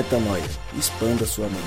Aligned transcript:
Metanoia. 0.00 0.42
Expanda 0.78 1.26
sua 1.26 1.46
mente. 1.46 1.60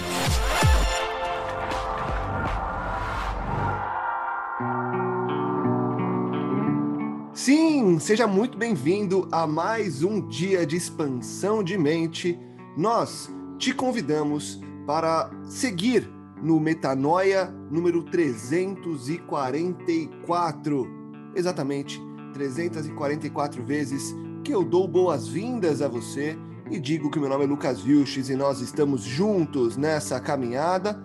Sim, 7.32 8.00
seja 8.00 8.26
muito 8.26 8.58
bem-vindo 8.58 9.28
a 9.32 9.46
mais 9.46 10.02
um 10.02 10.28
dia 10.28 10.66
de 10.66 10.76
expansão 10.76 11.64
de 11.64 11.78
mente. 11.78 12.40
Nós 12.76 13.30
te 13.60 13.72
convidamos 13.72 14.60
para 14.88 15.30
seguir 15.44 16.10
no 16.42 16.60
Metanoia 16.60 17.54
número 17.70 18.02
344. 18.02 20.88
Exatamente, 21.36 22.02
344 22.34 23.64
vezes 23.64 24.16
que 24.44 24.52
eu 24.52 24.64
dou 24.64 24.88
boas-vindas 24.88 25.84
a 25.84 25.88
você 25.88 26.36
e 26.74 26.80
digo 26.80 27.12
que 27.12 27.20
meu 27.20 27.30
nome 27.30 27.44
é 27.44 27.48
Lucas 27.48 27.82
Vilches 27.82 28.30
e 28.30 28.36
nós 28.36 28.60
estamos 28.60 29.04
juntos 29.04 29.78
nessa 29.78 30.20
caminhada. 30.20 31.00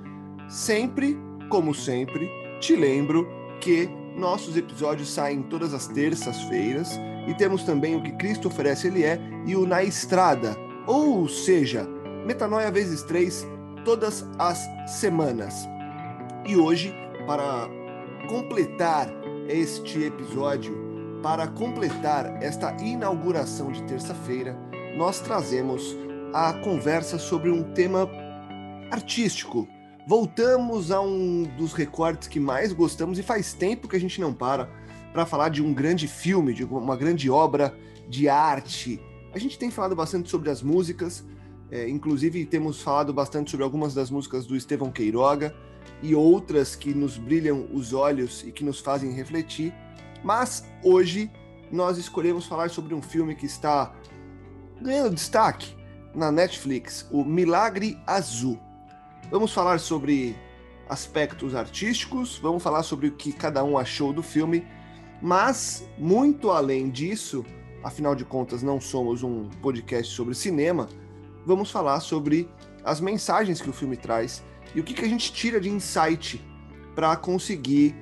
Sempre, 0.48 1.14
como 1.50 1.74
sempre, 1.74 2.27
te 2.58 2.74
lembro 2.74 3.28
que 3.60 3.86
nossos 4.16 4.56
episódios 4.56 5.10
saem 5.10 5.42
todas 5.42 5.74
as 5.74 5.86
terças-feiras 5.86 6.98
e 7.27 7.34
temos 7.34 7.64
também 7.64 7.94
o 7.94 8.02
que 8.02 8.12
Cristo 8.12 8.48
oferece 8.48 8.86
Ele 8.86 9.04
é 9.04 9.20
e 9.44 9.54
o 9.54 9.66
Na 9.66 9.84
Estrada, 9.84 10.56
ou 10.86 11.28
seja, 11.28 11.86
Metanoia 12.24 12.70
vezes 12.70 13.02
três 13.02 13.46
todas 13.84 14.27
as 14.38 14.66
semanas. 14.86 15.69
E 16.46 16.56
hoje, 16.56 16.94
para 17.27 17.69
completar 18.27 19.12
este 19.46 20.05
episódio, 20.05 20.74
para 21.22 21.46
completar 21.46 22.42
esta 22.42 22.74
inauguração 22.82 23.70
de 23.70 23.82
terça-feira, 23.82 24.67
nós 24.98 25.20
trazemos 25.20 25.96
a 26.34 26.52
conversa 26.54 27.20
sobre 27.20 27.50
um 27.50 27.62
tema 27.72 28.10
artístico. 28.91 29.68
Voltamos 30.08 30.91
a 30.91 31.00
um 31.00 31.44
dos 31.56 31.72
recortes 31.72 32.27
que 32.27 32.41
mais 32.41 32.72
gostamos 32.72 33.16
e 33.16 33.22
faz 33.22 33.52
tempo 33.52 33.86
que 33.86 33.94
a 33.94 34.00
gente 34.00 34.20
não 34.20 34.34
para 34.34 34.69
para 35.12 35.24
falar 35.24 35.50
de 35.50 35.62
um 35.62 35.72
grande 35.72 36.08
filme, 36.08 36.52
de 36.52 36.64
uma 36.64 36.96
grande 36.96 37.30
obra 37.30 37.72
de 38.08 38.28
arte. 38.28 39.00
A 39.32 39.38
gente 39.38 39.56
tem 39.56 39.70
falado 39.70 39.94
bastante 39.94 40.28
sobre 40.28 40.50
as 40.50 40.62
músicas, 40.62 41.24
é, 41.70 41.88
inclusive 41.88 42.44
temos 42.44 42.82
falado 42.82 43.14
bastante 43.14 43.52
sobre 43.52 43.62
algumas 43.62 43.94
das 43.94 44.10
músicas 44.10 44.46
do 44.46 44.56
Estevão 44.56 44.91
Queiroga 44.91 45.54
e 46.02 46.12
outras 46.12 46.74
que 46.74 46.92
nos 46.92 47.16
brilham 47.16 47.69
os 47.72 47.92
olhos 47.92 48.42
e 48.44 48.50
que 48.50 48.64
nos 48.64 48.80
fazem 48.80 49.12
refletir. 49.12 49.72
Mas 50.24 50.64
hoje 50.82 51.30
nós 51.70 51.98
escolhemos 51.98 52.46
falar 52.46 52.69
sobre 52.69 52.94
um 52.94 53.02
filme 53.02 53.36
que 53.36 53.46
está 53.46 53.94
ganhando 54.81 55.15
destaque 55.15 55.77
na 56.15 56.31
Netflix, 56.31 57.07
o 57.11 57.25
Milagre 57.25 57.98
Azul. 58.07 58.59
Vamos 59.31 59.53
falar 59.53 59.79
sobre 59.79 60.37
aspectos 60.89 61.55
artísticos, 61.55 62.39
vamos 62.39 62.62
falar 62.62 62.83
sobre 62.83 63.09
o 63.09 63.12
que 63.12 63.33
cada 63.33 63.62
um 63.62 63.77
achou 63.77 64.12
do 64.12 64.23
filme, 64.23 64.67
mas 65.21 65.87
muito 65.99 66.51
além 66.51 66.89
disso, 66.89 67.45
afinal 67.83 68.15
de 68.15 68.25
contas 68.25 68.62
não 68.62 68.81
somos 68.81 69.23
um 69.23 69.49
podcast 69.62 70.15
sobre 70.15 70.34
cinema, 70.34 70.89
vamos 71.45 71.71
falar 71.71 72.01
sobre 72.01 72.49
as 72.84 73.01
mensagens 73.01 73.61
que 73.61 73.69
o 73.69 73.73
filme 73.73 73.97
traz 73.97 74.43
e 74.75 74.81
o 74.81 74.84
que, 74.84 74.95
que 74.95 75.05
a 75.05 75.09
gente 75.09 75.33
tira 75.33 75.61
de 75.61 75.69
insight 75.69 76.45
para 76.95 77.15
conseguir 77.17 77.95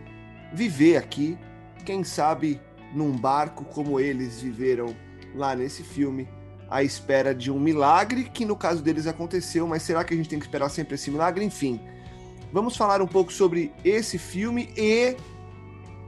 viver 0.53 0.97
aqui, 0.97 1.37
quem 1.85 2.05
sabe 2.05 2.61
num 2.95 3.13
barco 3.13 3.65
como 3.65 3.99
eles 3.99 4.41
viveram 4.41 4.95
lá 5.35 5.55
nesse 5.55 5.83
filme, 5.83 6.29
à 6.69 6.83
espera 6.83 7.35
de 7.35 7.51
um 7.51 7.59
milagre 7.59 8.25
que 8.25 8.45
no 8.45 8.57
caso 8.57 8.83
deles 8.83 9.07
aconteceu, 9.07 9.67
mas 9.67 9.83
será 9.83 10.05
que 10.05 10.13
a 10.13 10.17
gente 10.17 10.29
tem 10.29 10.39
que 10.39 10.45
esperar 10.45 10.69
sempre 10.69 10.95
esse 10.95 11.11
milagre? 11.11 11.45
Enfim, 11.45 11.81
vamos 12.53 12.77
falar 12.77 13.01
um 13.01 13.07
pouco 13.07 13.33
sobre 13.33 13.73
esse 13.85 14.19
filme 14.19 14.71
e 14.77 15.17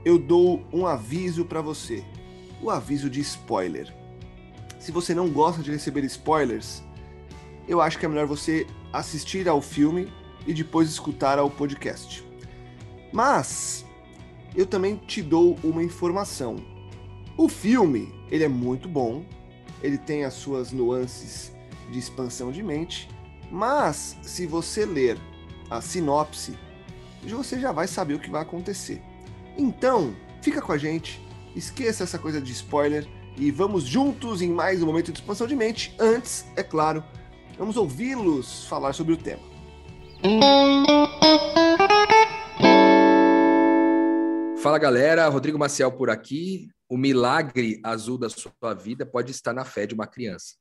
eu 0.03 0.17
dou 0.17 0.65
um 0.71 0.85
aviso 0.85 1.45
para 1.45 1.61
você. 1.61 2.03
O 2.61 2.69
aviso 2.69 3.09
de 3.09 3.21
spoiler. 3.21 3.93
Se 4.79 4.91
você 4.91 5.13
não 5.13 5.29
gosta 5.29 5.61
de 5.61 5.71
receber 5.71 6.03
spoilers, 6.05 6.83
eu 7.67 7.81
acho 7.81 7.97
que 7.97 8.05
é 8.05 8.09
melhor 8.09 8.25
você 8.25 8.65
assistir 8.91 9.47
ao 9.47 9.61
filme 9.61 10.11
e 10.47 10.53
depois 10.53 10.89
escutar 10.89 11.37
ao 11.37 11.49
podcast. 11.49 12.23
Mas 13.11 13.85
eu 14.55 14.65
também 14.65 14.95
te 14.95 15.21
dou 15.21 15.57
uma 15.63 15.83
informação. 15.83 16.57
O 17.37 17.47
filme, 17.47 18.13
ele 18.29 18.43
é 18.43 18.47
muito 18.47 18.89
bom, 18.89 19.23
ele 19.81 19.97
tem 19.97 20.25
as 20.25 20.33
suas 20.33 20.71
nuances 20.71 21.51
de 21.91 21.99
expansão 21.99 22.51
de 22.51 22.61
mente, 22.61 23.09
mas 23.51 24.17
se 24.21 24.45
você 24.45 24.85
ler 24.85 25.17
a 25.69 25.81
sinopse, 25.81 26.57
você 27.23 27.59
já 27.59 27.71
vai 27.71 27.87
saber 27.87 28.13
o 28.15 28.19
que 28.19 28.29
vai 28.29 28.41
acontecer. 28.41 29.01
Então, 29.57 30.15
fica 30.41 30.61
com 30.61 30.71
a 30.71 30.77
gente, 30.77 31.21
esqueça 31.55 32.03
essa 32.03 32.17
coisa 32.17 32.39
de 32.39 32.51
spoiler 32.51 33.07
e 33.37 33.51
vamos 33.51 33.83
juntos 33.83 34.41
em 34.41 34.51
mais 34.51 34.81
um 34.81 34.85
momento 34.85 35.11
de 35.11 35.19
expansão 35.19 35.47
de 35.47 35.55
mente. 35.55 35.95
Antes, 35.99 36.45
é 36.55 36.63
claro, 36.63 37.03
vamos 37.57 37.77
ouvi-los 37.77 38.65
falar 38.65 38.93
sobre 38.93 39.13
o 39.13 39.17
tema. 39.17 39.41
Fala 44.61 44.77
galera, 44.77 45.27
Rodrigo 45.29 45.57
Maciel 45.57 45.91
por 45.91 46.09
aqui. 46.09 46.67
O 46.91 46.97
milagre 46.97 47.79
azul 47.83 48.17
da 48.17 48.31
sua 48.31 48.73
vida 48.73 49.05
pode 49.05 49.29
estar 49.29 49.53
na 49.53 49.63
fé 49.63 49.85
de 49.85 49.93
uma 49.93 50.07
criança. 50.07 50.55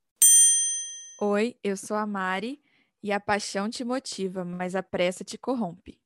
Oi, 1.22 1.56
eu 1.64 1.74
sou 1.74 1.96
a 1.96 2.06
Mari 2.06 2.60
e 3.02 3.10
a 3.10 3.18
paixão 3.18 3.70
te 3.70 3.82
motiva, 3.82 4.44
mas 4.44 4.74
a 4.74 4.82
pressa 4.82 5.24
te 5.24 5.38
corrompe. 5.38 5.98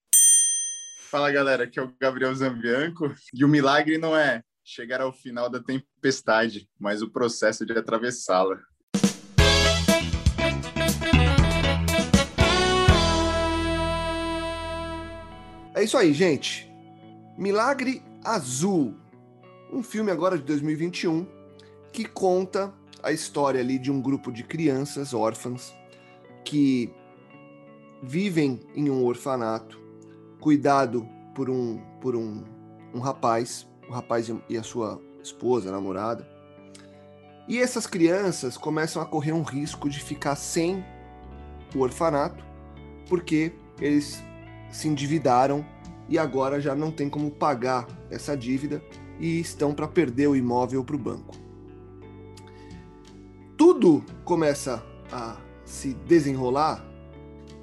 Fala 1.11 1.32
galera, 1.32 1.65
aqui 1.65 1.77
é 1.81 1.82
o 1.82 1.93
Gabriel 2.00 2.32
Zambianco 2.37 3.12
e 3.34 3.44
o 3.44 3.49
milagre 3.49 3.99
não 3.99 4.16
é 4.16 4.44
chegar 4.62 5.00
ao 5.00 5.12
final 5.12 5.50
da 5.50 5.61
tempestade, 5.61 6.71
mas 6.78 7.03
o 7.03 7.11
processo 7.11 7.66
de 7.66 7.77
atravessá-la. 7.77 8.61
É 15.75 15.82
isso 15.82 15.99
aí, 15.99 16.15
gente. 16.15 16.71
Milagre 17.37 18.00
Azul, 18.22 18.97
um 19.72 19.83
filme 19.83 20.10
agora 20.10 20.37
de 20.37 20.44
2021 20.44 21.27
que 21.91 22.05
conta 22.05 22.72
a 23.03 23.10
história 23.10 23.59
ali 23.59 23.78
de 23.78 23.91
um 23.91 24.00
grupo 24.03 24.31
de 24.31 24.44
crianças 24.44 25.15
órfãs 25.15 25.75
que 26.44 26.93
vivem 28.03 28.61
em 28.75 28.91
um 28.91 29.05
orfanato, 29.05 29.81
cuidado 30.38 31.09
por 31.34 31.49
um 31.49 31.81
por 32.00 32.15
um, 32.15 32.44
um 32.93 33.00
rapaz, 33.00 33.66
o 33.88 33.93
rapaz 33.93 34.31
e 34.49 34.59
a 34.59 34.62
sua 34.62 35.00
esposa, 35.22 35.71
namorada. 35.71 36.28
E 37.49 37.59
essas 37.59 37.87
crianças 37.87 38.56
começam 38.56 39.00
a 39.00 39.06
correr 39.06 39.32
um 39.32 39.43
risco 39.43 39.88
de 39.88 40.00
ficar 40.00 40.37
sem 40.37 40.84
o 41.75 41.78
orfanato, 41.78 42.44
porque 43.09 43.53
eles 43.81 44.22
se 44.71 44.88
endividaram 44.88 45.65
e 46.09 46.19
agora 46.19 46.61
já 46.61 46.75
não 46.75 46.91
tem 46.91 47.09
como 47.09 47.31
pagar 47.31 47.87
essa 48.11 48.37
dívida 48.37 48.82
e 49.19 49.41
estão 49.41 49.75
para 49.75 49.89
perder 49.89 50.28
o 50.28 50.37
imóvel 50.37 50.84
para 50.84 50.97
o 50.97 50.99
banco. 50.99 51.34
Tudo 53.56 54.05
começa 54.25 54.84
a 55.11 55.37
se 55.65 55.95
desenrolar 55.95 56.84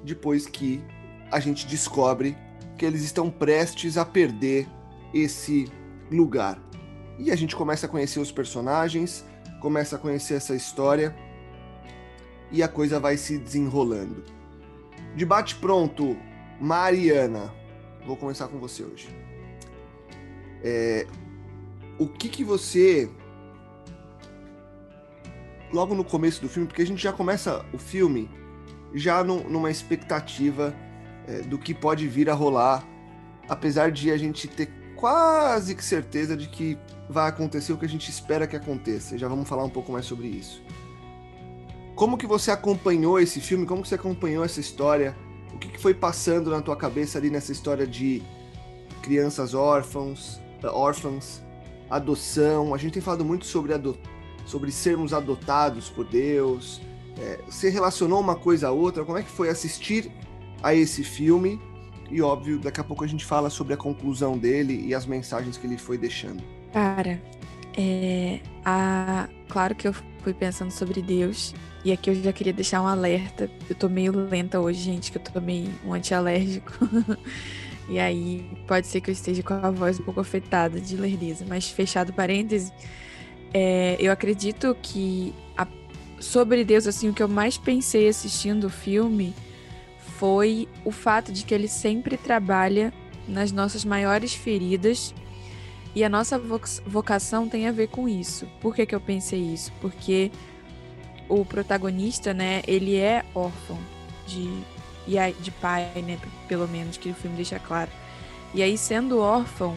depois 0.04 0.46
que 0.46 0.82
a 1.30 1.38
gente 1.38 1.66
descobre 1.66 2.36
que 2.76 2.84
eles 2.84 3.02
estão 3.02 3.30
prestes 3.30 3.98
a 3.98 4.04
perder 4.04 4.66
esse 5.12 5.70
lugar. 6.10 6.58
E 7.18 7.30
a 7.30 7.36
gente 7.36 7.54
começa 7.54 7.86
a 7.86 7.88
conhecer 7.88 8.18
os 8.18 8.32
personagens, 8.32 9.24
começa 9.60 9.96
a 9.96 9.98
conhecer 9.98 10.34
essa 10.34 10.54
história 10.54 11.14
e 12.50 12.62
a 12.62 12.68
coisa 12.68 12.98
vai 12.98 13.16
se 13.16 13.38
desenrolando. 13.38 14.24
Debate 15.14 15.56
pronto, 15.56 16.16
Mariana. 16.60 17.52
Vou 18.06 18.16
começar 18.16 18.48
com 18.48 18.58
você 18.58 18.82
hoje. 18.82 19.08
É, 20.62 21.06
o 22.00 22.08
que 22.08 22.30
que 22.30 22.42
você 22.42 23.10
logo 25.70 25.94
no 25.94 26.02
começo 26.02 26.40
do 26.40 26.48
filme, 26.48 26.66
porque 26.66 26.80
a 26.80 26.86
gente 26.86 27.02
já 27.02 27.12
começa 27.12 27.62
o 27.74 27.78
filme 27.78 28.28
já 28.94 29.22
no, 29.22 29.48
numa 29.48 29.70
expectativa 29.70 30.74
é, 31.28 31.42
do 31.42 31.58
que 31.58 31.74
pode 31.74 32.08
vir 32.08 32.30
a 32.30 32.34
rolar, 32.34 32.82
apesar 33.46 33.92
de 33.92 34.10
a 34.10 34.16
gente 34.16 34.48
ter 34.48 34.68
quase 34.96 35.74
que 35.74 35.84
certeza 35.84 36.34
de 36.34 36.48
que 36.48 36.78
vai 37.08 37.28
acontecer 37.28 37.72
o 37.74 37.76
que 37.76 37.84
a 37.84 37.88
gente 37.88 38.10
espera 38.10 38.46
que 38.46 38.56
aconteça. 38.56 39.18
Já 39.18 39.28
vamos 39.28 39.46
falar 39.46 39.64
um 39.64 39.70
pouco 39.70 39.92
mais 39.92 40.06
sobre 40.06 40.26
isso. 40.26 40.62
Como 41.94 42.16
que 42.16 42.26
você 42.26 42.50
acompanhou 42.50 43.20
esse 43.20 43.40
filme? 43.40 43.66
Como 43.66 43.82
que 43.82 43.88
você 43.88 43.96
acompanhou 43.96 44.42
essa 44.42 44.58
história? 44.58 45.14
O 45.52 45.58
que, 45.58 45.68
que 45.68 45.78
foi 45.78 45.92
passando 45.92 46.50
na 46.50 46.62
tua 46.62 46.76
cabeça 46.76 47.18
ali 47.18 47.28
nessa 47.28 47.52
história 47.52 47.86
de 47.86 48.22
crianças 49.02 49.52
órfãos, 49.52 50.40
órfãs, 50.64 51.42
adoção. 51.90 52.74
A 52.74 52.78
gente 52.78 52.92
tem 52.94 53.02
falado 53.02 53.24
muito 53.24 53.44
sobre, 53.44 53.74
ado 53.74 53.98
sobre 54.46 54.70
sermos 54.70 55.12
adotados 55.12 55.88
por 55.90 56.04
Deus 56.04 56.80
É, 57.18 57.40
você 57.46 57.68
relacionou 57.68 58.20
uma 58.20 58.34
coisa 58.36 58.68
a 58.68 58.70
outra? 58.70 59.04
Como 59.04 59.18
é 59.18 59.22
que 59.22 59.30
foi 59.30 59.50
assistir 59.50 60.10
a 60.62 60.74
esse 60.74 61.04
filme? 61.04 61.60
E 62.10 62.22
óbvio, 62.22 62.58
daqui 62.58 62.80
a 62.80 62.84
pouco 62.84 63.04
a 63.04 63.06
gente 63.06 63.24
fala 63.24 63.50
sobre 63.50 63.74
a 63.74 63.76
conclusão 63.76 64.38
dele 64.38 64.84
e 64.86 64.94
as 64.94 65.04
mensagens 65.06 65.56
que 65.56 65.66
ele 65.66 65.76
foi 65.76 65.98
deixando. 65.98 66.42
Cara, 66.72 67.22
é, 67.76 68.40
a, 68.64 69.28
claro 69.48 69.74
que 69.74 69.86
eu 69.86 69.94
fui 70.22 70.34
pensando 70.34 70.70
sobre 70.70 71.02
Deus. 71.02 71.54
E 71.84 71.92
aqui 71.92 72.10
eu 72.10 72.14
já 72.14 72.32
queria 72.32 72.52
deixar 72.52 72.82
um 72.82 72.86
alerta. 72.86 73.50
Eu 73.68 73.74
tô 73.74 73.88
meio 73.88 74.12
lenta 74.12 74.60
hoje, 74.60 74.80
gente, 74.80 75.10
que 75.10 75.18
eu 75.18 75.22
tomei 75.22 75.68
um 75.84 75.92
antialérgico. 75.92 76.72
e 77.90 77.98
aí 77.98 78.48
pode 78.68 78.86
ser 78.86 79.00
que 79.00 79.10
eu 79.10 79.12
esteja 79.12 79.42
com 79.42 79.52
a 79.52 79.70
voz 79.70 79.98
um 79.98 80.04
pouco 80.04 80.20
afetada 80.20 80.80
de 80.80 80.96
lerdeza. 80.96 81.44
Mas 81.46 81.68
fechado 81.68 82.12
parêntese, 82.12 82.72
é, 83.52 83.96
eu 83.98 84.12
acredito 84.12 84.76
que 84.80 85.34
a, 85.58 85.66
sobre 86.20 86.64
Deus, 86.64 86.86
assim, 86.86 87.08
o 87.08 87.12
que 87.12 87.20
eu 87.20 87.28
mais 87.28 87.58
pensei 87.58 88.08
assistindo 88.08 88.68
o 88.68 88.70
filme 88.70 89.34
foi 90.18 90.68
o 90.84 90.92
fato 90.92 91.32
de 91.32 91.44
que 91.44 91.52
ele 91.52 91.66
sempre 91.66 92.16
trabalha 92.16 92.92
nas 93.26 93.50
nossas 93.50 93.84
maiores 93.84 94.32
feridas 94.32 95.12
e 95.92 96.04
a 96.04 96.08
nossa 96.08 96.38
vocação 96.86 97.48
tem 97.48 97.66
a 97.66 97.72
ver 97.72 97.88
com 97.88 98.08
isso. 98.08 98.46
Por 98.60 98.72
que, 98.72 98.86
que 98.86 98.94
eu 98.94 99.00
pensei 99.00 99.40
isso? 99.40 99.72
Porque 99.80 100.30
o 101.28 101.44
protagonista, 101.44 102.32
né, 102.32 102.62
ele 102.68 102.96
é 102.96 103.24
órfão 103.34 103.78
de, 104.28 104.48
de 105.06 105.50
pai, 105.50 105.90
né, 106.06 106.18
pelo 106.48 106.68
menos, 106.68 106.96
que 106.96 107.10
o 107.10 107.14
filme 107.14 107.36
deixa 107.36 107.58
claro. 107.58 107.90
E 108.54 108.62
aí, 108.62 108.76
sendo 108.76 109.20
órfão, 109.20 109.76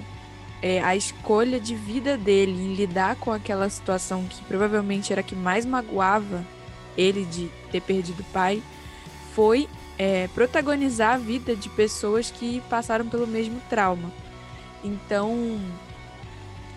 é, 0.61 0.81
a 0.81 0.95
escolha 0.95 1.59
de 1.59 1.75
vida 1.75 2.17
dele 2.17 2.51
em 2.51 2.73
lidar 2.73 3.15
com 3.17 3.31
aquela 3.31 3.69
situação 3.69 4.25
que 4.25 4.41
provavelmente 4.45 5.11
era 5.11 5.19
a 5.19 5.23
que 5.23 5.35
mais 5.35 5.65
magoava 5.65 6.45
ele 6.97 7.25
de 7.25 7.49
ter 7.71 7.81
perdido 7.81 8.21
o 8.21 8.25
pai, 8.25 8.61
foi 9.33 9.67
é, 9.97 10.27
protagonizar 10.29 11.15
a 11.15 11.17
vida 11.17 11.55
de 11.55 11.69
pessoas 11.69 12.31
que 12.31 12.61
passaram 12.69 13.07
pelo 13.07 13.27
mesmo 13.27 13.59
trauma. 13.69 14.11
Então, 14.83 15.59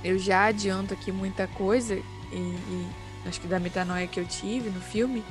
eu 0.03 0.19
já 0.19 0.47
adianto 0.47 0.95
aqui 0.95 1.13
muita 1.13 1.47
coisa, 1.47 1.95
e, 1.95 2.37
e 2.37 2.87
acho 3.27 3.41
que 3.41 3.47
da 3.47 3.59
metanoia 3.59 4.07
que 4.07 4.21
eu 4.21 4.25
tive 4.25 4.71
no 4.71 4.81
filme, 4.81 5.23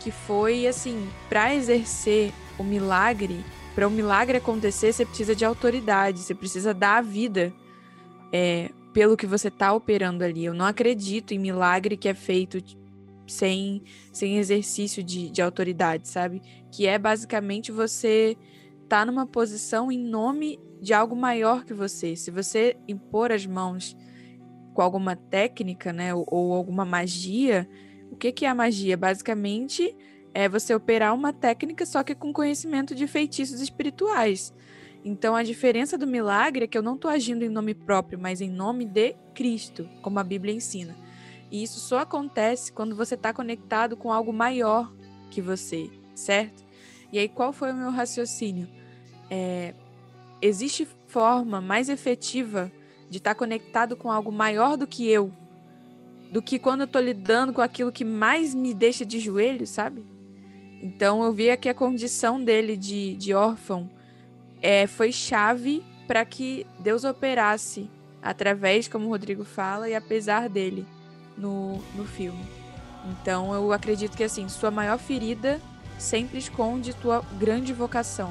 que 0.00 0.10
foi 0.10 0.66
assim, 0.66 1.08
para 1.28 1.54
exercer 1.54 2.32
o 2.58 2.64
milagre, 2.64 3.44
para 3.74 3.86
o 3.86 3.90
um 3.90 3.94
milagre 3.94 4.38
acontecer, 4.38 4.92
você 4.92 5.04
precisa 5.04 5.34
de 5.34 5.44
autoridade, 5.44 6.20
você 6.20 6.34
precisa 6.34 6.72
dar 6.72 6.98
a 6.98 7.02
vida 7.02 7.52
é, 8.32 8.70
pelo 8.92 9.16
que 9.16 9.26
você 9.26 9.48
está 9.48 9.72
operando 9.72 10.22
ali. 10.24 10.44
Eu 10.44 10.54
não 10.54 10.64
acredito 10.64 11.32
em 11.32 11.38
milagre 11.38 11.96
que 11.96 12.08
é 12.08 12.14
feito 12.14 12.62
sem, 13.26 13.82
sem 14.12 14.38
exercício 14.38 15.02
de, 15.02 15.30
de 15.30 15.42
autoridade, 15.42 16.08
sabe? 16.08 16.40
Que 16.70 16.86
é 16.86 16.98
basicamente 16.98 17.72
você 17.72 18.36
tá 18.88 19.04
numa 19.04 19.26
posição 19.26 19.90
em 19.90 19.98
nome 19.98 20.60
de 20.80 20.92
algo 20.92 21.16
maior 21.16 21.64
que 21.64 21.74
você. 21.74 22.14
Se 22.14 22.30
você 22.30 22.76
impor 22.86 23.32
as 23.32 23.46
mãos 23.46 23.96
com 24.72 24.82
alguma 24.82 25.16
técnica, 25.16 25.92
né, 25.92 26.14
ou, 26.14 26.26
ou 26.28 26.52
alguma 26.52 26.84
magia, 26.84 27.68
o 28.10 28.16
que, 28.16 28.30
que 28.30 28.44
é 28.44 28.48
a 28.48 28.54
magia? 28.54 28.96
Basicamente 28.96 29.96
é 30.34 30.48
você 30.48 30.74
operar 30.74 31.14
uma 31.14 31.32
técnica 31.32 31.86
só 31.86 32.02
que 32.02 32.14
com 32.14 32.32
conhecimento 32.32 32.94
de 32.94 33.06
feitiços 33.06 33.60
espirituais. 33.60 34.52
Então 35.04 35.36
a 35.36 35.44
diferença 35.44 35.96
do 35.96 36.06
milagre 36.06 36.64
é 36.64 36.66
que 36.66 36.76
eu 36.76 36.82
não 36.82 36.96
estou 36.96 37.10
agindo 37.10 37.44
em 37.44 37.48
nome 37.48 37.72
próprio, 37.72 38.18
mas 38.18 38.40
em 38.40 38.50
nome 38.50 38.84
de 38.84 39.14
Cristo, 39.34 39.88
como 40.02 40.18
a 40.18 40.24
Bíblia 40.24 40.52
ensina. 40.52 40.96
E 41.50 41.62
isso 41.62 41.78
só 41.78 42.00
acontece 42.00 42.72
quando 42.72 42.96
você 42.96 43.14
está 43.14 43.32
conectado 43.32 43.96
com 43.96 44.12
algo 44.12 44.32
maior 44.32 44.92
que 45.30 45.40
você, 45.40 45.88
certo? 46.14 46.64
E 47.12 47.18
aí 47.18 47.28
qual 47.28 47.52
foi 47.52 47.70
o 47.70 47.76
meu 47.76 47.90
raciocínio? 47.90 48.68
É, 49.30 49.72
existe 50.42 50.88
forma 51.06 51.60
mais 51.60 51.88
efetiva 51.88 52.72
de 53.08 53.18
estar 53.18 53.34
tá 53.34 53.38
conectado 53.38 53.96
com 53.96 54.10
algo 54.10 54.32
maior 54.32 54.76
do 54.76 54.86
que 54.86 55.08
eu, 55.08 55.30
do 56.32 56.42
que 56.42 56.58
quando 56.58 56.80
eu 56.80 56.86
estou 56.86 57.00
lidando 57.00 57.52
com 57.52 57.60
aquilo 57.60 57.92
que 57.92 58.04
mais 58.04 58.52
me 58.52 58.74
deixa 58.74 59.04
de 59.04 59.20
joelho, 59.20 59.66
sabe? 59.66 60.13
Então 60.84 61.24
eu 61.24 61.32
vi 61.32 61.56
que 61.56 61.70
a 61.70 61.72
condição 61.72 62.44
dele 62.44 62.76
de, 62.76 63.16
de 63.16 63.32
órfão 63.32 63.88
é, 64.60 64.86
foi 64.86 65.10
chave 65.10 65.82
para 66.06 66.22
que 66.26 66.66
Deus 66.78 67.04
operasse 67.04 67.88
através, 68.22 68.86
como 68.86 69.06
o 69.06 69.08
Rodrigo 69.08 69.44
fala, 69.44 69.88
e 69.88 69.94
apesar 69.94 70.46
dele 70.46 70.86
no, 71.38 71.78
no 71.94 72.04
filme. 72.04 72.44
Então 73.10 73.54
eu 73.54 73.72
acredito 73.72 74.14
que 74.14 74.24
assim, 74.24 74.46
sua 74.46 74.70
maior 74.70 74.98
ferida 74.98 75.58
sempre 75.98 76.36
esconde 76.36 76.94
tua 76.94 77.24
grande 77.38 77.72
vocação. 77.72 78.30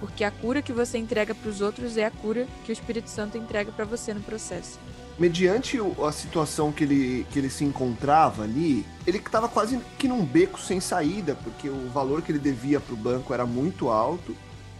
Porque 0.00 0.22
a 0.22 0.30
cura 0.30 0.62
que 0.62 0.72
você 0.72 0.98
entrega 0.98 1.34
para 1.34 1.48
os 1.48 1.60
outros 1.60 1.96
é 1.96 2.04
a 2.04 2.10
cura 2.10 2.46
que 2.64 2.70
o 2.70 2.72
Espírito 2.72 3.10
Santo 3.10 3.36
entrega 3.36 3.72
para 3.72 3.84
você 3.84 4.14
no 4.14 4.20
processo. 4.20 4.78
Mediante 5.18 5.78
a 6.06 6.12
situação 6.12 6.70
que 6.70 6.84
ele, 6.84 7.26
que 7.32 7.40
ele 7.40 7.50
se 7.50 7.64
encontrava 7.64 8.44
ali, 8.44 8.86
ele 9.04 9.18
estava 9.18 9.48
quase 9.48 9.80
que 9.98 10.06
num 10.06 10.24
beco 10.24 10.60
sem 10.60 10.78
saída, 10.78 11.34
porque 11.34 11.68
o 11.68 11.88
valor 11.88 12.22
que 12.22 12.30
ele 12.30 12.38
devia 12.38 12.78
para 12.78 12.94
o 12.94 12.96
banco 12.96 13.34
era 13.34 13.44
muito 13.44 13.88
alto 13.88 14.36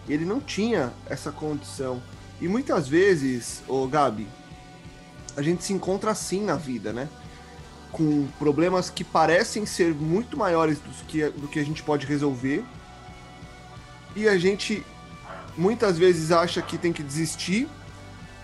e 0.08 0.12
ele 0.12 0.24
não 0.24 0.40
tinha 0.40 0.92
essa 1.06 1.32
condição. 1.32 2.00
E 2.40 2.46
muitas 2.46 2.86
vezes, 2.86 3.64
ô 3.66 3.88
Gabi, 3.88 4.28
a 5.36 5.42
gente 5.42 5.64
se 5.64 5.72
encontra 5.72 6.12
assim 6.12 6.44
na 6.44 6.54
vida, 6.54 6.92
né? 6.92 7.08
Com 7.90 8.28
problemas 8.38 8.90
que 8.90 9.02
parecem 9.02 9.66
ser 9.66 9.92
muito 9.92 10.36
maiores 10.36 10.78
do 10.78 11.04
que, 11.06 11.28
do 11.30 11.48
que 11.48 11.58
a 11.58 11.64
gente 11.64 11.82
pode 11.82 12.06
resolver. 12.06 12.64
E 14.14 14.28
a 14.28 14.38
gente 14.38 14.84
muitas 15.58 15.98
vezes 15.98 16.30
acha 16.30 16.62
que 16.62 16.78
tem 16.78 16.92
que 16.92 17.02
desistir, 17.02 17.68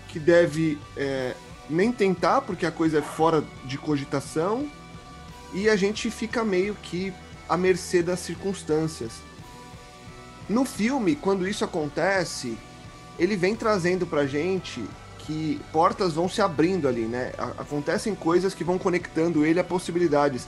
que 0.09 0.19
deve 0.19 0.77
é, 0.97 1.33
nem 1.69 1.91
tentar 1.91 2.41
porque 2.41 2.65
a 2.65 2.71
coisa 2.71 2.99
é 2.99 3.01
fora 3.01 3.43
de 3.63 3.77
cogitação 3.77 4.69
e 5.53 5.69
a 5.69 5.75
gente 5.77 6.11
fica 6.11 6.43
meio 6.43 6.75
que 6.75 7.13
à 7.47 7.55
mercê 7.55 8.03
das 8.03 8.19
circunstâncias. 8.19 9.13
No 10.49 10.65
filme, 10.65 11.15
quando 11.15 11.47
isso 11.47 11.63
acontece, 11.63 12.57
ele 13.17 13.37
vem 13.37 13.55
trazendo 13.55 14.05
pra 14.05 14.27
gente 14.27 14.83
que 15.19 15.59
portas 15.71 16.13
vão 16.13 16.29
se 16.29 16.41
abrindo 16.41 16.87
ali, 16.87 17.05
né? 17.05 17.31
Acontecem 17.57 18.13
coisas 18.13 18.53
que 18.53 18.63
vão 18.63 18.77
conectando 18.77 19.43
ele 19.43 19.59
a 19.59 19.63
possibilidades. 19.63 20.47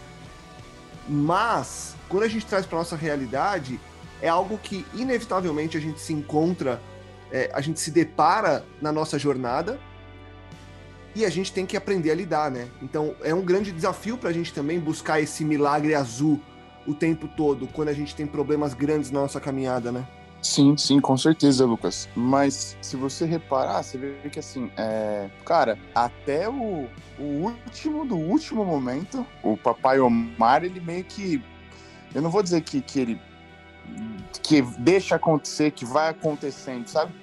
Mas, 1.10 1.96
quando 2.08 2.24
a 2.24 2.28
gente 2.28 2.46
traz 2.46 2.66
para 2.66 2.78
nossa 2.78 2.96
realidade, 2.96 3.80
é 4.22 4.28
algo 4.28 4.58
que 4.58 4.86
inevitavelmente 4.94 5.78
a 5.78 5.80
gente 5.80 6.00
se 6.00 6.14
encontra, 6.14 6.82
é, 7.32 7.50
a 7.54 7.62
gente 7.62 7.80
se 7.80 7.92
depara 7.92 8.66
na 8.82 8.92
nossa 8.92 9.20
jornada 9.20 9.80
e 11.16 11.26
a 11.26 11.30
gente 11.30 11.52
tem 11.52 11.66
que 11.66 11.76
aprender 11.76 12.12
a 12.12 12.16
lidar, 12.16 12.52
né? 12.52 12.68
Então 12.82 13.16
é 13.24 13.34
um 13.34 13.42
grande 13.42 13.72
desafio 13.72 14.18
para 14.18 14.30
a 14.30 14.34
gente 14.34 14.54
também 14.54 14.80
buscar 14.80 15.20
esse 15.20 15.44
milagre 15.44 15.96
azul 15.96 16.40
o 16.86 16.94
tempo 16.94 17.28
todo, 17.28 17.68
quando 17.68 17.90
a 17.90 17.94
gente 17.94 18.16
tem 18.16 18.26
problemas 18.26 18.74
grandes 18.74 19.12
na 19.12 19.22
nossa 19.22 19.40
caminhada, 19.40 19.92
né? 19.92 20.08
Sim, 20.42 20.78
sim, 20.78 21.00
com 21.00 21.18
certeza, 21.18 21.66
Lucas. 21.66 22.08
Mas 22.16 22.78
se 22.82 22.96
você 22.96 23.26
reparar, 23.26 23.84
você 23.84 23.98
vê 23.98 24.30
que 24.30 24.40
assim, 24.40 24.72
é... 24.78 25.30
cara, 25.44 25.78
até 25.94 26.48
o, 26.48 26.88
o 27.20 27.24
último 27.24 28.06
do 28.06 28.16
último 28.16 28.64
momento, 28.64 29.26
o 29.44 29.58
papai 29.58 30.00
Omar, 30.00 30.64
ele 30.64 30.80
meio 30.80 31.04
que. 31.04 31.44
Eu 32.16 32.22
não 32.22 32.30
vou 32.30 32.42
dizer 32.42 32.62
que, 32.62 32.80
que 32.82 33.00
ele 33.00 33.20
que 34.42 34.62
deixa 34.62 35.16
acontecer, 35.16 35.72
que 35.72 35.86
vai 35.86 36.10
acontecendo, 36.10 36.88
sabe? 36.88 37.14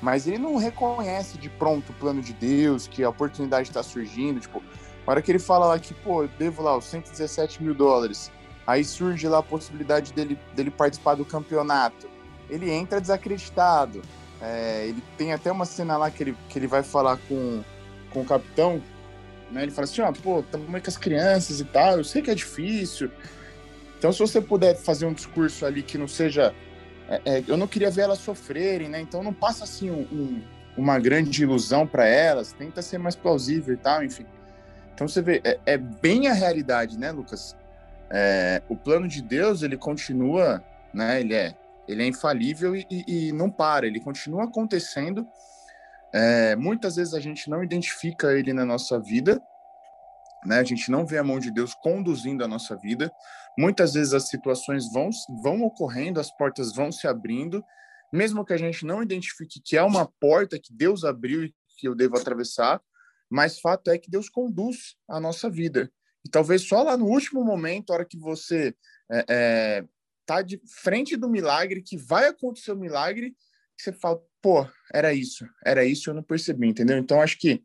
Mas 0.00 0.26
ele 0.26 0.38
não 0.38 0.56
reconhece 0.56 1.38
de 1.38 1.48
pronto 1.48 1.90
o 1.90 1.94
plano 1.94 2.20
de 2.20 2.32
Deus, 2.32 2.88
que 2.88 3.04
a 3.04 3.08
oportunidade 3.08 3.68
está 3.68 3.82
surgindo. 3.82 4.40
Tipo, 4.40 4.62
a 5.06 5.10
hora 5.10 5.22
que 5.22 5.30
ele 5.30 5.38
fala 5.38 5.66
lá 5.66 5.78
que, 5.78 5.94
pô, 5.94 6.24
eu 6.24 6.28
devo 6.38 6.62
lá 6.62 6.76
os 6.76 6.84
117 6.86 7.62
mil 7.62 7.74
dólares, 7.74 8.30
aí 8.66 8.84
surge 8.84 9.28
lá 9.28 9.38
a 9.38 9.42
possibilidade 9.42 10.12
dele, 10.12 10.38
dele 10.54 10.70
participar 10.70 11.14
do 11.14 11.24
campeonato. 11.24 12.08
Ele 12.50 12.70
entra 12.70 13.00
desacreditado. 13.00 14.02
É, 14.40 14.86
ele 14.88 15.02
tem 15.16 15.32
até 15.32 15.52
uma 15.52 15.64
cena 15.64 15.96
lá 15.96 16.10
que 16.10 16.22
ele, 16.24 16.36
que 16.48 16.58
ele 16.58 16.66
vai 16.66 16.82
falar 16.82 17.16
com, 17.28 17.62
com 18.10 18.22
o 18.22 18.24
capitão, 18.24 18.82
né? 19.52 19.62
Ele 19.62 19.70
fala 19.70 19.84
assim, 19.84 20.00
ó, 20.00 20.10
pô, 20.10 20.40
estamos 20.40 20.66
com 20.66 20.88
as 20.88 20.96
crianças 20.96 21.60
e 21.60 21.64
tal, 21.64 21.98
eu 21.98 22.04
sei 22.04 22.22
que 22.22 22.30
é 22.30 22.34
difícil, 22.34 23.08
então, 24.02 24.12
se 24.12 24.18
você 24.18 24.40
puder 24.40 24.74
fazer 24.74 25.06
um 25.06 25.12
discurso 25.12 25.64
ali 25.64 25.80
que 25.80 25.96
não 25.96 26.08
seja. 26.08 26.52
É, 27.08 27.20
é, 27.24 27.44
eu 27.46 27.56
não 27.56 27.68
queria 27.68 27.88
ver 27.88 28.00
elas 28.02 28.18
sofrerem, 28.18 28.88
né? 28.88 29.00
Então, 29.00 29.22
não 29.22 29.32
passa 29.32 29.62
assim 29.62 29.92
um, 29.92 30.00
um, 30.00 30.42
uma 30.76 30.98
grande 30.98 31.44
ilusão 31.44 31.86
para 31.86 32.04
elas, 32.04 32.52
tenta 32.52 32.82
ser 32.82 32.98
mais 32.98 33.14
plausível 33.14 33.72
e 33.72 33.76
tal, 33.76 34.02
enfim. 34.02 34.26
Então, 34.92 35.06
você 35.06 35.22
vê, 35.22 35.40
é, 35.44 35.60
é 35.64 35.78
bem 35.78 36.26
a 36.26 36.32
realidade, 36.32 36.98
né, 36.98 37.12
Lucas? 37.12 37.56
É, 38.10 38.60
o 38.68 38.74
plano 38.74 39.06
de 39.06 39.22
Deus, 39.22 39.62
ele 39.62 39.76
continua, 39.76 40.60
né? 40.92 41.20
Ele 41.20 41.34
é, 41.34 41.54
ele 41.86 42.02
é 42.02 42.06
infalível 42.08 42.74
e, 42.74 42.84
e, 42.90 43.28
e 43.28 43.32
não 43.32 43.48
para, 43.48 43.86
ele 43.86 44.00
continua 44.00 44.46
acontecendo. 44.46 45.24
É, 46.12 46.56
muitas 46.56 46.96
vezes 46.96 47.14
a 47.14 47.20
gente 47.20 47.48
não 47.48 47.62
identifica 47.62 48.36
ele 48.36 48.52
na 48.52 48.64
nossa 48.64 48.98
vida, 48.98 49.40
né? 50.44 50.58
A 50.58 50.64
gente 50.64 50.90
não 50.90 51.06
vê 51.06 51.18
a 51.18 51.24
mão 51.24 51.38
de 51.38 51.52
Deus 51.52 51.72
conduzindo 51.72 52.44
a 52.44 52.48
nossa 52.48 52.74
vida. 52.76 53.12
Muitas 53.58 53.94
vezes 53.94 54.14
as 54.14 54.28
situações 54.28 54.90
vão, 54.92 55.10
vão 55.42 55.62
ocorrendo, 55.62 56.20
as 56.20 56.30
portas 56.36 56.74
vão 56.74 56.90
se 56.90 57.06
abrindo, 57.06 57.62
mesmo 58.12 58.44
que 58.44 58.52
a 58.52 58.56
gente 58.56 58.84
não 58.84 59.02
identifique 59.02 59.60
que 59.60 59.76
é 59.76 59.82
uma 59.82 60.06
porta 60.20 60.58
que 60.58 60.72
Deus 60.72 61.04
abriu 61.04 61.44
e 61.44 61.54
que 61.78 61.88
eu 61.88 61.94
devo 61.94 62.16
atravessar, 62.16 62.80
mas 63.30 63.58
fato 63.58 63.90
é 63.90 63.98
que 63.98 64.10
Deus 64.10 64.28
conduz 64.28 64.96
a 65.08 65.18
nossa 65.18 65.50
vida. 65.50 65.90
E 66.24 66.28
talvez 66.28 66.62
só 66.62 66.82
lá 66.82 66.96
no 66.96 67.06
último 67.06 67.42
momento, 67.42 67.90
a 67.90 67.94
hora 67.94 68.04
que 68.04 68.18
você 68.18 68.74
é, 69.10 69.24
é, 69.28 69.84
tá 70.24 70.42
de 70.42 70.60
frente 70.82 71.16
do 71.16 71.28
milagre, 71.28 71.82
que 71.82 71.96
vai 71.96 72.28
acontecer 72.28 72.72
o 72.72 72.76
milagre, 72.76 73.34
que 73.76 73.82
você 73.82 73.92
fala, 73.92 74.22
pô, 74.40 74.66
era 74.92 75.12
isso, 75.12 75.46
era 75.64 75.84
isso, 75.84 76.10
eu 76.10 76.14
não 76.14 76.22
percebi, 76.22 76.68
entendeu? 76.68 76.98
Então 76.98 77.20
acho 77.20 77.38
que 77.38 77.62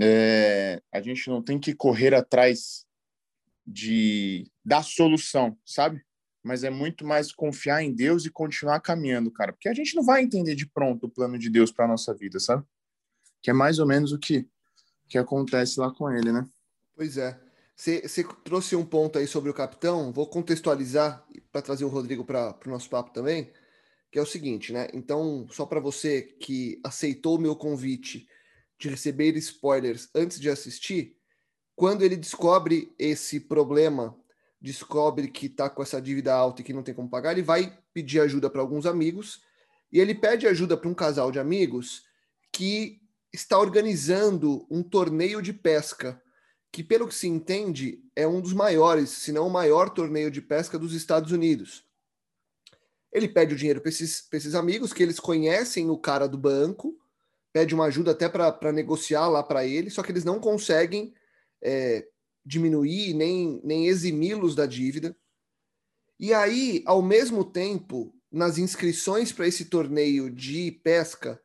é, 0.00 0.82
a 0.92 1.00
gente 1.00 1.28
não 1.28 1.42
tem 1.42 1.58
que 1.58 1.74
correr 1.74 2.14
atrás 2.14 2.84
de 3.66 4.50
da 4.64 4.82
solução, 4.82 5.58
sabe? 5.64 6.02
Mas 6.42 6.64
é 6.64 6.70
muito 6.70 7.06
mais 7.06 7.32
confiar 7.32 7.82
em 7.82 7.92
Deus 7.92 8.24
e 8.24 8.30
continuar 8.30 8.80
caminhando, 8.80 9.30
cara, 9.30 9.52
porque 9.52 9.68
a 9.68 9.74
gente 9.74 9.94
não 9.94 10.04
vai 10.04 10.22
entender 10.22 10.54
de 10.54 10.66
pronto 10.66 11.06
o 11.06 11.10
plano 11.10 11.38
de 11.38 11.50
Deus 11.50 11.70
para 11.70 11.88
nossa 11.88 12.14
vida, 12.14 12.38
sabe? 12.38 12.64
Que 13.42 13.50
é 13.50 13.52
mais 13.52 13.78
ou 13.78 13.86
menos 13.86 14.12
o 14.12 14.18
que 14.18 14.48
que 15.08 15.18
acontece 15.18 15.78
lá 15.78 15.92
com 15.92 16.10
ele, 16.10 16.32
né? 16.32 16.46
Pois 16.96 17.16
é. 17.16 17.38
Você 17.76 18.02
trouxe 18.44 18.76
um 18.76 18.84
ponto 18.84 19.18
aí 19.18 19.26
sobre 19.26 19.50
o 19.50 19.54
capitão, 19.54 20.12
vou 20.12 20.26
contextualizar 20.26 21.24
para 21.50 21.62
trazer 21.62 21.84
o 21.84 21.88
Rodrigo 21.88 22.24
para 22.24 22.56
o 22.64 22.70
nosso 22.70 22.88
papo 22.88 23.12
também, 23.12 23.52
que 24.10 24.18
é 24.18 24.22
o 24.22 24.26
seguinte, 24.26 24.72
né? 24.72 24.88
Então, 24.92 25.46
só 25.50 25.66
para 25.66 25.80
você 25.80 26.22
que 26.22 26.80
aceitou 26.84 27.36
o 27.36 27.40
meu 27.40 27.56
convite 27.56 28.28
de 28.78 28.88
receber 28.88 29.36
spoilers 29.36 30.08
antes 30.14 30.38
de 30.38 30.48
assistir, 30.48 31.16
quando 31.74 32.02
ele 32.02 32.16
descobre 32.16 32.94
esse 32.96 33.40
problema, 33.40 34.16
descobre 34.64 35.28
que 35.28 35.44
está 35.44 35.68
com 35.68 35.82
essa 35.82 36.00
dívida 36.00 36.32
alta 36.34 36.62
e 36.62 36.64
que 36.64 36.72
não 36.72 36.82
tem 36.82 36.94
como 36.94 37.10
pagar, 37.10 37.32
ele 37.32 37.42
vai 37.42 37.78
pedir 37.92 38.18
ajuda 38.20 38.48
para 38.48 38.62
alguns 38.62 38.86
amigos 38.86 39.42
e 39.92 40.00
ele 40.00 40.14
pede 40.14 40.46
ajuda 40.46 40.74
para 40.74 40.88
um 40.88 40.94
casal 40.94 41.30
de 41.30 41.38
amigos 41.38 42.02
que 42.50 42.98
está 43.30 43.58
organizando 43.58 44.66
um 44.70 44.82
torneio 44.82 45.42
de 45.42 45.52
pesca 45.52 46.18
que, 46.72 46.82
pelo 46.82 47.06
que 47.06 47.14
se 47.14 47.28
entende, 47.28 48.02
é 48.16 48.26
um 48.26 48.40
dos 48.40 48.54
maiores, 48.54 49.10
se 49.10 49.32
não 49.32 49.46
o 49.46 49.50
maior 49.50 49.90
torneio 49.90 50.30
de 50.30 50.40
pesca 50.40 50.78
dos 50.78 50.94
Estados 50.94 51.30
Unidos. 51.30 51.84
Ele 53.12 53.28
pede 53.28 53.52
o 53.52 53.56
dinheiro 53.56 53.82
para 53.82 53.90
esses, 53.90 54.26
esses 54.32 54.54
amigos, 54.54 54.94
que 54.94 55.02
eles 55.02 55.20
conhecem 55.20 55.90
o 55.90 55.98
cara 55.98 56.26
do 56.26 56.38
banco, 56.38 56.98
pede 57.52 57.74
uma 57.74 57.84
ajuda 57.84 58.12
até 58.12 58.30
para 58.30 58.72
negociar 58.72 59.28
lá 59.28 59.42
para 59.42 59.66
ele, 59.66 59.90
só 59.90 60.02
que 60.02 60.10
eles 60.10 60.24
não 60.24 60.40
conseguem 60.40 61.12
é, 61.62 62.08
diminuir 62.44 63.14
nem, 63.14 63.60
nem 63.64 63.86
eximi-los 63.86 64.54
da 64.54 64.66
dívida. 64.66 65.16
E 66.18 66.32
aí, 66.32 66.82
ao 66.86 67.02
mesmo 67.02 67.44
tempo, 67.44 68.14
nas 68.30 68.58
inscrições 68.58 69.32
para 69.32 69.46
esse 69.46 69.66
torneio 69.66 70.30
de 70.30 70.70
pesca, 70.70 71.40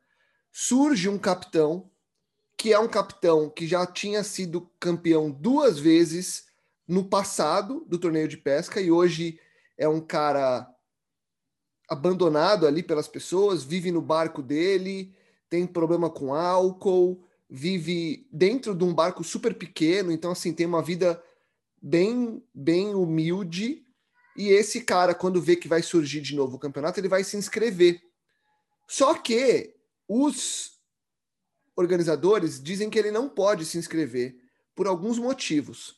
surge 0.52 1.08
um 1.08 1.18
capitão 1.18 1.90
que 2.56 2.72
é 2.72 2.78
um 2.78 2.88
capitão 2.88 3.48
que 3.48 3.66
já 3.66 3.86
tinha 3.86 4.22
sido 4.22 4.70
campeão 4.78 5.30
duas 5.30 5.78
vezes 5.78 6.44
no 6.86 7.08
passado 7.08 7.86
do 7.88 7.98
torneio 7.98 8.28
de 8.28 8.36
pesca 8.36 8.80
e 8.80 8.90
hoje 8.90 9.40
é 9.78 9.88
um 9.88 10.00
cara 10.00 10.68
abandonado 11.88 12.66
ali 12.66 12.82
pelas 12.82 13.08
pessoas, 13.08 13.64
vive 13.64 13.90
no 13.90 14.02
barco 14.02 14.42
dele, 14.42 15.14
tem 15.48 15.66
problema 15.66 16.10
com 16.10 16.34
álcool, 16.34 17.24
vive 17.50 18.28
dentro 18.30 18.74
de 18.74 18.84
um 18.84 18.94
barco 18.94 19.24
super 19.24 19.54
pequeno, 19.54 20.12
então 20.12 20.30
assim, 20.30 20.52
tem 20.52 20.66
uma 20.66 20.82
vida 20.82 21.22
bem 21.82 22.42
bem 22.54 22.94
humilde. 22.94 23.84
E 24.36 24.48
esse 24.48 24.82
cara, 24.82 25.14
quando 25.14 25.42
vê 25.42 25.56
que 25.56 25.66
vai 25.66 25.82
surgir 25.82 26.20
de 26.20 26.36
novo 26.36 26.56
o 26.56 26.58
campeonato, 26.60 27.00
ele 27.00 27.08
vai 27.08 27.24
se 27.24 27.36
inscrever. 27.36 28.00
Só 28.88 29.14
que 29.14 29.74
os 30.08 30.78
organizadores 31.76 32.62
dizem 32.62 32.88
que 32.88 32.98
ele 32.98 33.10
não 33.10 33.28
pode 33.28 33.64
se 33.64 33.76
inscrever 33.76 34.36
por 34.74 34.86
alguns 34.86 35.18
motivos. 35.18 35.96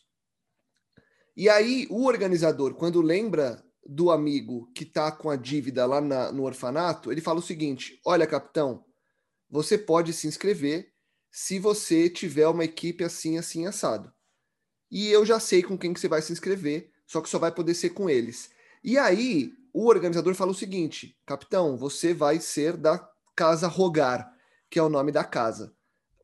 E 1.37 1.49
aí, 1.49 1.87
o 1.91 2.05
organizador, 2.05 2.75
quando 2.75 3.01
lembra 3.01 3.63
do 3.85 4.11
amigo 4.11 4.71
que 4.75 4.85
está 4.85 5.11
com 5.11 5.29
a 5.29 5.37
dívida 5.37 5.85
lá 5.87 6.01
na, 6.01 6.33
no 6.33 6.45
orfanato, 6.45 7.11
ele 7.11 7.21
fala 7.21 7.41
o 7.41 7.43
seguinte: 7.43 8.01
Olha, 8.05 8.27
capitão, 8.27 8.85
você 9.51 9.77
pode 9.77 10.13
se 10.13 10.27
inscrever 10.27 10.92
se 11.33 11.59
você 11.59 12.09
tiver 12.09 12.47
uma 12.47 12.65
equipe 12.65 13.03
assim, 13.03 13.39
assim, 13.39 13.67
assado. 13.67 14.13
E 14.91 15.09
eu 15.09 15.27
já 15.27 15.41
sei 15.41 15.63
com 15.63 15.77
quem 15.77 15.93
que 15.93 15.99
você 15.99 16.07
vai 16.07 16.23
se 16.23 16.33
inscrever, 16.33 16.93
só 17.07 17.21
que 17.21 17.29
só 17.29 17.39
vai 17.39 17.51
poder 17.51 17.75
ser 17.75 17.91
com 17.91 18.09
eles. 18.09 18.51
E 18.85 18.97
aí, 18.97 19.53
o 19.73 19.89
organizador 19.89 20.35
fala 20.35 20.53
o 20.53 20.55
seguinte: 20.55 21.19
Capitão, 21.27 21.77
você 21.77 22.13
vai 22.15 22.39
ser 22.39 22.77
da 22.77 22.99
Casa 23.35 23.67
Rogar 23.67 24.33
que 24.73 24.79
é 24.79 24.83
o 24.83 24.89
nome 24.89 25.13
da 25.13 25.23
casa, 25.23 25.71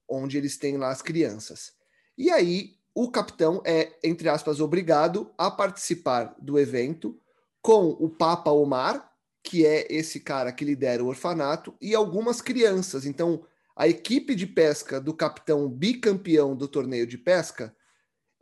onde 0.09 0.39
eles 0.39 0.57
têm 0.57 0.79
lá 0.79 0.89
as 0.89 1.03
crianças. 1.03 1.75
E 2.17 2.31
aí, 2.31 2.79
o 2.95 3.11
capitão 3.11 3.61
é, 3.63 3.93
entre 4.03 4.27
aspas, 4.27 4.59
obrigado 4.59 5.31
a 5.37 5.51
participar 5.51 6.35
do 6.41 6.59
evento 6.59 7.21
com 7.61 7.91
o 7.91 8.09
Papa 8.09 8.51
Omar, 8.51 9.13
que 9.43 9.67
é 9.67 9.87
esse 9.91 10.21
cara 10.21 10.51
que 10.51 10.65
lidera 10.65 11.05
o 11.05 11.09
orfanato, 11.09 11.77
e 11.79 11.95
algumas 11.95 12.41
crianças. 12.41 13.05
Então, 13.05 13.45
a 13.79 13.87
equipe 13.87 14.35
de 14.35 14.45
pesca 14.45 15.01
do 15.01 15.15
capitão 15.15 15.69
bicampeão 15.69 16.57
do 16.57 16.67
torneio 16.67 17.07
de 17.07 17.17
pesca 17.17 17.73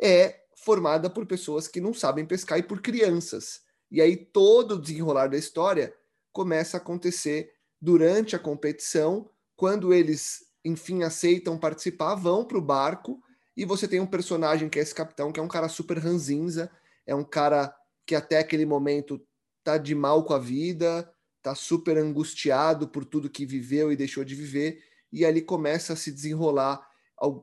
é 0.01 0.41
formada 0.57 1.11
por 1.11 1.27
pessoas 1.27 1.69
que 1.69 1.79
não 1.79 1.93
sabem 1.93 2.25
pescar 2.25 2.59
e 2.59 2.63
por 2.63 2.81
crianças. 2.81 3.61
E 3.91 4.01
aí 4.01 4.17
todo 4.17 4.73
o 4.73 4.81
desenrolar 4.81 5.27
da 5.27 5.37
história 5.37 5.95
começa 6.33 6.79
a 6.79 6.81
acontecer 6.81 7.53
durante 7.79 8.35
a 8.35 8.39
competição 8.39 9.29
quando 9.55 9.93
eles, 9.93 10.47
enfim, 10.65 11.03
aceitam 11.03 11.59
participar, 11.59 12.15
vão 12.15 12.43
para 12.43 12.57
o 12.57 12.63
barco 12.63 13.23
e 13.55 13.67
você 13.67 13.87
tem 13.87 14.01
um 14.01 14.07
personagem 14.07 14.71
que 14.71 14.79
é 14.79 14.83
esse 14.83 14.95
capitão, 14.95 15.31
que 15.31 15.39
é 15.39 15.43
um 15.43 15.49
cara 15.49 15.69
super 15.69 15.99
ranzinza, 15.99 16.71
é 17.07 17.15
um 17.15 17.25
cara 17.25 17.77
que 18.07 18.15
até 18.15 18.39
aquele 18.39 18.65
momento 18.65 19.21
tá 19.63 19.77
de 19.77 19.95
mal 19.95 20.25
com 20.25 20.33
a 20.33 20.39
vida, 20.39 21.13
tá 21.43 21.55
super 21.55 21.99
angustiado 21.99 22.89
por 22.89 23.05
tudo 23.05 23.29
que 23.29 23.45
viveu 23.45 23.93
e 23.93 23.97
deixou 23.97 24.25
de 24.25 24.35
viver, 24.35 24.83
e 25.17 25.25
ali 25.25 25.41
começa 25.41 25.95
a 25.95 25.97
se 25.97 26.13
desenrolar, 26.13 26.87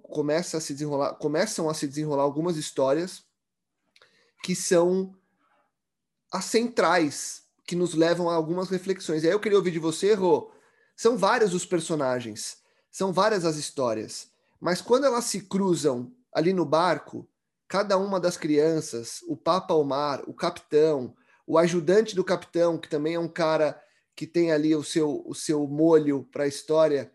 começa 0.03 0.58
a 0.58 0.62
se 0.62 0.74
desenrolar, 0.74 1.15
começam 1.15 1.68
a 1.68 1.74
se 1.74 1.88
desenrolar 1.88 2.22
algumas 2.22 2.56
histórias 2.56 3.24
que 4.44 4.56
são 4.56 5.18
as 6.32 6.46
centrais, 6.46 7.46
que 7.65 7.75
nos 7.75 7.96
levam 7.96 8.30
a 8.30 8.36
algumas 8.36 8.70
reflexões. 8.70 9.24
E 9.24 9.27
aí 9.27 9.34
eu 9.34 9.39
queria 9.39 9.58
ouvir 9.58 9.72
de 9.72 9.80
você, 9.80 10.13
Rô, 10.13 10.51
são 10.96 11.18
vários 11.18 11.56
os 11.56 11.65
personagens, 11.65 12.58
são 12.92 13.12
várias 13.12 13.44
as 13.44 13.56
histórias, 13.56 14.30
mas 14.60 14.80
quando 14.80 15.08
elas 15.08 15.25
se 15.25 15.42
cruzam 15.42 16.15
ali 16.32 16.53
no 16.53 16.65
barco, 16.65 17.27
cada 17.68 17.98
uma 17.98 18.20
das 18.20 18.38
crianças, 18.38 19.24
o 19.27 19.36
Papa 19.36 19.74
Omar, 19.74 20.22
o 20.27 20.34
capitão, 20.36 21.15
o 21.48 21.58
ajudante 21.58 22.15
do 22.15 22.24
capitão, 22.24 22.77
que 22.77 22.88
também 22.88 23.15
é 23.15 23.20
um 23.20 23.27
cara 23.27 23.82
que 24.15 24.27
tem 24.27 24.51
ali 24.51 24.75
o 24.75 24.84
seu, 24.84 25.24
o 25.25 25.34
seu 25.34 25.65
molho 25.65 26.30
para 26.32 26.44
a 26.44 26.48
história, 26.48 27.12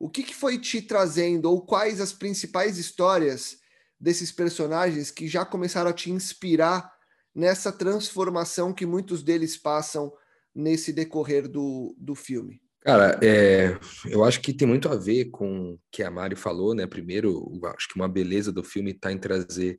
o 0.00 0.08
que, 0.08 0.22
que 0.22 0.34
foi 0.34 0.58
te 0.58 0.80
trazendo, 0.80 1.50
ou 1.50 1.60
quais 1.60 2.00
as 2.00 2.10
principais 2.10 2.78
histórias 2.78 3.58
desses 4.00 4.32
personagens 4.32 5.10
que 5.10 5.28
já 5.28 5.44
começaram 5.44 5.90
a 5.90 5.92
te 5.92 6.10
inspirar 6.10 6.90
nessa 7.34 7.70
transformação 7.70 8.72
que 8.72 8.86
muitos 8.86 9.22
deles 9.22 9.58
passam 9.58 10.10
nesse 10.54 10.90
decorrer 10.90 11.46
do, 11.46 11.94
do 11.98 12.14
filme? 12.14 12.62
Cara, 12.80 13.20
é, 13.22 13.78
eu 14.06 14.24
acho 14.24 14.40
que 14.40 14.54
tem 14.54 14.66
muito 14.66 14.88
a 14.88 14.96
ver 14.96 15.26
com 15.26 15.74
o 15.74 15.80
que 15.92 16.02
a 16.02 16.10
Mari 16.10 16.34
falou, 16.34 16.74
né? 16.74 16.86
Primeiro, 16.86 17.60
acho 17.76 17.88
que 17.88 17.96
uma 17.96 18.08
beleza 18.08 18.50
do 18.50 18.64
filme 18.64 18.92
está 18.92 19.12
em 19.12 19.18
trazer 19.18 19.78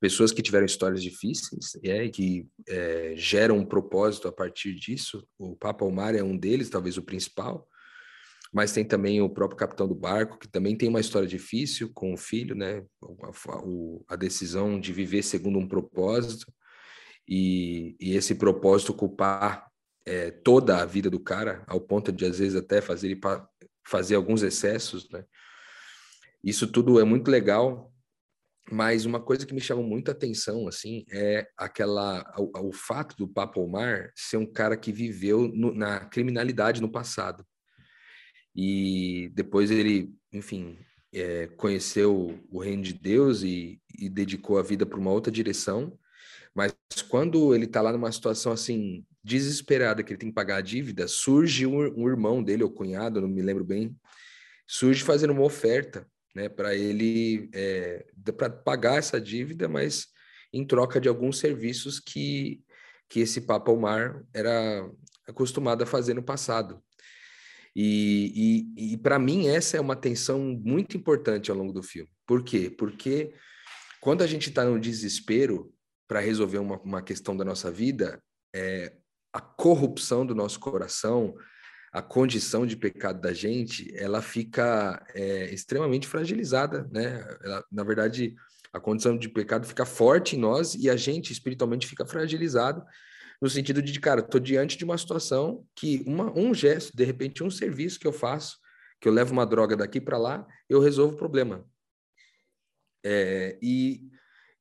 pessoas 0.00 0.30
que 0.30 0.42
tiveram 0.42 0.64
histórias 0.64 1.02
difíceis 1.02 1.76
é, 1.82 2.04
e 2.04 2.10
que 2.10 2.46
é, 2.68 3.14
geram 3.16 3.58
um 3.58 3.66
propósito 3.66 4.28
a 4.28 4.32
partir 4.32 4.74
disso. 4.76 5.26
O 5.36 5.56
Papa 5.56 5.84
Omar 5.84 6.14
é 6.14 6.22
um 6.22 6.36
deles, 6.36 6.70
talvez 6.70 6.96
o 6.96 7.02
principal, 7.02 7.66
mas 8.54 8.70
tem 8.70 8.84
também 8.84 9.20
o 9.20 9.28
próprio 9.28 9.58
capitão 9.58 9.88
do 9.88 9.96
barco, 9.96 10.38
que 10.38 10.46
também 10.46 10.76
tem 10.76 10.88
uma 10.88 11.00
história 11.00 11.26
difícil 11.26 11.90
com 11.92 12.14
o 12.14 12.16
filho, 12.16 12.54
né? 12.54 12.84
A, 13.02 14.14
a 14.14 14.16
decisão 14.16 14.78
de 14.78 14.92
viver 14.92 15.24
segundo 15.24 15.58
um 15.58 15.66
propósito 15.66 16.46
e, 17.28 17.96
e 17.98 18.14
esse 18.14 18.36
propósito 18.36 18.94
culpar 18.94 19.68
é, 20.06 20.30
toda 20.30 20.80
a 20.80 20.84
vida 20.84 21.10
do 21.10 21.18
cara, 21.18 21.64
ao 21.66 21.80
ponto 21.80 22.12
de 22.12 22.24
às 22.24 22.38
vezes 22.38 22.54
até 22.54 22.80
fazer 22.80 23.08
ele 23.08 23.20
fazer 23.84 24.14
alguns 24.14 24.44
excessos, 24.44 25.10
né? 25.10 25.24
Isso 26.42 26.70
tudo 26.70 27.00
é 27.00 27.04
muito 27.04 27.28
legal, 27.30 27.92
mas 28.70 29.04
uma 29.04 29.20
coisa 29.20 29.44
que 29.44 29.54
me 29.54 29.60
chamou 29.60 29.84
muita 29.84 30.12
atenção 30.12 30.68
assim 30.68 31.04
é 31.10 31.48
aquela 31.56 32.22
o, 32.38 32.68
o 32.68 32.72
fato 32.72 33.16
do 33.16 33.26
Papa 33.26 33.58
Omar 33.58 34.12
ser 34.14 34.36
um 34.36 34.46
cara 34.46 34.76
que 34.76 34.92
viveu 34.92 35.48
no, 35.48 35.74
na 35.74 36.04
criminalidade 36.04 36.80
no 36.80 36.88
passado 36.88 37.44
e 38.54 39.30
depois 39.34 39.70
ele, 39.70 40.14
enfim, 40.32 40.78
é, 41.12 41.46
conheceu 41.56 42.38
o 42.50 42.58
reino 42.58 42.82
de 42.82 42.92
Deus 42.92 43.42
e, 43.42 43.80
e 43.98 44.08
dedicou 44.08 44.58
a 44.58 44.62
vida 44.62 44.84
para 44.84 44.98
uma 44.98 45.10
outra 45.10 45.32
direção, 45.32 45.98
mas 46.54 46.74
quando 47.08 47.54
ele 47.54 47.64
está 47.64 47.80
lá 47.80 47.92
numa 47.92 48.12
situação 48.12 48.52
assim 48.52 49.04
desesperada 49.22 50.02
que 50.02 50.12
ele 50.12 50.18
tem 50.18 50.28
que 50.28 50.34
pagar 50.34 50.56
a 50.56 50.60
dívida, 50.60 51.08
surge 51.08 51.66
um, 51.66 51.80
um 51.96 52.08
irmão 52.08 52.42
dele 52.42 52.62
ou 52.62 52.70
cunhado, 52.70 53.20
não 53.20 53.28
me 53.28 53.42
lembro 53.42 53.64
bem, 53.64 53.96
surge 54.66 55.02
fazendo 55.02 55.32
uma 55.32 55.42
oferta, 55.42 56.06
né, 56.34 56.48
para 56.48 56.74
ele 56.74 57.48
é, 57.54 58.04
para 58.36 58.50
pagar 58.50 58.98
essa 58.98 59.20
dívida, 59.20 59.68
mas 59.68 60.08
em 60.52 60.64
troca 60.66 61.00
de 61.00 61.08
alguns 61.08 61.38
serviços 61.38 61.98
que 61.98 62.62
que 63.08 63.20
esse 63.20 63.42
Papa 63.42 63.70
Omar 63.70 64.24
era 64.32 64.90
acostumado 65.28 65.82
a 65.82 65.86
fazer 65.86 66.14
no 66.14 66.22
passado. 66.22 66.82
E, 67.74 68.70
e, 68.76 68.92
e 68.92 68.96
para 68.96 69.18
mim, 69.18 69.48
essa 69.48 69.76
é 69.76 69.80
uma 69.80 69.96
tensão 69.96 70.38
muito 70.62 70.96
importante 70.96 71.50
ao 71.50 71.56
longo 71.56 71.72
do 71.72 71.82
filme. 71.82 72.10
Por 72.26 72.42
quê? 72.44 72.70
Porque 72.70 73.32
quando 74.00 74.22
a 74.22 74.26
gente 74.26 74.48
está 74.48 74.64
no 74.64 74.78
desespero 74.78 75.72
para 76.06 76.20
resolver 76.20 76.58
uma, 76.58 76.78
uma 76.80 77.02
questão 77.02 77.36
da 77.36 77.44
nossa 77.44 77.70
vida, 77.70 78.22
é, 78.54 78.92
a 79.32 79.40
corrupção 79.40 80.24
do 80.24 80.34
nosso 80.34 80.60
coração, 80.60 81.34
a 81.92 82.00
condição 82.00 82.66
de 82.66 82.76
pecado 82.76 83.20
da 83.20 83.32
gente, 83.32 83.92
ela 83.96 84.22
fica 84.22 85.04
é, 85.14 85.52
extremamente 85.52 86.06
fragilizada, 86.06 86.88
né? 86.92 87.24
Ela, 87.42 87.64
na 87.70 87.82
verdade, 87.82 88.34
a 88.72 88.80
condição 88.80 89.16
de 89.16 89.28
pecado 89.28 89.66
fica 89.66 89.84
forte 89.84 90.36
em 90.36 90.38
nós 90.38 90.74
e 90.74 90.90
a 90.90 90.96
gente 90.96 91.32
espiritualmente 91.32 91.86
fica 91.86 92.04
fragilizado 92.04 92.84
no 93.44 93.50
sentido 93.50 93.82
de, 93.82 94.00
cara, 94.00 94.22
estou 94.22 94.40
diante 94.40 94.78
de 94.78 94.86
uma 94.86 94.96
situação 94.96 95.68
que 95.76 96.02
uma, 96.06 96.32
um 96.32 96.54
gesto, 96.54 96.96
de 96.96 97.04
repente, 97.04 97.44
um 97.44 97.50
serviço 97.50 98.00
que 98.00 98.06
eu 98.06 98.12
faço, 98.12 98.58
que 98.98 99.06
eu 99.06 99.12
levo 99.12 99.34
uma 99.34 99.44
droga 99.44 99.76
daqui 99.76 100.00
para 100.00 100.16
lá, 100.16 100.46
eu 100.66 100.80
resolvo 100.80 101.12
o 101.12 101.18
problema. 101.18 101.62
É, 103.04 103.58
e, 103.60 104.08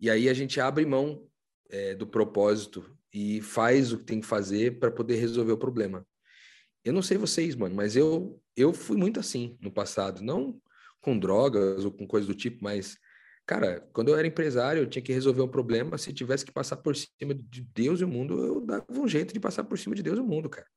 e 0.02 0.10
aí 0.10 0.28
a 0.28 0.34
gente 0.34 0.60
abre 0.60 0.86
mão 0.86 1.26
é, 1.70 1.96
do 1.96 2.06
propósito 2.06 2.94
e 3.14 3.42
faz 3.42 3.94
o 3.94 4.00
que 4.00 4.04
tem 4.04 4.20
que 4.20 4.28
fazer 4.28 4.80
para 4.80 4.92
poder 4.92 5.16
resolver 5.16 5.54
o 5.54 5.58
problema. 5.58 6.06
Eu 6.84 6.92
não 6.92 7.02
sei 7.02 7.18
vocês, 7.18 7.56
mano, 7.56 7.74
mas 7.74 7.96
eu, 7.96 8.38
eu 8.54 8.74
fui 8.74 8.98
muito 8.98 9.18
assim 9.18 9.58
no 9.62 9.72
passado. 9.72 10.22
Não 10.22 10.62
com 11.00 11.18
drogas 11.18 11.86
ou 11.86 11.92
com 11.94 12.06
coisas 12.06 12.28
do 12.28 12.36
tipo, 12.36 12.62
mas 12.62 12.98
Cara, 13.46 13.82
quando 13.92 14.10
eu 14.10 14.18
era 14.18 14.28
empresário, 14.28 14.82
eu 14.82 14.90
tinha 14.90 15.02
que 15.02 15.12
resolver 15.12 15.42
um 15.42 15.48
problema. 15.48 15.98
Se 15.98 16.14
tivesse 16.14 16.46
que 16.46 16.52
passar 16.52 16.78
por 16.78 16.96
cima 16.96 17.34
de 17.34 17.62
Deus 17.62 18.00
e 18.00 18.06
o 18.06 18.08
mundo, 18.08 18.42
eu 18.42 18.62
dava 18.62 18.86
um 18.90 19.08
jeito 19.08 19.34
de 19.34 19.40
passar 19.40 19.66
por 19.66 19.78
cima 19.78 19.96
de 19.96 20.04
Deus 20.04 20.18
e 20.18 20.22
o 20.22 20.26
mundo, 20.26 20.50
cara. 20.50 20.68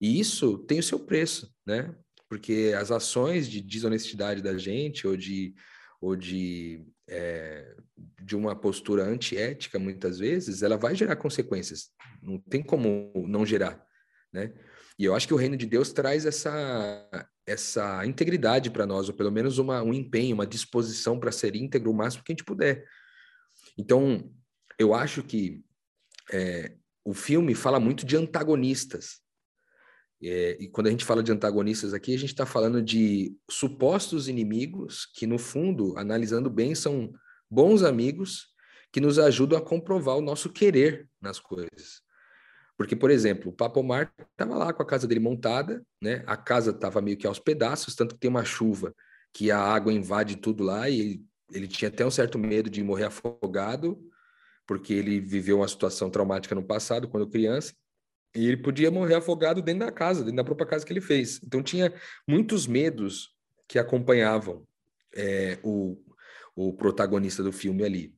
E 0.00 0.18
isso 0.18 0.58
tem 0.58 0.78
o 0.78 0.82
seu 0.82 0.98
preço, 0.98 1.54
né? 1.66 1.94
Porque 2.28 2.74
as 2.76 2.90
ações 2.90 3.48
de 3.48 3.60
desonestidade 3.60 4.42
da 4.42 4.58
gente 4.58 5.06
ou 5.06 5.16
de, 5.16 5.54
ou 6.00 6.16
de, 6.16 6.84
é, 7.08 7.76
de 8.22 8.36
uma 8.36 8.56
postura 8.56 9.04
antiética, 9.04 9.78
muitas 9.78 10.18
vezes, 10.18 10.62
ela 10.62 10.76
vai 10.76 10.94
gerar 10.94 11.16
consequências. 11.16 11.90
Não 12.20 12.38
tem 12.38 12.62
como 12.62 13.12
não 13.28 13.46
gerar, 13.46 13.84
né? 14.32 14.52
E 14.98 15.04
eu 15.04 15.14
acho 15.14 15.28
que 15.28 15.34
o 15.34 15.36
reino 15.36 15.56
de 15.56 15.64
Deus 15.64 15.92
traz 15.92 16.26
essa, 16.26 17.28
essa 17.46 18.04
integridade 18.04 18.70
para 18.70 18.86
nós, 18.86 19.08
ou 19.08 19.14
pelo 19.14 19.30
menos 19.30 19.58
uma, 19.58 19.82
um 19.82 19.94
empenho, 19.94 20.34
uma 20.34 20.46
disposição 20.46 21.20
para 21.20 21.30
ser 21.30 21.54
íntegro 21.54 21.90
o 21.90 21.94
máximo 21.94 22.24
que 22.24 22.32
a 22.32 22.34
gente 22.34 22.44
puder. 22.44 22.84
Então, 23.78 24.32
eu 24.76 24.92
acho 24.92 25.22
que 25.22 25.62
é, 26.32 26.74
o 27.04 27.14
filme 27.14 27.54
fala 27.54 27.78
muito 27.78 28.04
de 28.04 28.16
antagonistas. 28.16 29.20
É, 30.20 30.56
e 30.60 30.68
quando 30.68 30.88
a 30.88 30.90
gente 30.90 31.04
fala 31.04 31.22
de 31.22 31.30
antagonistas 31.30 31.94
aqui, 31.94 32.12
a 32.14 32.18
gente 32.18 32.32
está 32.32 32.44
falando 32.44 32.82
de 32.82 33.36
supostos 33.48 34.28
inimigos 34.28 35.06
que, 35.14 35.28
no 35.28 35.38
fundo, 35.38 35.96
analisando 35.96 36.50
bem, 36.50 36.74
são 36.74 37.12
bons 37.48 37.84
amigos 37.84 38.48
que 38.92 39.00
nos 39.00 39.18
ajudam 39.18 39.58
a 39.58 39.64
comprovar 39.64 40.16
o 40.16 40.22
nosso 40.22 40.50
querer 40.50 41.08
nas 41.20 41.38
coisas. 41.38 42.02
Porque, 42.78 42.94
por 42.94 43.10
exemplo, 43.10 43.50
o 43.50 43.52
Papomar 43.52 44.14
estava 44.30 44.56
lá 44.56 44.72
com 44.72 44.80
a 44.80 44.86
casa 44.86 45.04
dele 45.08 45.18
montada, 45.18 45.84
né? 46.00 46.22
A 46.28 46.36
casa 46.36 46.70
estava 46.70 47.02
meio 47.02 47.16
que 47.16 47.26
aos 47.26 47.40
pedaços, 47.40 47.96
tanto 47.96 48.14
que 48.14 48.20
tem 48.20 48.30
uma 48.30 48.44
chuva 48.44 48.94
que 49.32 49.50
a 49.50 49.58
água 49.58 49.92
invade 49.92 50.36
tudo 50.36 50.62
lá 50.62 50.88
e 50.88 51.00
ele, 51.00 51.24
ele 51.52 51.66
tinha 51.66 51.88
até 51.88 52.06
um 52.06 52.10
certo 52.10 52.38
medo 52.38 52.70
de 52.70 52.82
morrer 52.84 53.06
afogado, 53.06 54.00
porque 54.64 54.94
ele 54.94 55.18
viveu 55.18 55.58
uma 55.58 55.66
situação 55.66 56.08
traumática 56.08 56.54
no 56.54 56.62
passado, 56.62 57.08
quando 57.08 57.28
criança, 57.28 57.74
e 58.32 58.46
ele 58.46 58.56
podia 58.56 58.92
morrer 58.92 59.16
afogado 59.16 59.60
dentro 59.60 59.84
da 59.84 59.90
casa, 59.90 60.20
dentro 60.20 60.36
da 60.36 60.44
própria 60.44 60.68
casa 60.68 60.86
que 60.86 60.92
ele 60.92 61.00
fez. 61.00 61.40
Então 61.42 61.60
tinha 61.64 61.92
muitos 62.28 62.68
medos 62.68 63.34
que 63.66 63.78
acompanhavam 63.78 64.64
é, 65.12 65.58
o, 65.64 66.00
o 66.54 66.72
protagonista 66.72 67.42
do 67.42 67.52
filme 67.52 67.82
ali. 67.82 68.14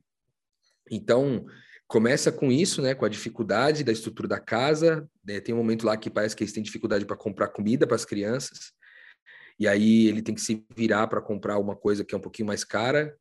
Então, 0.90 1.46
começa 1.90 2.30
com 2.30 2.52
isso, 2.52 2.80
né, 2.80 2.94
com 2.94 3.04
a 3.04 3.08
dificuldade 3.08 3.82
da 3.82 3.90
estrutura 3.90 4.28
da 4.28 4.38
casa. 4.38 5.10
Né, 5.26 5.40
tem 5.40 5.52
um 5.52 5.58
momento 5.58 5.84
lá 5.84 5.96
que 5.96 6.08
parece 6.08 6.36
que 6.36 6.44
eles 6.44 6.52
têm 6.52 6.62
dificuldade 6.62 7.04
para 7.04 7.16
comprar 7.16 7.48
comida 7.48 7.84
para 7.84 7.96
as 7.96 8.04
crianças. 8.04 8.72
E 9.58 9.66
aí 9.66 10.06
ele 10.06 10.22
tem 10.22 10.32
que 10.32 10.40
se 10.40 10.64
virar 10.76 11.08
para 11.08 11.20
comprar 11.20 11.58
uma 11.58 11.74
coisa 11.74 12.04
que 12.04 12.14
é 12.14 12.18
um 12.18 12.20
pouquinho 12.20 12.46
mais 12.46 12.62
cara. 12.62 13.12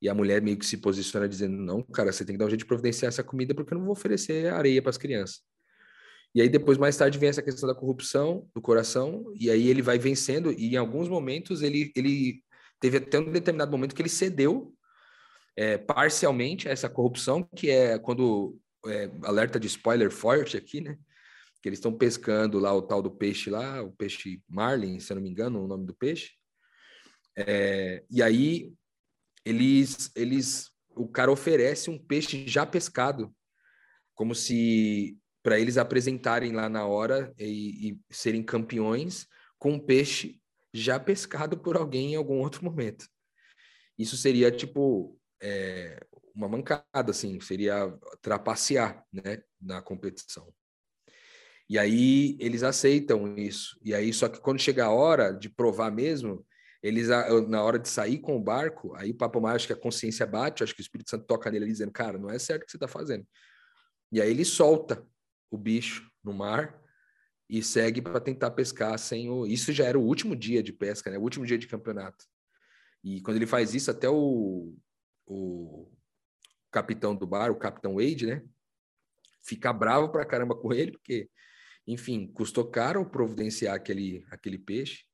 E 0.00 0.08
a 0.08 0.14
mulher 0.14 0.40
meio 0.40 0.56
que 0.56 0.64
se 0.64 0.76
posiciona 0.76 1.28
dizendo: 1.28 1.56
Não, 1.56 1.82
cara, 1.82 2.12
você 2.12 2.24
tem 2.24 2.34
que 2.34 2.38
dar 2.38 2.44
um 2.44 2.48
jeito 2.48 2.60
de 2.60 2.66
providenciar 2.66 3.08
essa 3.08 3.24
comida 3.24 3.56
porque 3.56 3.74
eu 3.74 3.78
não 3.78 3.86
vou 3.86 3.92
oferecer 3.92 4.46
areia 4.52 4.80
para 4.80 4.90
as 4.90 4.96
crianças. 4.96 5.40
E 6.32 6.40
aí 6.40 6.48
depois, 6.48 6.78
mais 6.78 6.96
tarde, 6.96 7.18
vem 7.18 7.28
essa 7.28 7.42
questão 7.42 7.68
da 7.68 7.74
corrupção 7.74 8.48
do 8.54 8.62
coração. 8.62 9.32
E 9.34 9.50
aí 9.50 9.66
ele 9.66 9.82
vai 9.82 9.98
vencendo. 9.98 10.52
E 10.52 10.74
em 10.74 10.76
alguns 10.76 11.08
momentos 11.08 11.60
ele, 11.60 11.90
ele 11.96 12.40
teve 12.78 12.98
até 12.98 13.18
um 13.18 13.32
determinado 13.32 13.72
momento 13.72 13.96
que 13.96 14.00
ele 14.02 14.08
cedeu 14.08 14.72
é, 15.56 15.76
parcialmente 15.78 16.68
essa 16.68 16.88
corrupção, 16.88 17.42
que 17.54 17.70
é 17.70 17.98
quando 17.98 18.58
é, 18.86 19.10
alerta 19.22 19.60
de 19.60 19.66
spoiler 19.66 20.10
forte 20.10 20.56
aqui, 20.56 20.80
né? 20.80 20.98
Que 21.62 21.68
eles 21.68 21.78
estão 21.78 21.96
pescando 21.96 22.58
lá 22.58 22.74
o 22.74 22.82
tal 22.82 23.02
do 23.02 23.10
peixe 23.10 23.48
lá, 23.50 23.82
o 23.82 23.92
peixe 23.92 24.42
marlin, 24.48 24.98
se 24.98 25.12
eu 25.12 25.16
não 25.16 25.22
me 25.22 25.30
engano, 25.30 25.62
o 25.62 25.68
nome 25.68 25.86
do 25.86 25.94
peixe. 25.94 26.32
É, 27.36 28.04
e 28.10 28.22
aí 28.22 28.72
eles, 29.44 30.10
eles, 30.14 30.70
o 30.90 31.08
cara 31.08 31.30
oferece 31.30 31.90
um 31.90 31.98
peixe 31.98 32.46
já 32.46 32.66
pescado, 32.66 33.34
como 34.14 34.34
se 34.34 35.18
para 35.42 35.58
eles 35.58 35.76
apresentarem 35.76 36.52
lá 36.52 36.68
na 36.68 36.86
hora 36.86 37.32
e, 37.38 37.90
e 37.90 38.00
serem 38.10 38.42
campeões 38.42 39.26
com 39.58 39.72
um 39.72 39.78
peixe 39.78 40.40
já 40.72 40.98
pescado 40.98 41.58
por 41.58 41.76
alguém 41.76 42.12
em 42.12 42.16
algum 42.16 42.38
outro 42.38 42.64
momento. 42.64 43.06
Isso 43.98 44.16
seria 44.16 44.50
tipo 44.50 45.18
é, 45.42 46.00
uma 46.34 46.48
mancada, 46.48 47.10
assim, 47.10 47.40
seria 47.40 47.92
trapacear, 48.20 49.04
né, 49.12 49.42
na 49.60 49.82
competição. 49.82 50.52
E 51.68 51.78
aí 51.78 52.36
eles 52.40 52.62
aceitam 52.62 53.36
isso. 53.36 53.78
E 53.82 53.94
aí, 53.94 54.12
só 54.12 54.28
que 54.28 54.40
quando 54.40 54.60
chega 54.60 54.84
a 54.84 54.90
hora 54.90 55.32
de 55.32 55.48
provar 55.48 55.90
mesmo, 55.90 56.46
eles, 56.82 57.08
na 57.48 57.62
hora 57.62 57.78
de 57.78 57.88
sair 57.88 58.18
com 58.18 58.36
o 58.36 58.42
barco, 58.42 58.94
aí 58.96 59.10
o 59.10 59.14
Papo 59.14 59.40
Maio, 59.40 59.56
acho 59.56 59.66
que 59.66 59.72
a 59.72 59.76
consciência 59.76 60.26
bate, 60.26 60.62
acho 60.62 60.74
que 60.74 60.80
o 60.80 60.82
Espírito 60.82 61.10
Santo 61.10 61.26
toca 61.26 61.50
nele 61.50 61.66
dizendo, 61.66 61.92
cara, 61.92 62.18
não 62.18 62.28
é 62.28 62.38
certo 62.38 62.62
o 62.62 62.66
que 62.66 62.72
você 62.72 62.76
está 62.76 62.88
fazendo. 62.88 63.26
E 64.10 64.20
aí 64.20 64.30
ele 64.30 64.44
solta 64.44 65.06
o 65.50 65.56
bicho 65.56 66.10
no 66.22 66.32
mar 66.32 66.80
e 67.48 67.62
segue 67.62 68.02
para 68.02 68.20
tentar 68.20 68.50
pescar 68.50 68.98
sem 68.98 69.30
o. 69.30 69.46
Isso 69.46 69.72
já 69.72 69.84
era 69.84 69.98
o 69.98 70.02
último 70.02 70.34
dia 70.34 70.62
de 70.62 70.72
pesca, 70.72 71.10
né? 71.10 71.18
O 71.18 71.22
último 71.22 71.46
dia 71.46 71.58
de 71.58 71.66
campeonato. 71.66 72.24
E 73.04 73.20
quando 73.20 73.36
ele 73.36 73.46
faz 73.46 73.74
isso, 73.74 73.90
até 73.90 74.08
o, 74.08 74.74
o 75.26 75.90
capitão 76.70 77.14
do 77.14 77.26
bar, 77.26 77.50
o 77.50 77.58
capitão 77.58 77.96
Wade, 77.96 78.26
né? 78.26 78.42
Fica 79.44 79.72
bravo 79.72 80.10
pra 80.10 80.24
caramba 80.24 80.54
com 80.54 80.72
ele, 80.72 80.92
porque, 80.92 81.28
enfim, 81.86 82.26
custou 82.32 82.70
caro 82.70 83.08
providenciar 83.08 83.74
aquele, 83.74 84.24
aquele 84.30 84.58
peixe. 84.58 85.04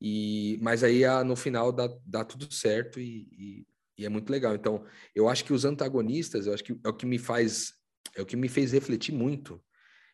E, 0.00 0.58
mas 0.60 0.82
aí 0.82 1.02
no 1.24 1.36
final 1.36 1.70
dá, 1.70 1.88
dá 2.04 2.24
tudo 2.24 2.52
certo 2.52 2.98
e, 2.98 3.28
e, 3.30 3.66
e, 3.98 4.04
é 4.04 4.08
muito 4.08 4.30
legal. 4.30 4.54
Então, 4.54 4.84
eu 5.14 5.28
acho 5.28 5.44
que 5.44 5.52
os 5.52 5.64
antagonistas, 5.64 6.46
eu 6.46 6.54
acho 6.54 6.64
que 6.64 6.76
é 6.84 6.88
o 6.88 6.94
que 6.94 7.06
me 7.06 7.18
faz, 7.18 7.74
é 8.16 8.22
o 8.22 8.26
que 8.26 8.36
me 8.36 8.48
fez 8.48 8.72
refletir 8.72 9.14
muito 9.14 9.62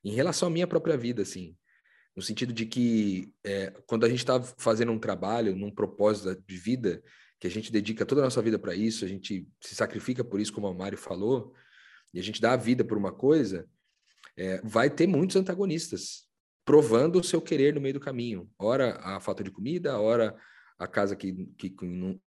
em 0.04 0.12
relação 0.12 0.48
à 0.48 0.50
minha 0.50 0.66
própria 0.66 0.96
vida, 0.96 1.22
assim, 1.22 1.56
no 2.14 2.22
sentido 2.22 2.52
de 2.52 2.66
que 2.66 3.32
é, 3.44 3.70
quando 3.86 4.04
a 4.04 4.08
gente 4.08 4.18
está 4.18 4.42
fazendo 4.42 4.92
um 4.92 4.98
trabalho, 4.98 5.56
num 5.56 5.70
propósito 5.70 6.42
de 6.46 6.56
vida, 6.56 7.02
que 7.38 7.46
a 7.46 7.50
gente 7.50 7.70
dedica 7.70 8.04
toda 8.04 8.20
a 8.20 8.24
nossa 8.24 8.42
vida 8.42 8.58
para 8.58 8.74
isso, 8.74 9.04
a 9.04 9.08
gente 9.08 9.46
se 9.60 9.74
sacrifica 9.74 10.24
por 10.24 10.40
isso, 10.40 10.52
como 10.52 10.66
a 10.66 10.74
Mário 10.74 10.98
falou, 10.98 11.54
e 12.12 12.18
a 12.18 12.22
gente 12.22 12.40
dá 12.40 12.52
a 12.52 12.56
vida 12.56 12.84
por 12.84 12.98
uma 12.98 13.12
coisa, 13.12 13.68
é, 14.36 14.60
vai 14.62 14.90
ter 14.90 15.06
muitos 15.06 15.36
antagonistas 15.36 16.26
provando 16.64 17.18
o 17.18 17.24
seu 17.24 17.40
querer 17.40 17.74
no 17.74 17.80
meio 17.80 17.94
do 17.94 18.00
caminho. 18.00 18.50
Ora 18.58 18.98
a 19.02 19.20
falta 19.20 19.42
de 19.42 19.50
comida, 19.50 19.98
ora 19.98 20.36
a 20.78 20.86
casa 20.86 21.16
que, 21.16 21.46
que 21.56 21.74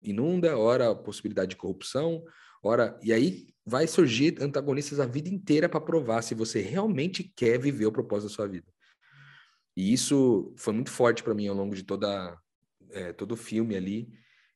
inunda, 0.02 0.58
ora 0.58 0.92
a 0.92 0.96
possibilidade 0.96 1.52
de 1.52 1.56
corrupção, 1.56 2.24
ora 2.62 3.00
e 3.02 3.12
aí 3.12 3.48
vai 3.66 3.88
surgir 3.88 4.42
antagonistas 4.42 5.00
a 5.00 5.06
vida 5.06 5.28
inteira 5.28 5.68
para 5.68 5.82
provar 5.82 6.22
se 6.22 6.34
você 6.34 6.62
realmente 6.62 7.24
quer 7.36 7.60
viver 7.60 7.86
o 7.86 7.92
propósito 7.92 8.30
da 8.30 8.36
sua 8.36 8.48
vida. 8.48 8.68
E 9.76 9.92
isso 9.92 10.54
foi 10.58 10.74
muito 10.74 10.90
forte 10.90 11.24
para 11.24 11.34
mim 11.34 11.48
ao 11.48 11.56
longo 11.56 11.76
de 11.76 11.84
toda 11.84 12.38
é, 12.92 13.14
todo 13.14 13.34
o 13.34 13.38
filme 13.38 13.76
ali 13.76 14.10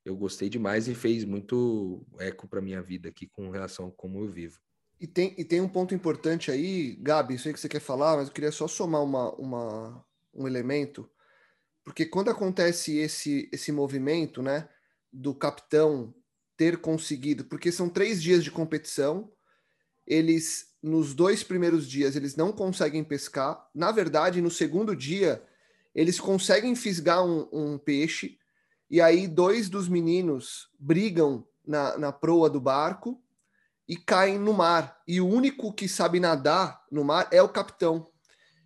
eu 0.03 0.15
gostei 0.15 0.49
demais 0.49 0.87
e 0.87 0.95
fez 0.95 1.23
muito 1.23 2.05
eco 2.19 2.47
para 2.47 2.61
minha 2.61 2.81
vida 2.81 3.09
aqui 3.09 3.27
com 3.27 3.49
relação 3.49 3.87
a 3.87 3.91
como 3.91 4.19
eu 4.19 4.29
vivo. 4.29 4.59
E 4.99 5.07
tem, 5.07 5.33
e 5.37 5.43
tem 5.43 5.61
um 5.61 5.67
ponto 5.67 5.95
importante 5.95 6.51
aí, 6.51 6.95
Gabi, 6.95 7.37
sei 7.37 7.53
que 7.53 7.59
você 7.59 7.67
quer 7.67 7.79
falar, 7.79 8.17
mas 8.17 8.27
eu 8.27 8.33
queria 8.33 8.51
só 8.51 8.67
somar 8.67 9.03
uma, 9.03 9.33
uma, 9.33 10.05
um 10.33 10.47
elemento, 10.47 11.09
porque 11.83 12.05
quando 12.05 12.29
acontece 12.29 12.97
esse, 12.97 13.49
esse 13.51 13.71
movimento, 13.71 14.43
né, 14.43 14.69
do 15.11 15.33
capitão 15.33 16.13
ter 16.55 16.77
conseguido, 16.77 17.45
porque 17.45 17.71
são 17.71 17.89
três 17.89 18.21
dias 18.21 18.43
de 18.43 18.51
competição, 18.51 19.31
eles, 20.05 20.67
nos 20.81 21.15
dois 21.15 21.43
primeiros 21.43 21.89
dias, 21.89 22.15
eles 22.15 22.35
não 22.35 22.51
conseguem 22.51 23.03
pescar, 23.03 23.67
na 23.73 23.91
verdade, 23.91 24.41
no 24.41 24.51
segundo 24.51 24.95
dia, 24.95 25.43
eles 25.95 26.19
conseguem 26.19 26.75
fisgar 26.75 27.25
um, 27.25 27.47
um 27.51 27.77
peixe, 27.77 28.37
e 28.91 29.01
aí 29.01 29.27
dois 29.27 29.69
dos 29.69 29.89
meninos 29.89 30.69
brigam 30.77 31.47
na, 31.65 31.97
na 31.97 32.11
proa 32.11 32.47
do 32.47 32.61
barco, 32.61 33.19
e 33.91 33.97
caem 33.97 34.39
no 34.39 34.53
mar. 34.53 35.01
E 35.05 35.19
o 35.19 35.27
único 35.27 35.73
que 35.73 35.85
sabe 35.85 36.17
nadar 36.17 36.81
no 36.89 37.03
mar 37.03 37.27
é 37.29 37.41
o 37.41 37.49
capitão. 37.49 38.07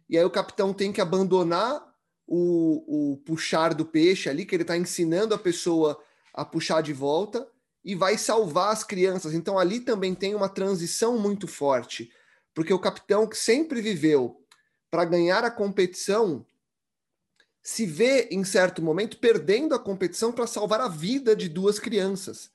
E 0.07 0.15
aí 0.15 0.23
o 0.23 0.29
capitão 0.29 0.71
tem 0.71 0.93
que 0.93 1.01
abandonar 1.01 1.83
o, 2.27 3.13
o 3.13 3.17
puxar 3.25 3.73
do 3.73 3.83
peixe 3.83 4.29
ali, 4.29 4.45
que 4.45 4.55
ele 4.55 4.61
está 4.61 4.77
ensinando 4.77 5.33
a 5.33 5.39
pessoa 5.39 5.99
a 6.31 6.45
puxar 6.45 6.81
de 6.81 6.93
volta 6.93 7.47
e 7.83 7.95
vai 7.95 8.19
salvar 8.19 8.71
as 8.71 8.83
crianças. 8.83 9.33
Então 9.33 9.57
ali 9.57 9.79
também 9.79 10.13
tem 10.13 10.35
uma 10.35 10.47
transição 10.47 11.17
muito 11.17 11.47
forte, 11.47 12.11
porque 12.53 12.71
o 12.71 12.79
capitão 12.79 13.25
que 13.25 13.35
sempre 13.35 13.81
viveu 13.81 14.39
para 14.91 15.05
ganhar 15.05 15.43
a 15.43 15.49
competição 15.49 16.45
se 17.65 17.83
vê 17.83 18.27
em 18.29 18.43
certo 18.43 18.79
momento 18.79 19.17
perdendo 19.17 19.73
a 19.73 19.79
competição 19.79 20.31
para 20.31 20.45
salvar 20.45 20.79
a 20.79 20.87
vida 20.87 21.35
de 21.35 21.49
duas 21.49 21.79
crianças. 21.79 22.51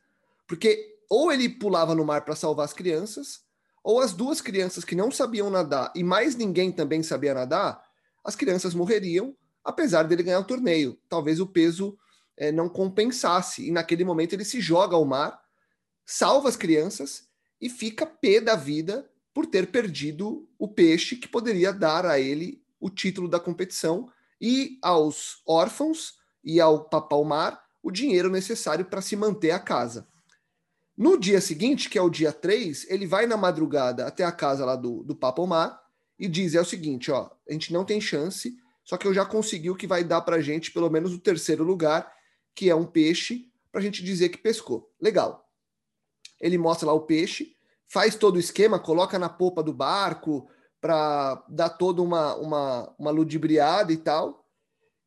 Porque 0.47 1.01
ou 1.09 1.33
ele 1.33 1.49
pulava 1.49 1.97
no 1.97 2.05
mar 2.05 2.25
para 2.25 2.37
salvar 2.37 2.65
as 2.65 2.73
crianças, 2.73 3.41
ou 3.83 3.99
as 3.99 4.13
duas 4.13 4.41
crianças 4.41 4.85
que 4.85 4.95
não 4.95 5.11
sabiam 5.11 5.51
nadar 5.51 5.93
e 5.97 6.05
mais 6.05 6.37
ninguém 6.37 6.71
também 6.71 7.03
sabia 7.03 7.35
nadar, 7.35 7.83
as 8.23 8.37
crianças 8.37 8.73
morreriam, 8.73 9.35
apesar 9.65 10.05
dele 10.05 10.23
ganhar 10.23 10.39
o 10.39 10.45
torneio. 10.45 10.97
Talvez 11.09 11.41
o 11.41 11.47
peso 11.47 11.99
é, 12.37 12.53
não 12.53 12.69
compensasse. 12.69 13.67
E 13.67 13.73
naquele 13.73 14.05
momento 14.05 14.35
ele 14.35 14.45
se 14.45 14.61
joga 14.61 14.95
ao 14.95 15.05
mar, 15.05 15.43
salva 16.07 16.49
as 16.49 16.57
crianças 16.57 17.29
e 17.61 17.69
fica 17.69 18.07
pé 18.07 18.41
da 18.41 18.55
vida 18.55 19.11
por 19.35 19.45
ter 19.45 19.73
perdido 19.73 20.49
o 20.57 20.69
peixe 20.69 21.17
que 21.17 21.27
poderia 21.27 21.73
dar 21.73 22.07
a 22.07 22.21
ele 22.21 22.63
o 22.79 22.89
título 22.89 23.27
da 23.27 23.41
competição 23.41 24.09
e 24.41 24.79
aos 24.83 25.43
órfãos 25.47 26.15
e 26.43 26.61
ao 26.61 26.85
papau 26.85 27.25
mar 27.25 27.63
o 27.83 27.91
dinheiro 27.91 28.31
necessário 28.31 28.85
para 28.85 29.03
se 29.03 29.17
manter 29.17 29.51
a 29.51 29.59
casa. 29.59 30.09
No 30.97 31.19
dia 31.19 31.41
seguinte, 31.41 31.89
que 31.89 31.99
é 31.99 32.03
o 32.03 32.11
dia 32.11 32.33
3, 32.33 32.87
ele 32.91 33.07
vai 33.07 33.27
na 33.27 33.37
madrugada 33.37 34.07
até 34.07 34.25
a 34.25 34.33
casa 34.33 34.65
lá 34.65 34.77
do, 34.77 35.03
do 35.03 35.17
Papomar 35.17 35.81
e 36.19 36.29
diz: 36.29 36.55
é 36.55 36.61
o 36.61 36.65
seguinte, 36.65 37.11
ó, 37.11 37.31
a 37.49 37.53
gente 37.53 37.73
não 37.73 37.85
tem 37.85 38.01
chance, 38.01 38.55
só 38.85 38.97
que 38.97 39.07
eu 39.07 39.15
já 39.15 39.25
consegui 39.25 39.71
o 39.71 39.77
que 39.77 39.87
vai 39.87 40.05
dar 40.05 40.21
pra 40.21 40.41
gente 40.41 40.71
pelo 40.71 40.91
menos 40.91 41.15
o 41.15 41.19
terceiro 41.19 41.65
lugar, 41.65 42.13
que 42.55 42.69
é 42.69 42.75
um 42.75 42.85
peixe, 42.85 43.51
pra 43.73 43.81
gente 43.81 44.05
dizer 44.05 44.29
que 44.29 44.39
pescou. 44.39 44.93
Legal. 45.01 45.49
Ele 46.41 46.59
mostra 46.59 46.87
lá 46.87 46.93
o 46.93 47.07
peixe, 47.07 47.55
faz 47.89 48.15
todo 48.15 48.37
o 48.37 48.41
esquema, 48.41 48.79
coloca 48.79 49.19
na 49.19 49.29
popa 49.29 49.63
do 49.63 49.73
barco 49.73 50.49
para 50.81 51.45
dar 51.49 51.71
toda 51.71 52.03
uma, 52.03 52.35
uma, 52.37 52.95
uma 52.99 53.11
ludibriada 53.11 53.93
e 53.93 53.97
tal. 53.97 54.45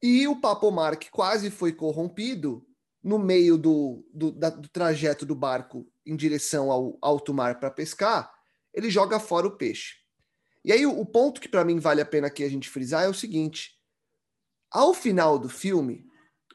E 0.01 0.27
o 0.27 0.39
Papomar, 0.39 0.97
que 0.97 1.09
quase 1.09 1.49
foi 1.49 1.71
corrompido, 1.71 2.65
no 3.03 3.19
meio 3.19 3.57
do, 3.57 4.05
do, 4.13 4.31
da, 4.31 4.49
do 4.49 4.69
trajeto 4.69 5.25
do 5.25 5.35
barco 5.35 5.85
em 6.05 6.15
direção 6.15 6.71
ao 6.71 6.97
alto 7.01 7.33
mar 7.33 7.59
para 7.59 7.69
pescar, 7.69 8.33
ele 8.73 8.89
joga 8.89 9.19
fora 9.19 9.45
o 9.45 9.57
peixe. 9.57 9.95
E 10.63 10.71
aí 10.71 10.85
o, 10.85 10.97
o 10.97 11.05
ponto 11.05 11.41
que 11.41 11.49
para 11.49 11.65
mim 11.65 11.79
vale 11.79 12.01
a 12.01 12.05
pena 12.05 12.27
aqui 12.27 12.43
a 12.43 12.49
gente 12.49 12.69
frisar 12.69 13.03
é 13.03 13.09
o 13.09 13.13
seguinte: 13.13 13.71
ao 14.71 14.93
final 14.93 15.37
do 15.37 15.49
filme, 15.49 16.05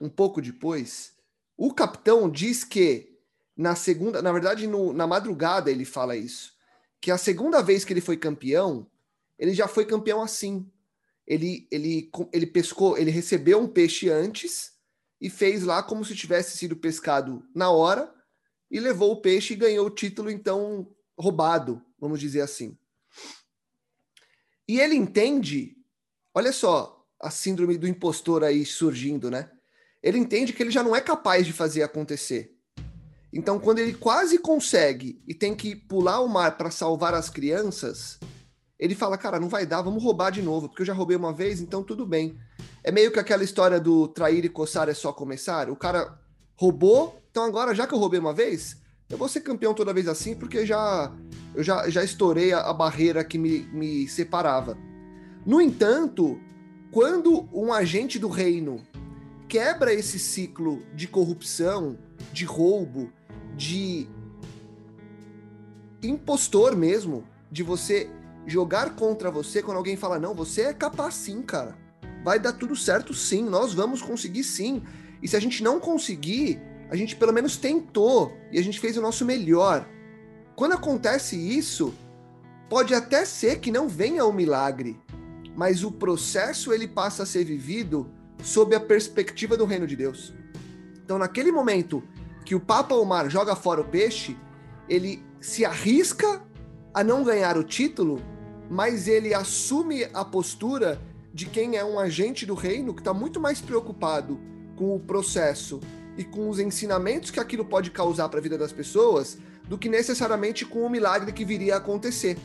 um 0.01 0.09
pouco 0.09 0.41
depois, 0.41 1.13
o 1.57 1.75
capitão 1.75 2.31
diz 2.31 2.65
que 2.65 3.19
na 3.55 3.75
segunda, 3.75 4.23
na 4.23 4.33
verdade 4.33 4.67
no, 4.67 4.93
na 4.93 5.07
madrugada 5.07 5.71
ele 5.71 5.85
fala 5.85 6.17
isso, 6.17 6.53
que 7.01 7.11
a 7.11 7.19
segunda 7.19 7.63
vez 7.63 7.85
que 7.85 7.93
ele 7.93 8.01
foi 8.01 8.17
campeão, 8.17 8.91
ele 9.39 9.55
já 9.55 9.69
foi 9.69 9.85
campeão 9.85 10.23
assim. 10.23 10.71
Ele, 11.27 11.69
ele, 11.71 12.11
ele 12.33 12.47
pescou, 12.47 12.97
ele 12.97 13.11
recebeu 13.11 13.61
um 13.61 13.69
peixe 13.69 14.09
antes 14.09 14.73
e 15.21 15.29
fez 15.29 15.63
lá 15.63 15.83
como 15.83 16.05
se 16.05 16.17
tivesse 16.17 16.57
sido 16.57 16.77
pescado 16.77 17.47
na 17.55 17.71
hora 17.71 18.13
e 18.71 18.81
levou 18.81 19.13
o 19.13 19.21
peixe 19.21 19.55
e 19.55 19.57
ganhou 19.57 19.87
o 19.87 19.91
título, 19.91 20.31
então, 20.31 20.91
roubado, 21.19 21.83
vamos 21.99 22.21
dizer 22.21 22.41
assim. 22.41 22.77
E 24.67 24.81
ele 24.81 24.95
entende, 24.95 25.77
olha 26.35 26.53
só, 26.53 27.07
a 27.21 27.31
síndrome 27.31 27.79
do 27.79 27.89
impostor 27.89 28.45
aí 28.45 28.65
surgindo, 28.65 29.31
né? 29.31 29.51
Ele 30.03 30.19
entende 30.19 30.53
que 30.53 30.63
ele 30.63 30.71
já 30.71 30.83
não 30.83 30.95
é 30.95 31.01
capaz 31.01 31.47
de 31.47 31.53
fazer 31.53 31.83
acontecer. 31.83 32.55
Então, 33.33 33.59
quando 33.59 33.79
ele 33.79 33.95
quase 33.95 34.39
consegue 34.39 35.23
e 35.27 35.35
tem 35.35 35.55
que 35.55 35.75
pular 35.75 36.21
o 36.21 36.29
mar 36.29 36.57
para 36.57 36.71
salvar 36.71 37.15
as 37.15 37.29
crianças, 37.29 38.19
ele 38.79 38.95
fala: 38.95 39.19
Cara, 39.19 39.41
não 39.41 39.49
vai 39.49 39.67
dar, 39.67 39.83
vamos 39.83 40.03
roubar 40.03 40.31
de 40.31 40.43
novo, 40.43 40.69
porque 40.69 40.83
eu 40.83 40.87
já 40.87 40.93
roubei 40.93 41.17
uma 41.17 41.33
vez, 41.33 41.61
então 41.61 41.83
tudo 41.83 42.07
bem. 42.07 42.39
É 42.85 42.93
meio 42.93 43.11
que 43.11 43.19
aquela 43.19 43.43
história 43.43 43.81
do 43.81 44.07
trair 44.09 44.45
e 44.45 44.49
coçar 44.49 44.89
é 44.89 44.95
só 44.95 45.13
começar. 45.13 45.69
O 45.69 45.77
cara 45.77 46.19
roubou, 46.57 47.21
então 47.31 47.45
agora, 47.45 47.75
já 47.75 47.87
que 47.87 47.95
eu 47.95 47.99
roubei 47.99 48.21
uma 48.21 48.33
vez, 48.33 48.77
eu 49.11 49.19
vou 49.19 49.29
ser 49.29 49.41
campeão 49.41 49.75
toda 49.75 49.93
vez 49.93 50.07
assim, 50.07 50.35
porque 50.35 50.65
já 50.65 51.13
eu 51.55 51.63
já, 51.63 51.89
já 51.89 52.05
estourei 52.05 52.53
a, 52.53 52.61
a 52.61 52.73
barreira 52.73 53.25
que 53.25 53.39
me, 53.39 53.63
me 53.73 54.09
separava. 54.09 54.77
No 55.45 55.61
entanto, 55.61 56.39
quando 56.93 57.49
um 57.53 57.73
agente 57.73 58.19
do 58.19 58.29
reino 58.29 58.87
quebra 59.49 59.93
esse 59.93 60.19
ciclo 60.19 60.83
de 60.95 61.09
corrupção, 61.09 61.99
de 62.33 62.45
roubo, 62.45 63.11
de 63.57 64.07
impostor 66.03 66.77
mesmo, 66.77 67.25
de 67.51 67.63
você 67.63 68.11
jogar 68.49 68.97
contra 68.97 69.31
você 69.31 69.63
quando 69.63 69.77
alguém 69.77 69.97
fala: 69.97 70.19
não, 70.19 70.35
você 70.35 70.63
é 70.63 70.73
capaz 70.73 71.15
sim, 71.15 71.43
cara 71.43 71.77
vai 72.23 72.39
dar 72.39 72.53
tudo 72.53 72.77
certo 72.77 73.15
sim, 73.15 73.43
nós 73.43 73.73
vamos 73.73 74.03
conseguir 74.03 74.45
sim. 74.45 74.83
E 75.23 75.29
se 75.29 75.37
a 75.37 75.41
gente 75.41 75.63
não 75.63 75.81
conseguir, 75.81 76.61
a 76.91 76.97
gente 76.97 77.17
pelo 77.17 77.33
menos 77.33 77.57
tentou 77.57 78.37
e 78.53 78.59
a 78.59 78.63
gente 78.63 78.81
fez 78.81 78.97
o 78.97 79.03
nosso 79.03 79.25
melhor. 79.25 79.89
Quando 80.55 80.75
acontece 80.75 81.37
isso, 81.37 81.95
pode 82.69 82.95
até 82.95 83.25
ser 83.25 83.61
que 83.61 83.71
não 83.71 83.89
venha 83.89 84.25
o 84.25 84.33
milagre, 84.33 85.01
mas 85.57 85.85
o 85.85 85.91
processo 85.91 86.73
ele 86.73 86.87
passa 86.87 87.23
a 87.23 87.27
ser 87.27 87.45
vivido 87.45 88.11
sob 88.43 88.75
a 88.75 88.81
perspectiva 88.81 89.57
do 89.57 89.65
reino 89.65 89.87
de 89.87 89.97
Deus. 89.97 90.35
Então, 91.03 91.19
naquele 91.19 91.51
momento 91.51 92.03
que 92.45 92.55
o 92.55 92.61
Papa 92.61 92.95
Omar 92.95 93.31
joga 93.31 93.57
fora 93.57 93.81
o 93.81 93.85
peixe, 93.85 94.37
ele 94.89 95.25
se 95.41 95.65
arrisca 95.65 96.43
a 96.93 97.03
não 97.03 97.23
ganhar 97.25 97.57
o 97.57 97.65
título, 97.65 98.21
mas 98.69 99.09
ele 99.09 99.33
assume 99.33 100.05
a 100.13 100.25
postura 100.25 101.01
de 101.33 101.47
quem 101.47 101.77
é 101.77 101.85
um 101.85 101.99
agente 101.99 102.45
do 102.45 102.55
reino 102.55 102.93
que 102.95 103.01
está 103.01 103.15
muito 103.15 103.41
mais 103.41 103.61
preocupado 103.61 104.39
com 104.77 104.95
o 104.95 105.01
processo 105.01 105.81
e 106.17 106.25
com 106.25 106.49
os 106.49 106.59
ensinamentos 106.59 107.31
que 107.31 107.41
aquilo 107.41 107.65
pode 107.65 107.91
causar 107.91 108.29
para 108.29 108.41
a 108.41 108.43
vida 108.43 108.59
das 108.59 108.73
pessoas 108.73 109.39
do 109.69 109.79
que 109.79 109.89
necessariamente 109.89 110.65
com 110.65 110.83
o 110.83 110.91
milagre 110.91 111.33
que 111.33 111.45
viria 111.45 111.75
a 111.75 111.79
acontecer. 111.79 112.37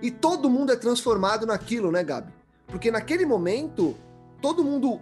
E 0.00 0.10
todo 0.10 0.50
mundo 0.50 0.72
é 0.72 0.76
transformado 0.76 1.46
naquilo, 1.46 1.92
né, 1.92 2.02
Gabi? 2.02 2.32
Porque 2.66 2.90
naquele 2.90 3.24
momento, 3.24 3.96
todo 4.40 4.64
mundo. 4.64 5.00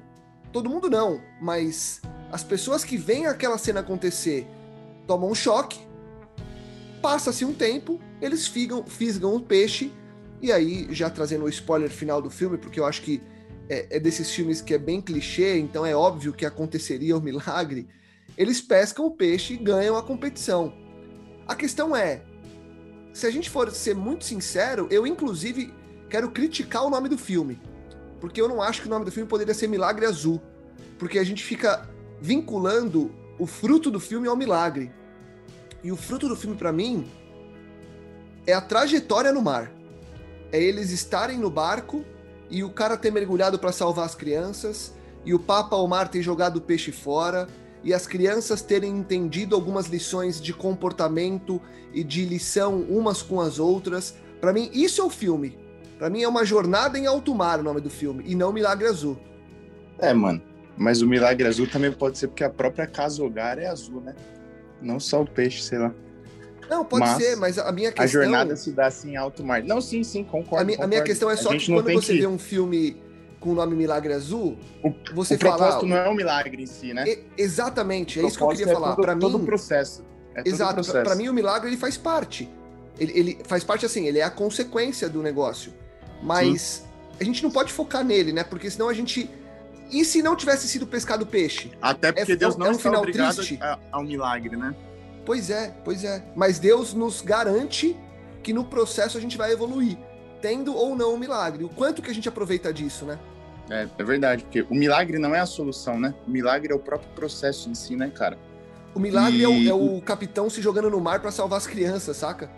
Todo 0.52 0.68
mundo 0.68 0.90
não, 0.90 1.20
mas 1.40 2.02
as 2.32 2.42
pessoas 2.42 2.82
que 2.82 2.96
veem 2.96 3.26
aquela 3.26 3.56
cena 3.56 3.80
acontecer 3.80 4.48
tomam 5.06 5.30
um 5.30 5.34
choque, 5.34 5.78
passa-se 7.00 7.44
um 7.44 7.54
tempo, 7.54 8.00
eles 8.20 8.48
fisgam 8.48 9.34
o 9.36 9.40
peixe 9.40 9.92
e 10.42 10.50
aí, 10.50 10.88
já 10.90 11.10
trazendo 11.10 11.44
o 11.44 11.48
spoiler 11.48 11.90
final 11.90 12.22
do 12.22 12.30
filme, 12.30 12.56
porque 12.56 12.80
eu 12.80 12.86
acho 12.86 13.02
que 13.02 13.22
é, 13.68 13.96
é, 13.96 14.00
desses 14.00 14.30
filmes 14.30 14.62
que 14.62 14.72
é 14.72 14.78
bem 14.78 15.00
clichê, 15.00 15.58
então 15.58 15.84
é 15.84 15.94
óbvio 15.94 16.32
que 16.32 16.46
aconteceria 16.46 17.16
o 17.16 17.20
milagre. 17.22 17.88
Eles 18.38 18.60
pescam 18.60 19.06
o 19.06 19.10
peixe 19.10 19.54
e 19.54 19.58
ganham 19.58 19.96
a 19.96 20.02
competição. 20.02 20.72
A 21.46 21.54
questão 21.54 21.94
é, 21.94 22.22
se 23.12 23.26
a 23.26 23.30
gente 23.30 23.50
for 23.50 23.70
ser 23.70 23.94
muito 23.94 24.24
sincero, 24.24 24.86
eu 24.90 25.06
inclusive 25.06 25.74
quero 26.08 26.30
criticar 26.30 26.84
o 26.84 26.90
nome 26.90 27.08
do 27.08 27.18
filme, 27.18 27.60
porque 28.18 28.40
eu 28.40 28.48
não 28.48 28.62
acho 28.62 28.80
que 28.80 28.86
o 28.86 28.90
nome 28.90 29.04
do 29.04 29.12
filme 29.12 29.28
poderia 29.28 29.52
ser 29.52 29.66
Milagre 29.68 30.06
Azul, 30.06 30.40
porque 30.98 31.18
a 31.18 31.24
gente 31.24 31.44
fica 31.44 31.88
vinculando 32.20 33.14
o 33.38 33.46
fruto 33.46 33.90
do 33.90 34.00
filme 34.00 34.26
ao 34.26 34.36
milagre. 34.36 34.90
E 35.82 35.92
o 35.92 35.96
fruto 35.96 36.28
do 36.28 36.36
filme 36.36 36.56
para 36.56 36.72
mim 36.72 37.10
é 38.46 38.52
a 38.52 38.60
trajetória 38.60 39.32
no 39.32 39.42
mar 39.42 39.79
é 40.52 40.62
eles 40.62 40.90
estarem 40.90 41.38
no 41.38 41.50
barco 41.50 42.04
e 42.50 42.64
o 42.64 42.70
cara 42.70 42.96
ter 42.96 43.12
mergulhado 43.12 43.58
para 43.58 43.72
salvar 43.72 44.06
as 44.06 44.14
crianças 44.14 44.92
e 45.24 45.34
o 45.34 45.38
Papa 45.38 45.76
Omar 45.76 46.08
ter 46.08 46.22
jogado 46.22 46.56
o 46.56 46.60
peixe 46.60 46.90
fora 46.90 47.46
e 47.82 47.94
as 47.94 48.06
crianças 48.06 48.62
terem 48.62 48.96
entendido 48.96 49.54
algumas 49.54 49.86
lições 49.86 50.40
de 50.40 50.52
comportamento 50.52 51.60
e 51.92 52.04
de 52.04 52.24
lição 52.24 52.82
umas 52.82 53.22
com 53.22 53.40
as 53.40 53.58
outras. 53.58 54.14
Para 54.40 54.52
mim, 54.52 54.70
isso 54.72 55.00
é 55.00 55.04
o 55.04 55.10
filme. 55.10 55.58
Para 55.98 56.10
mim 56.10 56.22
é 56.22 56.28
uma 56.28 56.44
jornada 56.44 56.98
em 56.98 57.06
alto 57.06 57.34
mar 57.34 57.60
o 57.60 57.62
nome 57.62 57.80
do 57.80 57.90
filme 57.90 58.24
e 58.26 58.34
não 58.34 58.52
Milagre 58.52 58.86
Azul. 58.86 59.18
É, 59.98 60.12
mano. 60.12 60.42
Mas 60.76 61.02
o 61.02 61.06
Milagre 61.06 61.46
Azul 61.46 61.66
também 61.66 61.92
pode 61.92 62.16
ser 62.16 62.28
porque 62.28 62.42
a 62.42 62.48
própria 62.48 62.86
casa 62.86 63.22
hogar 63.22 63.58
é 63.58 63.66
azul, 63.66 64.00
né? 64.00 64.14
Não 64.80 64.98
só 64.98 65.20
o 65.20 65.26
peixe, 65.26 65.62
sei 65.62 65.78
lá. 65.78 65.94
Não, 66.70 66.84
pode 66.84 67.04
mas 67.04 67.20
ser, 67.20 67.36
mas 67.36 67.58
a 67.58 67.72
minha 67.72 67.90
questão. 67.90 68.04
A 68.04 68.24
jornada 68.24 68.54
se 68.54 68.70
dá 68.70 68.86
assim 68.86 69.10
em 69.10 69.16
alto 69.16 69.42
mar. 69.42 69.60
Não, 69.64 69.80
sim, 69.80 70.04
sim, 70.04 70.22
concordo. 70.22 70.62
A 70.62 70.64
minha, 70.64 70.76
concordo. 70.76 70.84
A 70.84 70.86
minha 70.86 71.02
questão 71.02 71.28
é 71.28 71.34
só 71.34 71.50
que 71.50 71.66
quando 71.66 71.92
você 71.92 72.12
que... 72.12 72.20
vê 72.20 72.26
um 72.28 72.38
filme 72.38 72.96
com 73.40 73.50
o 73.50 73.54
nome 73.54 73.74
Milagre 73.74 74.12
Azul, 74.12 74.56
o, 74.84 74.94
você 75.12 75.34
o 75.34 75.38
fala. 75.38 75.54
O 75.54 75.58
propósito 75.58 75.86
não 75.86 75.96
é 75.96 76.08
um 76.08 76.14
milagre 76.14 76.62
em 76.62 76.66
si, 76.66 76.94
né? 76.94 77.04
E, 77.08 77.24
exatamente, 77.36 78.20
é 78.20 78.24
isso 78.24 78.38
que 78.38 78.44
eu 78.44 78.48
queria 78.50 78.70
é 78.70 78.72
falar. 78.72 78.94
Para 78.94 79.16
mim, 79.16 79.20
todo 79.20 79.38
o 79.38 79.44
processo. 79.44 80.04
É 80.32 80.48
exato, 80.48 80.80
para 80.92 81.16
mim 81.16 81.28
o 81.28 81.34
milagre 81.34 81.68
ele 81.68 81.76
faz 81.76 81.96
parte. 81.96 82.48
Ele, 83.00 83.18
ele, 83.18 83.38
faz 83.44 83.64
parte 83.64 83.84
assim, 83.84 84.06
ele 84.06 84.20
é 84.20 84.22
a 84.22 84.30
consequência 84.30 85.08
do 85.08 85.20
negócio. 85.22 85.72
Mas 86.22 86.60
sim. 86.60 86.84
a 87.18 87.24
gente 87.24 87.42
não 87.42 87.50
pode 87.50 87.72
focar 87.72 88.04
nele, 88.04 88.32
né? 88.32 88.44
Porque 88.44 88.70
senão 88.70 88.88
a 88.88 88.94
gente 88.94 89.28
e 89.90 90.04
se 90.04 90.22
não 90.22 90.36
tivesse 90.36 90.68
sido 90.68 90.86
pescado 90.86 91.26
peixe? 91.26 91.72
Até 91.82 92.12
porque 92.12 92.32
é, 92.32 92.36
Deus 92.36 92.56
não 92.56 92.66
é 92.66 92.68
um 92.68 92.72
está 92.72 92.82
final 92.84 93.00
obrigado 93.00 93.34
triste. 93.34 93.58
ao 93.90 94.04
milagre, 94.04 94.56
né? 94.56 94.72
Pois 95.30 95.48
é, 95.48 95.72
pois 95.84 96.02
é. 96.02 96.24
Mas 96.34 96.58
Deus 96.58 96.92
nos 96.92 97.20
garante 97.20 97.96
que 98.42 98.52
no 98.52 98.64
processo 98.64 99.16
a 99.16 99.20
gente 99.20 99.38
vai 99.38 99.52
evoluir, 99.52 99.96
tendo 100.42 100.74
ou 100.74 100.96
não 100.96 101.14
o 101.14 101.16
milagre. 101.16 101.62
O 101.62 101.68
quanto 101.68 102.02
que 102.02 102.10
a 102.10 102.12
gente 102.12 102.28
aproveita 102.28 102.72
disso, 102.72 103.04
né? 103.04 103.16
É, 103.70 103.86
é 103.96 104.02
verdade, 104.02 104.42
porque 104.42 104.62
o 104.62 104.74
milagre 104.74 105.20
não 105.20 105.32
é 105.32 105.38
a 105.38 105.46
solução, 105.46 106.00
né? 106.00 106.12
O 106.26 106.30
milagre 106.32 106.72
é 106.72 106.74
o 106.74 106.80
próprio 106.80 107.08
processo 107.14 107.70
em 107.70 107.76
si, 107.76 107.94
né, 107.94 108.10
cara? 108.12 108.36
O 108.92 108.98
milagre 108.98 109.38
e... 109.38 109.44
é, 109.44 109.48
o, 109.48 109.68
é, 109.68 109.72
o, 109.72 110.00
capitão 110.00 110.50
se 110.50 110.60
jogando 110.60 110.90
no 110.90 111.00
mar 111.00 111.20
para 111.20 111.30
salvar 111.30 111.58
as 111.58 111.66
crianças, 111.68 112.16
saca? 112.16 112.50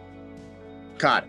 Cara, 0.97 1.29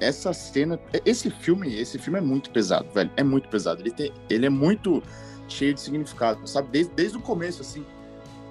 essa 0.00 0.32
cena, 0.32 0.78
esse 1.04 1.28
filme, 1.28 1.76
esse 1.76 1.98
filme 1.98 2.20
é 2.20 2.22
muito 2.22 2.50
pesado, 2.50 2.88
velho. 2.94 3.10
É 3.16 3.24
muito 3.24 3.48
pesado. 3.48 3.82
Ele, 3.82 3.90
tem, 3.90 4.12
ele 4.30 4.46
é 4.46 4.50
muito 4.50 5.02
cheio 5.48 5.74
de 5.74 5.80
significado, 5.80 6.46
sabe? 6.46 6.68
Desde, 6.70 6.92
desde 6.94 7.16
o 7.16 7.20
começo, 7.20 7.62
assim. 7.62 7.84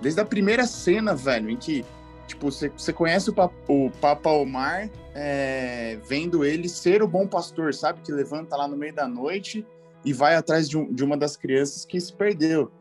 Desde 0.02 0.20
a 0.20 0.26
primeira 0.26 0.68
cena, 0.68 1.16
velho, 1.16 1.50
em 1.50 1.56
que, 1.56 1.86
tipo, 2.28 2.52
você, 2.52 2.94
conhece 2.94 3.30
o, 3.30 3.34
o 3.68 3.92
Papa 4.02 4.30
Omar 4.30 4.90
é, 5.14 6.00
vendo 6.08 6.44
ele 6.44 6.68
ser 6.68 7.04
o 7.04 7.08
bom 7.08 7.28
pastor, 7.28 7.74
sabe? 7.74 8.02
Que 8.02 8.12
levanta 8.12 8.56
lá 8.56 8.68
no 8.68 8.78
meio 8.78 8.94
da 8.94 9.08
noite 9.08 9.66
e 10.04 10.12
vai 10.14 10.36
atrás 10.36 10.70
de, 10.70 10.78
um, 10.78 10.94
de 10.94 11.04
uma 11.04 11.16
das 11.18 11.38
crianças 11.38 11.86
que 11.86 12.00
se 12.00 12.14
perdeu. 12.14 12.72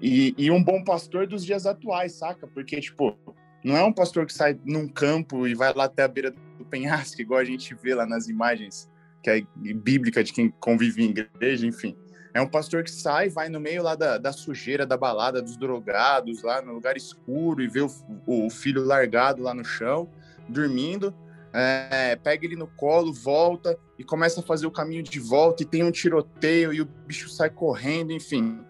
E, 0.00 0.34
e, 0.36 0.50
um 0.50 0.62
bom 0.62 0.84
pastor 0.84 1.26
dos 1.26 1.44
dias 1.44 1.66
atuais, 1.66 2.12
saca? 2.12 2.46
Porque, 2.46 2.80
tipo, 2.80 3.16
não 3.64 3.76
é 3.76 3.82
um 3.82 3.92
pastor 3.92 4.26
que 4.26 4.32
sai 4.32 4.58
num 4.64 4.86
campo 4.86 5.46
e 5.46 5.54
vai 5.54 5.72
lá 5.72 5.84
até 5.84 6.02
a 6.02 6.08
beira 6.08 6.30
do 6.30 6.64
penhasco, 6.64 7.20
igual 7.20 7.40
a 7.40 7.44
gente 7.44 7.74
vê 7.74 7.94
lá 7.94 8.06
nas 8.06 8.28
imagens 8.28 8.90
que 9.22 9.30
é 9.30 9.42
bíblica 9.74 10.22
de 10.22 10.32
quem 10.32 10.50
convive 10.60 11.02
em 11.02 11.10
igreja, 11.10 11.66
enfim. 11.66 11.96
É 12.36 12.40
um 12.42 12.46
pastor 12.46 12.84
que 12.84 12.90
sai, 12.90 13.30
vai 13.30 13.48
no 13.48 13.58
meio 13.58 13.82
lá 13.82 13.94
da, 13.94 14.18
da 14.18 14.30
sujeira, 14.30 14.84
da 14.84 14.94
balada, 14.94 15.40
dos 15.40 15.56
drogados, 15.56 16.42
lá 16.42 16.60
no 16.60 16.74
lugar 16.74 16.94
escuro 16.94 17.62
e 17.62 17.66
vê 17.66 17.80
o, 17.80 17.90
o 18.26 18.50
filho 18.50 18.84
largado 18.84 19.42
lá 19.42 19.54
no 19.54 19.64
chão, 19.64 20.06
dormindo. 20.46 21.14
É, 21.50 22.14
pega 22.16 22.44
ele 22.44 22.54
no 22.54 22.66
colo, 22.66 23.10
volta 23.10 23.78
e 23.98 24.04
começa 24.04 24.40
a 24.40 24.42
fazer 24.42 24.66
o 24.66 24.70
caminho 24.70 25.02
de 25.02 25.18
volta 25.18 25.62
e 25.62 25.66
tem 25.66 25.82
um 25.82 25.90
tiroteio 25.90 26.74
e 26.74 26.82
o 26.82 26.84
bicho 26.84 27.30
sai 27.30 27.48
correndo, 27.48 28.12
enfim. 28.12 28.60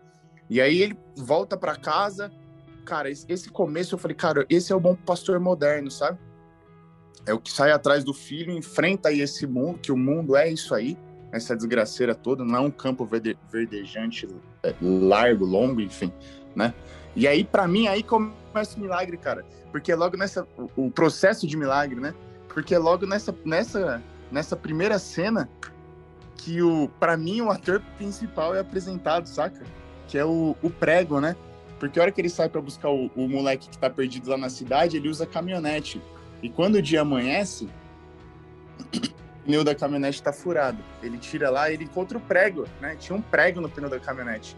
E 0.49 0.61
aí 0.61 0.81
ele 0.81 0.97
volta 1.17 1.57
para 1.57 1.75
casa. 1.75 2.31
Cara, 2.85 3.11
esse 3.11 3.51
começo 3.51 3.97
eu 3.97 3.99
falei, 3.99 4.17
cara, 4.17 4.47
esse 4.49 4.73
é 4.73 4.77
o 4.77 4.81
bom 4.81 4.95
pastor 4.95 5.41
moderno, 5.41 5.91
sabe? 5.91 6.21
É 7.27 7.35
o 7.35 7.41
que 7.41 7.51
sai 7.51 7.73
atrás 7.73 8.05
do 8.05 8.15
filho, 8.15 8.53
enfrenta 8.53 9.09
aí 9.09 9.21
esse 9.21 9.45
mundo, 9.45 9.81
que 9.81 9.91
o 9.91 9.97
mundo 9.97 10.37
é 10.37 10.49
isso 10.49 10.73
aí 10.73 10.97
essa 11.33 11.57
desgraceira 11.57 12.15
toda, 12.15 12.45
não 12.45 12.57
é 12.57 12.61
um 12.61 12.71
campo 12.71 13.05
verde, 13.05 13.37
verdejante 13.51 14.29
é, 14.63 14.75
largo, 14.81 15.45
longo, 15.45 15.81
enfim, 15.81 16.13
né? 16.55 16.73
E 17.15 17.27
aí, 17.27 17.45
para 17.45 17.67
mim, 17.67 17.89
aí 17.89 18.03
começa 18.03 18.77
o 18.77 18.81
milagre, 18.81 19.17
cara. 19.17 19.45
Porque 19.73 19.91
é 19.91 19.97
logo 19.97 20.17
nessa. 20.17 20.47
O, 20.77 20.91
processo 20.91 21.47
de 21.47 21.57
milagre, 21.57 21.99
né? 21.99 22.15
Porque 22.49 22.75
é 22.75 22.79
logo 22.79 23.07
nessa, 23.07 23.35
nessa, 23.45 24.03
nessa 24.31 24.57
primeira 24.57 24.99
cena 24.99 25.49
que 26.37 26.63
o 26.63 26.89
para 27.01 27.17
mim 27.17 27.41
o 27.41 27.51
ator 27.51 27.83
principal 27.97 28.55
é 28.55 28.61
apresentado, 28.61 29.27
saca? 29.27 29.63
Que 30.09 30.19
é 30.19 30.25
o, 30.25 30.55
o 30.63 30.71
prego, 30.71 31.21
né? 31.21 31.35
Porque 31.79 31.99
a 31.99 32.03
hora 32.03 32.13
que 32.13 32.21
ele 32.21 32.29
sai 32.29 32.49
para 32.49 32.61
buscar 32.61 32.91
o, 32.91 33.11
o 33.17 33.29
moleque 33.29 33.69
que 33.69 33.79
tá 33.79 33.91
perdido 33.91 34.31
lá 34.31 34.37
na 34.37 34.49
cidade, 34.49 34.97
ele 34.97 35.09
usa 35.09 35.27
caminhonete. 35.27 36.01
E 36.43 36.49
quando 36.49 36.77
o 36.77 36.83
dia 36.83 37.01
amanhece, 37.01 37.69
pneu 39.47 39.63
da 39.63 39.75
caminhonete 39.75 40.23
tá 40.23 40.33
furado. 40.33 40.79
Ele 41.03 41.17
tira 41.17 41.49
lá 41.49 41.71
ele 41.71 41.85
encontra 41.85 42.19
o 42.19 42.21
prego, 42.21 42.67
né? 42.81 42.97
Tinha 42.99 43.17
um 43.17 43.23
prego 43.23 43.61
no 43.61 43.69
pneu 43.69 43.89
da 43.89 44.01
caminhonete. 44.01 44.57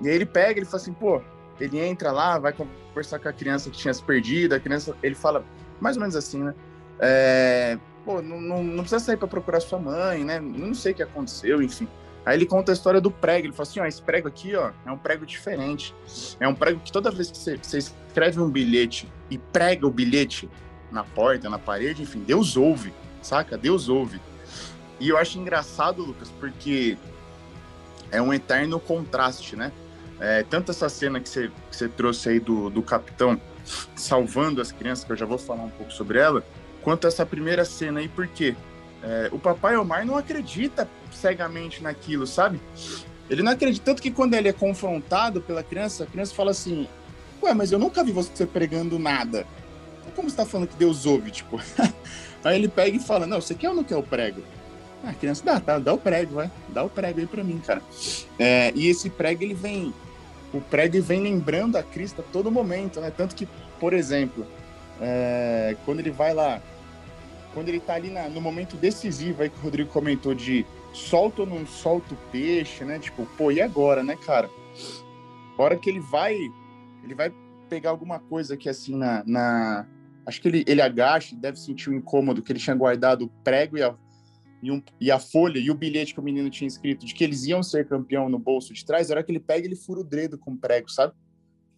E 0.00 0.08
aí 0.08 0.14
ele 0.14 0.26
pega, 0.26 0.60
ele 0.60 0.66
fala 0.66 0.76
assim, 0.76 0.92
pô, 0.92 1.22
ele 1.58 1.80
entra 1.80 2.12
lá, 2.12 2.38
vai 2.38 2.52
conversar 2.52 3.18
com 3.18 3.28
a 3.28 3.32
criança 3.32 3.70
que 3.70 3.78
tinha 3.78 3.92
se 3.92 4.02
perdido, 4.02 4.54
a 4.54 4.60
criança, 4.60 4.94
ele 5.02 5.14
fala 5.14 5.44
mais 5.80 5.96
ou 5.96 6.00
menos 6.00 6.14
assim, 6.14 6.42
né? 6.42 6.54
É, 7.00 7.78
pô, 8.04 8.20
não, 8.22 8.40
não, 8.40 8.62
não, 8.62 8.82
precisa 8.82 9.00
sair 9.00 9.16
para 9.16 9.28
procurar 9.28 9.60
sua 9.60 9.78
mãe, 9.78 10.22
né? 10.24 10.38
Não 10.38 10.74
sei 10.74 10.92
o 10.92 10.94
que 10.94 11.02
aconteceu, 11.02 11.62
enfim. 11.62 11.88
Aí 12.24 12.36
ele 12.36 12.46
conta 12.46 12.72
a 12.72 12.74
história 12.74 13.00
do 13.00 13.10
prego. 13.10 13.46
Ele 13.46 13.52
fala 13.52 13.68
assim: 13.68 13.80
ó, 13.80 13.86
esse 13.86 14.02
prego 14.02 14.26
aqui, 14.26 14.54
ó, 14.56 14.72
é 14.84 14.90
um 14.90 14.98
prego 14.98 15.24
diferente. 15.24 15.94
É 16.40 16.48
um 16.48 16.54
prego 16.54 16.80
que 16.80 16.90
toda 16.90 17.10
vez 17.10 17.30
que 17.30 17.38
você, 17.38 17.56
você 17.56 17.78
escreve 17.78 18.40
um 18.40 18.50
bilhete 18.50 19.10
e 19.30 19.38
prega 19.38 19.86
o 19.86 19.90
bilhete 19.90 20.48
na 20.90 21.04
porta, 21.04 21.48
na 21.48 21.58
parede, 21.58 22.02
enfim, 22.02 22.20
Deus 22.20 22.56
ouve 22.56 22.92
saca? 23.26 23.58
Deus 23.58 23.88
ouve. 23.88 24.20
E 24.98 25.08
eu 25.08 25.18
acho 25.18 25.38
engraçado, 25.38 26.02
Lucas, 26.02 26.30
porque 26.40 26.96
é 28.10 28.22
um 28.22 28.32
eterno 28.32 28.78
contraste, 28.80 29.56
né? 29.56 29.72
É, 30.18 30.42
tanto 30.44 30.70
essa 30.70 30.88
cena 30.88 31.20
que 31.20 31.28
você, 31.28 31.50
que 31.70 31.76
você 31.76 31.88
trouxe 31.88 32.30
aí 32.30 32.40
do, 32.40 32.70
do 32.70 32.82
capitão 32.82 33.38
salvando 33.94 34.62
as 34.62 34.72
crianças, 34.72 35.04
que 35.04 35.12
eu 35.12 35.16
já 35.16 35.26
vou 35.26 35.38
falar 35.38 35.64
um 35.64 35.70
pouco 35.70 35.92
sobre 35.92 36.18
ela, 36.18 36.42
quanto 36.82 37.06
essa 37.06 37.26
primeira 37.26 37.64
cena 37.64 38.00
aí, 38.00 38.08
porque 38.08 38.56
é, 39.02 39.28
o 39.32 39.38
papai 39.38 39.76
Omar 39.76 40.06
não 40.06 40.16
acredita 40.16 40.88
cegamente 41.12 41.82
naquilo, 41.82 42.26
sabe? 42.26 42.60
Ele 43.28 43.42
não 43.42 43.52
acredita, 43.52 43.84
tanto 43.84 44.00
que 44.00 44.10
quando 44.10 44.34
ele 44.34 44.48
é 44.48 44.52
confrontado 44.52 45.40
pela 45.40 45.62
criança, 45.62 46.04
a 46.04 46.06
criança 46.06 46.34
fala 46.34 46.52
assim, 46.52 46.88
ué, 47.42 47.52
mas 47.52 47.72
eu 47.72 47.78
nunca 47.78 48.02
vi 48.02 48.12
você 48.12 48.46
pregando 48.46 48.98
nada. 48.98 49.46
Como 50.14 50.30
você 50.30 50.36
tá 50.36 50.46
falando 50.46 50.68
que 50.68 50.76
Deus 50.76 51.04
ouve, 51.04 51.30
tipo... 51.30 51.60
Aí 52.44 52.56
ele 52.56 52.68
pega 52.68 52.96
e 52.96 53.00
fala: 53.00 53.26
Não, 53.26 53.40
você 53.40 53.54
quer 53.54 53.70
ou 53.70 53.74
não 53.74 53.84
quer 53.84 53.96
o 53.96 54.02
prego? 54.02 54.42
Ah, 55.04 55.10
a 55.10 55.14
criança 55.14 55.44
dá, 55.44 55.60
tá, 55.60 55.78
dá 55.78 55.92
o 55.92 55.98
prego, 55.98 56.34
vai. 56.34 56.50
Dá 56.68 56.82
o 56.82 56.90
prego 56.90 57.20
aí 57.20 57.26
pra 57.26 57.44
mim, 57.44 57.58
cara. 57.58 57.82
É, 58.38 58.72
e 58.74 58.88
esse 58.88 59.10
prego, 59.10 59.42
ele 59.42 59.54
vem. 59.54 59.94
O 60.52 60.60
prego 60.60 61.00
vem 61.02 61.20
lembrando 61.20 61.76
a 61.76 61.82
Cristo 61.82 62.22
a 62.22 62.32
todo 62.32 62.50
momento, 62.50 63.00
né? 63.00 63.12
Tanto 63.14 63.34
que, 63.34 63.46
por 63.78 63.92
exemplo, 63.92 64.46
é, 65.00 65.76
quando 65.84 66.00
ele 66.00 66.10
vai 66.10 66.32
lá, 66.32 66.60
quando 67.52 67.68
ele 67.68 67.80
tá 67.80 67.94
ali 67.94 68.10
na, 68.10 68.28
no 68.28 68.40
momento 68.40 68.76
decisivo 68.76 69.42
aí 69.42 69.50
que 69.50 69.58
o 69.58 69.62
Rodrigo 69.62 69.90
comentou 69.90 70.34
de 70.34 70.64
solta 70.92 71.42
ou 71.42 71.46
não 71.46 71.66
solta 71.66 72.14
o 72.14 72.16
peixe, 72.30 72.84
né? 72.84 72.98
Tipo, 72.98 73.26
pô, 73.36 73.50
e 73.50 73.60
agora, 73.60 74.02
né, 74.02 74.16
cara? 74.16 74.48
Hora 75.58 75.76
que 75.76 75.88
ele 75.88 76.00
vai, 76.00 76.36
ele 77.02 77.14
vai 77.14 77.32
pegar 77.68 77.90
alguma 77.90 78.18
coisa 78.18 78.54
aqui 78.54 78.68
assim 78.68 78.96
na, 78.96 79.22
na, 79.26 79.86
Acho 80.26 80.42
que 80.42 80.48
ele, 80.48 80.64
ele 80.66 80.82
agacha, 80.82 81.36
deve 81.36 81.58
sentir 81.58 81.88
o 81.88 81.92
um 81.92 81.96
incômodo 81.96 82.42
que 82.42 82.50
ele 82.50 82.58
tinha 82.58 82.74
guardado 82.74 83.26
o 83.26 83.28
prego 83.44 83.78
e 83.78 83.82
a, 83.82 83.96
e, 84.62 84.70
um, 84.72 84.82
e, 85.00 85.10
a 85.10 85.18
folha 85.18 85.58
e 85.58 85.70
o 85.70 85.74
bilhete 85.74 86.12
que 86.12 86.20
o 86.20 86.22
menino 86.22 86.50
tinha 86.50 86.66
escrito 86.66 87.06
de 87.06 87.14
que 87.14 87.22
eles 87.22 87.44
iam 87.44 87.62
ser 87.62 87.86
campeão 87.86 88.28
no 88.28 88.38
bolso 88.38 88.74
de 88.74 88.84
trás. 88.84 89.10
A 89.10 89.14
hora 89.14 89.22
que 89.22 89.30
ele 89.30 89.40
pega, 89.40 89.66
ele 89.66 89.76
fura 89.76 90.00
o 90.00 90.04
dedo 90.04 90.36
com 90.36 90.52
o 90.52 90.58
prego, 90.58 90.90
sabe? 90.90 91.14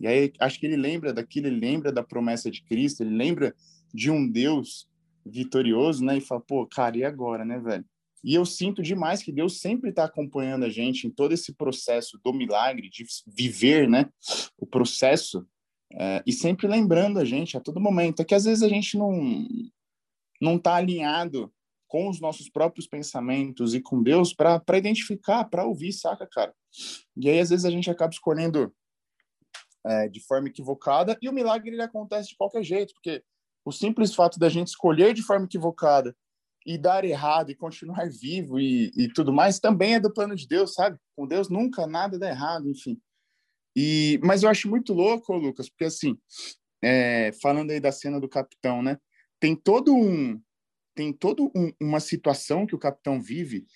E 0.01 0.07
aí 0.07 0.33
acho 0.39 0.59
que 0.59 0.67
ele 0.67 0.77
lembra 0.77 1.13
daquilo, 1.13 1.49
ele 1.49 1.61
lembra 1.61 1.93
da 1.93 2.03
promessa 2.03 2.51
de 2.51 2.63
Cristo, 2.63 3.03
ele 3.03 3.15
lembra 3.15 3.55
de 3.93 4.11
um 4.11 4.27
Deus 4.27 4.89
vitorioso, 5.27 6.05
né? 6.05 6.17
E 6.17 6.21
fala, 6.21 6.41
pô, 6.41 6.67
cara, 6.67 6.97
e 6.97 7.05
agora, 7.05 7.45
né, 7.45 7.59
velho? 7.59 7.85
E 8.25 8.35
eu 8.35 8.45
sinto 8.45 8.83
demais 8.83 9.23
que 9.23 9.31
Deus 9.31 9.61
sempre 9.61 9.91
está 9.91 10.05
acompanhando 10.05 10.65
a 10.65 10.69
gente 10.69 11.07
em 11.07 11.11
todo 11.11 11.33
esse 11.33 11.53
processo 11.53 12.19
do 12.25 12.33
milagre, 12.33 12.89
de 12.89 13.05
viver, 13.27 13.89
né? 13.89 14.09
O 14.57 14.67
processo 14.67 15.47
é, 15.93 16.23
e 16.27 16.33
sempre 16.33 16.67
lembrando 16.67 17.19
a 17.19 17.25
gente 17.25 17.57
a 17.57 17.61
todo 17.61 17.81
momento, 17.81 18.21
é 18.21 18.25
que 18.25 18.35
às 18.35 18.45
vezes 18.45 18.63
a 18.63 18.69
gente 18.69 18.97
não 18.97 19.47
não 20.41 20.57
está 20.57 20.77
alinhado 20.77 21.53
com 21.89 22.09
os 22.09 22.21
nossos 22.21 22.49
próprios 22.49 22.87
pensamentos 22.87 23.75
e 23.75 23.81
com 23.81 24.03
Deus 24.03 24.33
para 24.33 24.63
identificar, 24.77 25.45
para 25.47 25.65
ouvir, 25.65 25.93
saca, 25.93 26.29
cara? 26.31 26.55
E 27.17 27.29
aí 27.29 27.41
às 27.41 27.51
vezes 27.51 27.65
a 27.65 27.71
gente 27.71 27.91
acaba 27.91 28.13
escolhendo 28.13 28.73
é, 29.85 30.09
de 30.09 30.21
forma 30.21 30.49
equivocada 30.49 31.19
e 31.21 31.29
o 31.29 31.33
milagre 31.33 31.71
ele 31.71 31.83
acontece 31.83 32.29
de 32.29 32.37
qualquer 32.37 32.63
jeito, 32.63 32.93
porque 32.95 33.23
o 33.65 33.73
simples 33.73 34.15
fato 34.15 34.39
da 34.39 34.49
gente 34.49 34.69
escolher 34.69 35.15
de 35.15 35.23
forma 35.23 35.47
equivocada 35.47 36.15
e 36.67 36.77
dar 36.77 37.05
errado 37.05 37.51
e 37.51 37.57
continuar 37.57 38.09
vivo 38.09 38.61
e, 38.61 38.93
e 38.95 39.13
tudo 39.13 39.33
mais 39.33 39.59
também 39.59 39.95
é 39.95 40.01
do 40.01 40.13
plano 40.13 40.37
de 40.37 40.47
Deus, 40.47 40.75
sabe? 40.75 40.99
Com 41.17 41.27
Deus 41.27 41.49
nunca 41.49 41.87
nada 41.87 42.19
dá 42.19 42.29
errado, 42.29 42.69
enfim. 42.69 43.01
E, 43.77 44.19
mas 44.23 44.43
eu 44.43 44.49
acho 44.49 44.69
muito 44.69 44.93
louco, 44.93 45.35
Lucas, 45.35 45.69
porque 45.69 45.85
assim, 45.85 46.17
é, 46.83 47.33
falando 47.41 47.71
aí 47.71 47.81
da 47.81 47.93
cena 47.93 48.21
do 48.21 48.29
capitão, 48.29 48.83
né? 48.83 48.99
Tem 49.41 49.55
todo 49.55 49.95
um, 49.95 50.41
tem 50.95 51.13
todo 51.13 51.51
um, 51.55 51.73
uma 51.81 52.01
situação 52.01 52.67
que 52.67 52.75
o 52.75 52.79
capitão 52.79 53.21
vive 53.21 53.67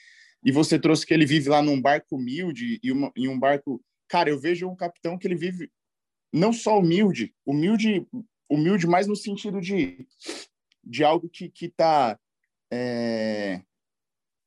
e 0.44 0.50
você 0.50 0.78
trouxe 0.78 1.06
que 1.06 1.14
ele 1.14 1.26
vive 1.26 1.48
lá 1.48 1.62
num 1.62 1.80
barco 1.80 2.16
humilde 2.16 2.80
e 2.82 2.90
uma, 2.90 3.12
em 3.16 3.28
um 3.28 3.38
barco, 3.38 3.82
cara, 4.08 4.28
eu 4.28 4.38
vejo 4.38 4.68
um 4.68 4.74
capitão 4.74 5.16
que 5.16 5.26
ele 5.26 5.36
vive 5.36 5.70
não 6.32 6.52
só 6.52 6.78
humilde, 6.78 7.34
humilde, 7.46 8.06
humilde 8.50 8.86
mais 8.86 9.06
no 9.06 9.16
sentido 9.16 9.60
de 9.60 10.06
de 10.84 11.04
algo 11.04 11.28
que 11.28 11.48
que 11.48 11.68
tá 11.68 12.18
é, 12.72 13.62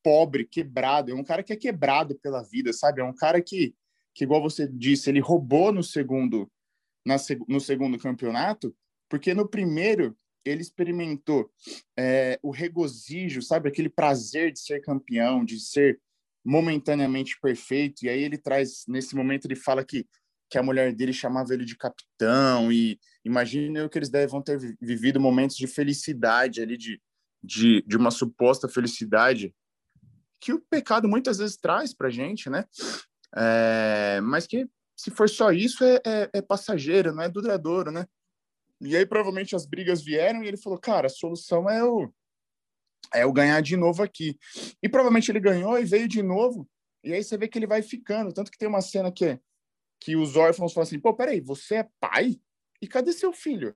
pobre, 0.03 0.45
quebrado, 0.45 1.12
é 1.12 1.15
um 1.15 1.23
cara 1.23 1.41
que 1.41 1.53
é 1.53 1.55
quebrado 1.55 2.15
pela 2.19 2.43
vida, 2.43 2.73
sabe? 2.73 3.01
É 3.01 3.03
um 3.03 3.15
cara 3.15 3.41
que 3.41 3.73
que 4.15 4.23
igual 4.23 4.41
você 4.41 4.67
disse, 4.67 5.10
ele 5.10 5.19
roubou 5.19 5.73
no 5.73 5.84
segundo 5.84 6.49
na, 7.06 7.17
no 7.47 7.60
segundo 7.60 7.99
campeonato, 7.99 8.75
porque 9.10 9.34
no 9.34 9.47
primeiro 9.47 10.17
ele 10.43 10.62
experimentou 10.62 11.51
é, 11.97 12.39
o 12.41 12.49
regozijo, 12.49 13.41
sabe? 13.41 13.67
Aquele 13.67 13.89
prazer 13.89 14.51
de 14.51 14.60
ser 14.60 14.80
campeão, 14.82 15.43
de 15.43 15.60
ser 15.60 15.99
momentaneamente 16.43 17.38
perfeito. 17.41 18.06
E 18.06 18.10
aí 18.10 18.23
ele 18.23 18.38
traz, 18.38 18.86
nesse 18.88 19.15
momento, 19.15 19.45
ele 19.45 19.56
fala 19.56 19.84
que, 19.84 20.08
que 20.49 20.58
a 20.58 20.63
mulher 20.63 20.93
dele 20.93 21.13
chamava 21.13 21.54
ele 21.54 21.65
de 21.65 21.75
capitão. 21.75 22.71
E 22.71 22.99
imagina 23.23 23.89
que 23.89 23.97
eles 23.97 24.10
devem 24.10 24.41
ter 24.41 24.78
vivido 24.80 25.19
momentos 25.19 25.58
de 25.58 25.65
felicidade 25.65 26.62
ali, 26.62 26.78
de, 26.78 27.01
de, 27.43 27.84
de 27.86 27.97
uma 27.97 28.12
suposta 28.12 28.69
felicidade 28.69 29.54
que 30.39 30.54
o 30.54 30.62
pecado 30.62 31.08
muitas 31.08 31.39
vezes 31.39 31.58
traz 31.58 31.91
para 31.91 32.12
gente, 32.12 32.51
né? 32.51 32.65
É, 33.36 34.21
mas 34.21 34.48
que 34.48 34.67
se 34.95 35.12
for 35.12 35.30
só 35.30 35.52
isso, 35.52 35.84
é, 35.84 35.95
é, 36.06 36.30
é 36.34 36.41
passageiro, 36.41 37.13
não 37.13 37.24
é 37.24 37.30
duradouro, 37.30 37.91
né? 37.91 38.08
E 38.82 38.95
aí 38.95 39.06
provavelmente 39.06 39.56
as 39.56 39.65
brigas 39.65 40.02
vieram 40.02 40.43
e 40.43 40.48
ele 40.48 40.58
falou, 40.58 40.80
cara, 40.80 41.08
a 41.08 41.10
solução 41.10 41.69
é 41.69 41.84
o 41.84 42.12
é 43.13 43.26
o 43.26 43.32
ganhar 43.32 43.62
de 43.62 43.78
novo 43.78 44.02
aqui. 44.02 44.38
E 44.82 44.89
provavelmente 44.89 45.32
ele 45.32 45.39
ganhou 45.39 45.78
e 45.78 45.86
veio 45.86 46.08
de 46.08 46.24
novo. 46.24 46.67
E 47.04 47.13
aí 47.13 47.24
você 47.24 47.38
vê 47.38 47.48
que 47.48 47.58
ele 47.58 47.67
vai 47.67 47.82
ficando, 47.82 48.34
tanto 48.34 48.52
que 48.52 48.58
tem 48.58 48.67
uma 48.67 48.82
cena 48.82 49.12
que 49.12 49.39
que 50.00 50.15
os 50.15 50.36
órfãos 50.36 50.74
falam 50.74 50.86
assim: 50.86 51.00
"Pô, 51.00 51.13
peraí, 51.13 51.39
você 51.39 51.76
é 51.76 51.89
pai? 52.00 52.39
E 52.82 52.88
cadê 52.88 53.13
seu 53.13 53.32
filho?" 53.32 53.76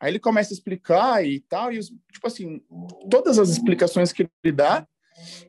Aí 0.00 0.10
ele 0.10 0.18
começa 0.20 0.52
a 0.52 0.56
explicar 0.56 1.24
e 1.24 1.40
tal, 1.40 1.72
e 1.72 1.80
tipo 1.80 2.26
assim, 2.26 2.62
todas 3.10 3.38
as 3.38 3.48
explicações 3.48 4.12
que 4.12 4.28
ele 4.42 4.52
dá, 4.52 4.86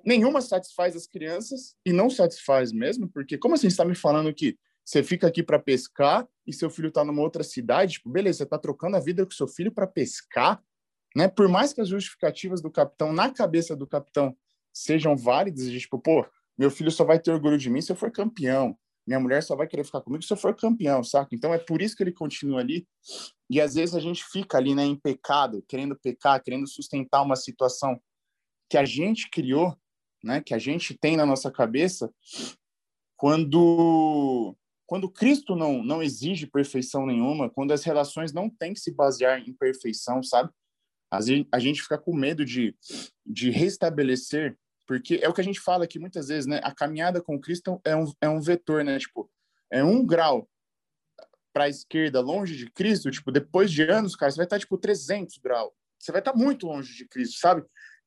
nenhuma 0.05 0.41
satisfaz 0.41 0.95
as 0.95 1.07
crianças 1.07 1.75
e 1.85 1.91
não 1.91 2.09
satisfaz 2.09 2.71
mesmo, 2.71 3.09
porque 3.09 3.37
como 3.37 3.55
assim 3.55 3.67
está 3.67 3.83
me 3.85 3.95
falando 3.95 4.33
que 4.33 4.57
você 4.83 5.01
fica 5.01 5.27
aqui 5.27 5.41
para 5.41 5.57
pescar 5.57 6.27
e 6.45 6.53
seu 6.53 6.69
filho 6.69 6.89
está 6.89 7.03
numa 7.03 7.21
outra 7.21 7.43
cidade, 7.43 7.93
tipo, 7.93 8.09
beleza, 8.09 8.39
você 8.39 8.43
está 8.43 8.57
trocando 8.57 8.95
a 8.95 8.99
vida 8.99 9.25
com 9.25 9.31
seu 9.31 9.47
filho 9.47 9.71
para 9.71 9.87
pescar, 9.87 10.63
né? 11.15 11.27
Por 11.27 11.47
mais 11.47 11.73
que 11.73 11.81
as 11.81 11.87
justificativas 11.87 12.61
do 12.61 12.69
capitão 12.69 13.11
na 13.11 13.31
cabeça 13.31 13.75
do 13.75 13.87
capitão 13.87 14.37
sejam 14.71 15.17
válidas, 15.17 15.71
de, 15.71 15.79
tipo, 15.79 15.97
pô, 15.97 16.25
meu 16.57 16.69
filho 16.69 16.91
só 16.91 17.03
vai 17.03 17.19
ter 17.19 17.31
orgulho 17.31 17.57
de 17.57 17.69
mim 17.69 17.81
se 17.81 17.91
eu 17.91 17.95
for 17.95 18.11
campeão. 18.11 18.77
Minha 19.07 19.19
mulher 19.19 19.41
só 19.41 19.55
vai 19.55 19.67
querer 19.67 19.83
ficar 19.83 20.01
comigo 20.01 20.23
se 20.23 20.33
eu 20.33 20.37
for 20.37 20.55
campeão, 20.55 21.03
saca? 21.03 21.33
Então 21.33 21.53
é 21.53 21.57
por 21.57 21.81
isso 21.81 21.95
que 21.95 22.03
ele 22.03 22.11
continua 22.11 22.59
ali. 22.59 22.87
E 23.49 23.61
às 23.61 23.75
vezes 23.75 23.95
a 23.95 23.99
gente 23.99 24.23
fica 24.23 24.57
ali, 24.57 24.75
né, 24.75 24.83
em 24.83 24.95
pecado, 24.95 25.63
querendo 25.67 25.95
pecar, 25.95 26.41
querendo 26.41 26.67
sustentar 26.67 27.21
uma 27.21 27.35
situação 27.35 27.99
que 28.69 28.77
a 28.77 28.85
gente 28.85 29.29
criou, 29.29 29.77
né, 30.23 30.41
que 30.41 30.53
a 30.53 30.59
gente 30.59 30.97
tem 30.97 31.15
na 31.15 31.25
nossa 31.25 31.51
cabeça, 31.51 32.11
quando 33.15 34.55
quando 34.87 35.09
Cristo 35.09 35.55
não, 35.55 35.83
não 35.83 36.03
exige 36.03 36.45
perfeição 36.45 37.07
nenhuma, 37.07 37.49
quando 37.49 37.71
as 37.71 37.83
relações 37.83 38.31
não 38.31 38.47
têm 38.47 38.71
que 38.71 38.79
se 38.79 38.91
basear 38.91 39.39
em 39.39 39.51
perfeição, 39.51 40.21
sabe? 40.21 40.51
A 41.51 41.59
gente 41.59 41.81
fica 41.81 41.97
com 41.97 42.15
medo 42.15 42.45
de, 42.45 42.75
de 43.25 43.49
restabelecer, 43.49 44.57
porque 44.85 45.19
é 45.23 45.29
o 45.29 45.33
que 45.33 45.41
a 45.41 45.43
gente 45.43 45.59
fala 45.59 45.85
aqui 45.85 45.97
muitas 45.97 46.27
vezes, 46.27 46.45
né? 46.45 46.59
A 46.63 46.73
caminhada 46.73 47.21
com 47.21 47.39
Cristo 47.39 47.79
é 47.83 47.95
um, 47.95 48.11
é 48.21 48.29
um 48.29 48.41
vetor, 48.41 48.83
né? 48.83 48.99
Tipo, 48.99 49.29
é 49.71 49.83
um 49.83 50.05
grau 50.05 50.47
para 51.53 51.65
a 51.65 51.69
esquerda, 51.69 52.19
longe 52.19 52.55
de 52.55 52.69
Cristo, 52.69 53.09
tipo, 53.09 53.31
depois 53.31 53.71
de 53.71 53.83
anos, 53.83 54.15
cara, 54.15 54.29
você 54.29 54.37
vai 54.37 54.45
estar, 54.45 54.59
tipo, 54.59 54.77
300 54.77 55.37
graus. 55.37 55.71
Você 55.97 56.11
vai 56.11 56.19
estar 56.19 56.35
muito 56.35 56.67
longe 56.67 56.93
de 56.93 57.07
Cristo, 57.07 57.39
sabe? 57.39 57.65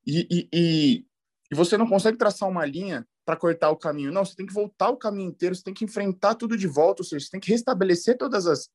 E, 0.09 0.27
e, 0.31 0.49
e, 0.51 1.07
e 1.53 1.55
você 1.55 1.77
não 1.77 1.87
consegue 1.87 2.16
traçar 2.16 2.49
uma 2.49 2.64
linha 2.64 3.07
para 3.27 3.37
cortar 3.37 3.68
o 3.68 3.77
caminho. 3.77 4.11
Não, 4.11 4.25
você 4.25 4.35
tem 4.35 4.47
que 4.47 4.55
voltar 4.55 4.88
o 4.88 4.97
caminho 4.97 5.29
inteiro, 5.29 5.55
você 5.55 5.62
tem 5.62 5.75
que 5.75 5.85
enfrentar 5.85 6.35
tudo 6.35 6.57
de 6.57 6.66
volta, 6.66 7.03
ou 7.03 7.07
seja, 7.07 7.27
você 7.27 7.31
tem 7.31 7.40
que 7.40 7.51
restabelecer 7.51 8.16
todas 8.16 8.47
as, 8.47 8.71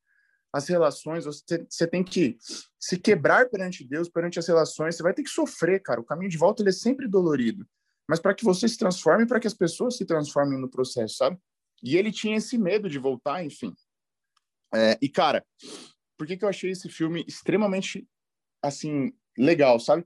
as 0.53 0.67
relações, 0.67 1.25
você, 1.25 1.65
você 1.67 1.87
tem 1.87 2.03
que 2.03 2.37
se 2.79 2.99
quebrar 2.99 3.49
perante 3.49 3.83
Deus, 3.83 4.07
perante 4.07 4.37
as 4.37 4.47
relações, 4.47 4.95
você 4.95 5.01
vai 5.01 5.11
ter 5.11 5.23
que 5.23 5.29
sofrer, 5.29 5.81
cara. 5.81 5.99
O 5.99 6.05
caminho 6.05 6.29
de 6.29 6.37
volta 6.37 6.61
ele 6.61 6.69
é 6.69 6.73
sempre 6.73 7.07
dolorido. 7.07 7.67
Mas 8.07 8.19
para 8.19 8.35
que 8.35 8.43
você 8.43 8.67
se 8.67 8.77
transforme, 8.77 9.25
para 9.25 9.39
que 9.39 9.47
as 9.47 9.55
pessoas 9.55 9.97
se 9.97 10.05
transformem 10.05 10.59
no 10.59 10.69
processo, 10.69 11.15
sabe? 11.15 11.39
E 11.81 11.97
ele 11.97 12.11
tinha 12.11 12.37
esse 12.37 12.59
medo 12.59 12.87
de 12.87 12.99
voltar, 12.99 13.43
enfim. 13.43 13.73
É, 14.71 14.99
e, 15.01 15.09
cara, 15.09 15.43
por 16.15 16.27
que, 16.27 16.37
que 16.37 16.45
eu 16.45 16.49
achei 16.49 16.69
esse 16.69 16.89
filme 16.89 17.25
extremamente, 17.27 18.07
assim, 18.61 19.11
legal, 19.35 19.79
sabe? 19.79 20.05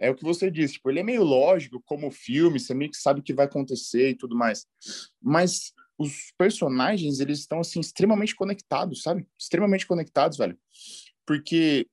É 0.00 0.10
o 0.10 0.14
que 0.14 0.24
você 0.24 0.50
disse, 0.50 0.74
tipo, 0.74 0.90
ele 0.90 1.00
é 1.00 1.02
meio 1.02 1.22
lógico 1.22 1.82
como 1.84 2.10
filme, 2.10 2.58
você 2.58 2.72
meio 2.72 2.90
que 2.90 2.96
sabe 2.96 3.20
o 3.20 3.22
que 3.22 3.34
vai 3.34 3.44
acontecer 3.44 4.10
e 4.10 4.14
tudo 4.16 4.34
mais. 4.34 4.66
Mas 5.22 5.72
os 5.98 6.32
personagens, 6.38 7.20
eles 7.20 7.40
estão, 7.40 7.60
assim, 7.60 7.78
extremamente 7.78 8.34
conectados, 8.34 9.02
sabe? 9.02 9.26
Extremamente 9.38 9.86
conectados, 9.86 10.38
velho. 10.38 10.58
Porque 11.26 11.86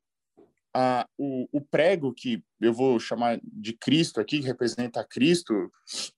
a, 0.73 1.05
o, 1.17 1.49
o 1.51 1.59
prego, 1.59 2.13
que 2.13 2.41
eu 2.61 2.73
vou 2.73 2.97
chamar 2.97 3.39
de 3.43 3.73
Cristo 3.73 4.21
aqui, 4.21 4.39
que 4.39 4.47
representa 4.47 5.03
Cristo, 5.03 5.69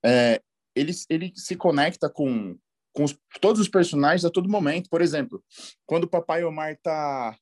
é, 0.05 0.39
ele, 0.75 0.91
ele 1.09 1.33
se 1.35 1.55
conecta 1.55 2.07
com, 2.07 2.55
com 2.93 3.03
os, 3.03 3.17
todos 3.41 3.59
os 3.59 3.67
personagens 3.67 4.23
a 4.23 4.29
todo 4.29 4.47
momento. 4.47 4.89
Por 4.91 5.01
exemplo, 5.01 5.43
quando 5.87 6.03
o 6.03 6.09
Papai 6.09 6.43
Omar 6.43 6.77
tá 6.83 7.35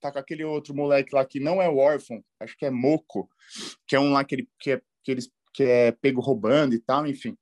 tá 0.00 0.12
com 0.12 0.18
aquele 0.18 0.44
outro 0.44 0.74
moleque 0.74 1.14
lá 1.14 1.24
que 1.24 1.40
não 1.40 1.60
é 1.60 1.68
o 1.68 1.78
órfão, 1.78 2.22
acho 2.40 2.56
que 2.56 2.66
é 2.66 2.70
Moco, 2.70 3.28
que 3.86 3.96
é 3.96 4.00
um 4.00 4.12
lá 4.12 4.24
que, 4.24 4.34
ele, 4.34 4.48
que, 4.58 4.72
é, 4.72 4.82
que, 5.02 5.10
eles, 5.10 5.30
que 5.52 5.64
é 5.64 5.92
pego 5.92 6.20
roubando 6.20 6.74
e 6.74 6.78
tal, 6.78 7.06
enfim. 7.06 7.36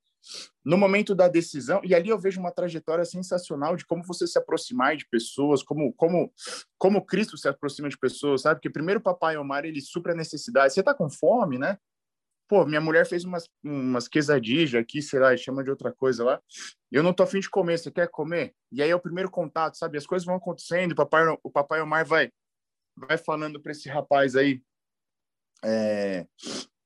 No 0.64 0.78
momento 0.78 1.14
da 1.14 1.28
decisão, 1.28 1.80
e 1.84 1.94
ali 1.94 2.08
eu 2.08 2.18
vejo 2.18 2.40
uma 2.40 2.50
trajetória 2.50 3.04
sensacional 3.04 3.76
de 3.76 3.84
como 3.84 4.02
você 4.02 4.26
se 4.26 4.38
aproximar 4.38 4.96
de 4.96 5.06
pessoas, 5.06 5.62
como 5.62 5.92
como 5.92 6.32
como 6.78 7.04
Cristo 7.04 7.36
se 7.36 7.46
aproxima 7.46 7.88
de 7.88 7.98
pessoas, 7.98 8.42
sabe? 8.42 8.56
Porque 8.56 8.70
primeiro 8.70 9.00
o 9.00 9.02
papai 9.02 9.36
Omar, 9.36 9.64
ele 9.64 9.80
supra 9.80 10.12
a 10.12 10.16
necessidade. 10.16 10.72
Você 10.72 10.82
tá 10.82 10.94
com 10.94 11.10
fome, 11.10 11.58
né? 11.58 11.78
Pô, 12.48 12.64
minha 12.66 12.80
mulher 12.80 13.06
fez 13.06 13.24
umas, 13.24 13.48
umas 13.62 14.06
quesadillas 14.06 14.74
aqui, 14.74 15.00
sei 15.00 15.18
lá, 15.18 15.34
chama 15.36 15.64
de 15.64 15.70
outra 15.70 15.92
coisa 15.92 16.24
lá. 16.24 16.40
Eu 16.92 17.02
não 17.02 17.12
tô 17.12 17.22
afim 17.22 17.40
de 17.40 17.48
comer, 17.48 17.78
você 17.78 17.90
quer 17.90 18.08
comer? 18.08 18.54
E 18.70 18.82
aí 18.82 18.90
é 18.90 18.94
o 18.94 19.00
primeiro 19.00 19.30
contato, 19.30 19.76
sabe? 19.78 19.96
As 19.96 20.06
coisas 20.06 20.26
vão 20.26 20.36
acontecendo, 20.36 20.92
o 20.92 20.94
papai, 20.94 21.24
o 21.42 21.50
papai 21.50 21.80
Omar 21.80 22.06
vai 22.06 22.30
vai 22.96 23.18
falando 23.18 23.60
para 23.60 23.72
esse 23.72 23.88
rapaz 23.88 24.36
aí, 24.36 24.62
é, 25.64 26.26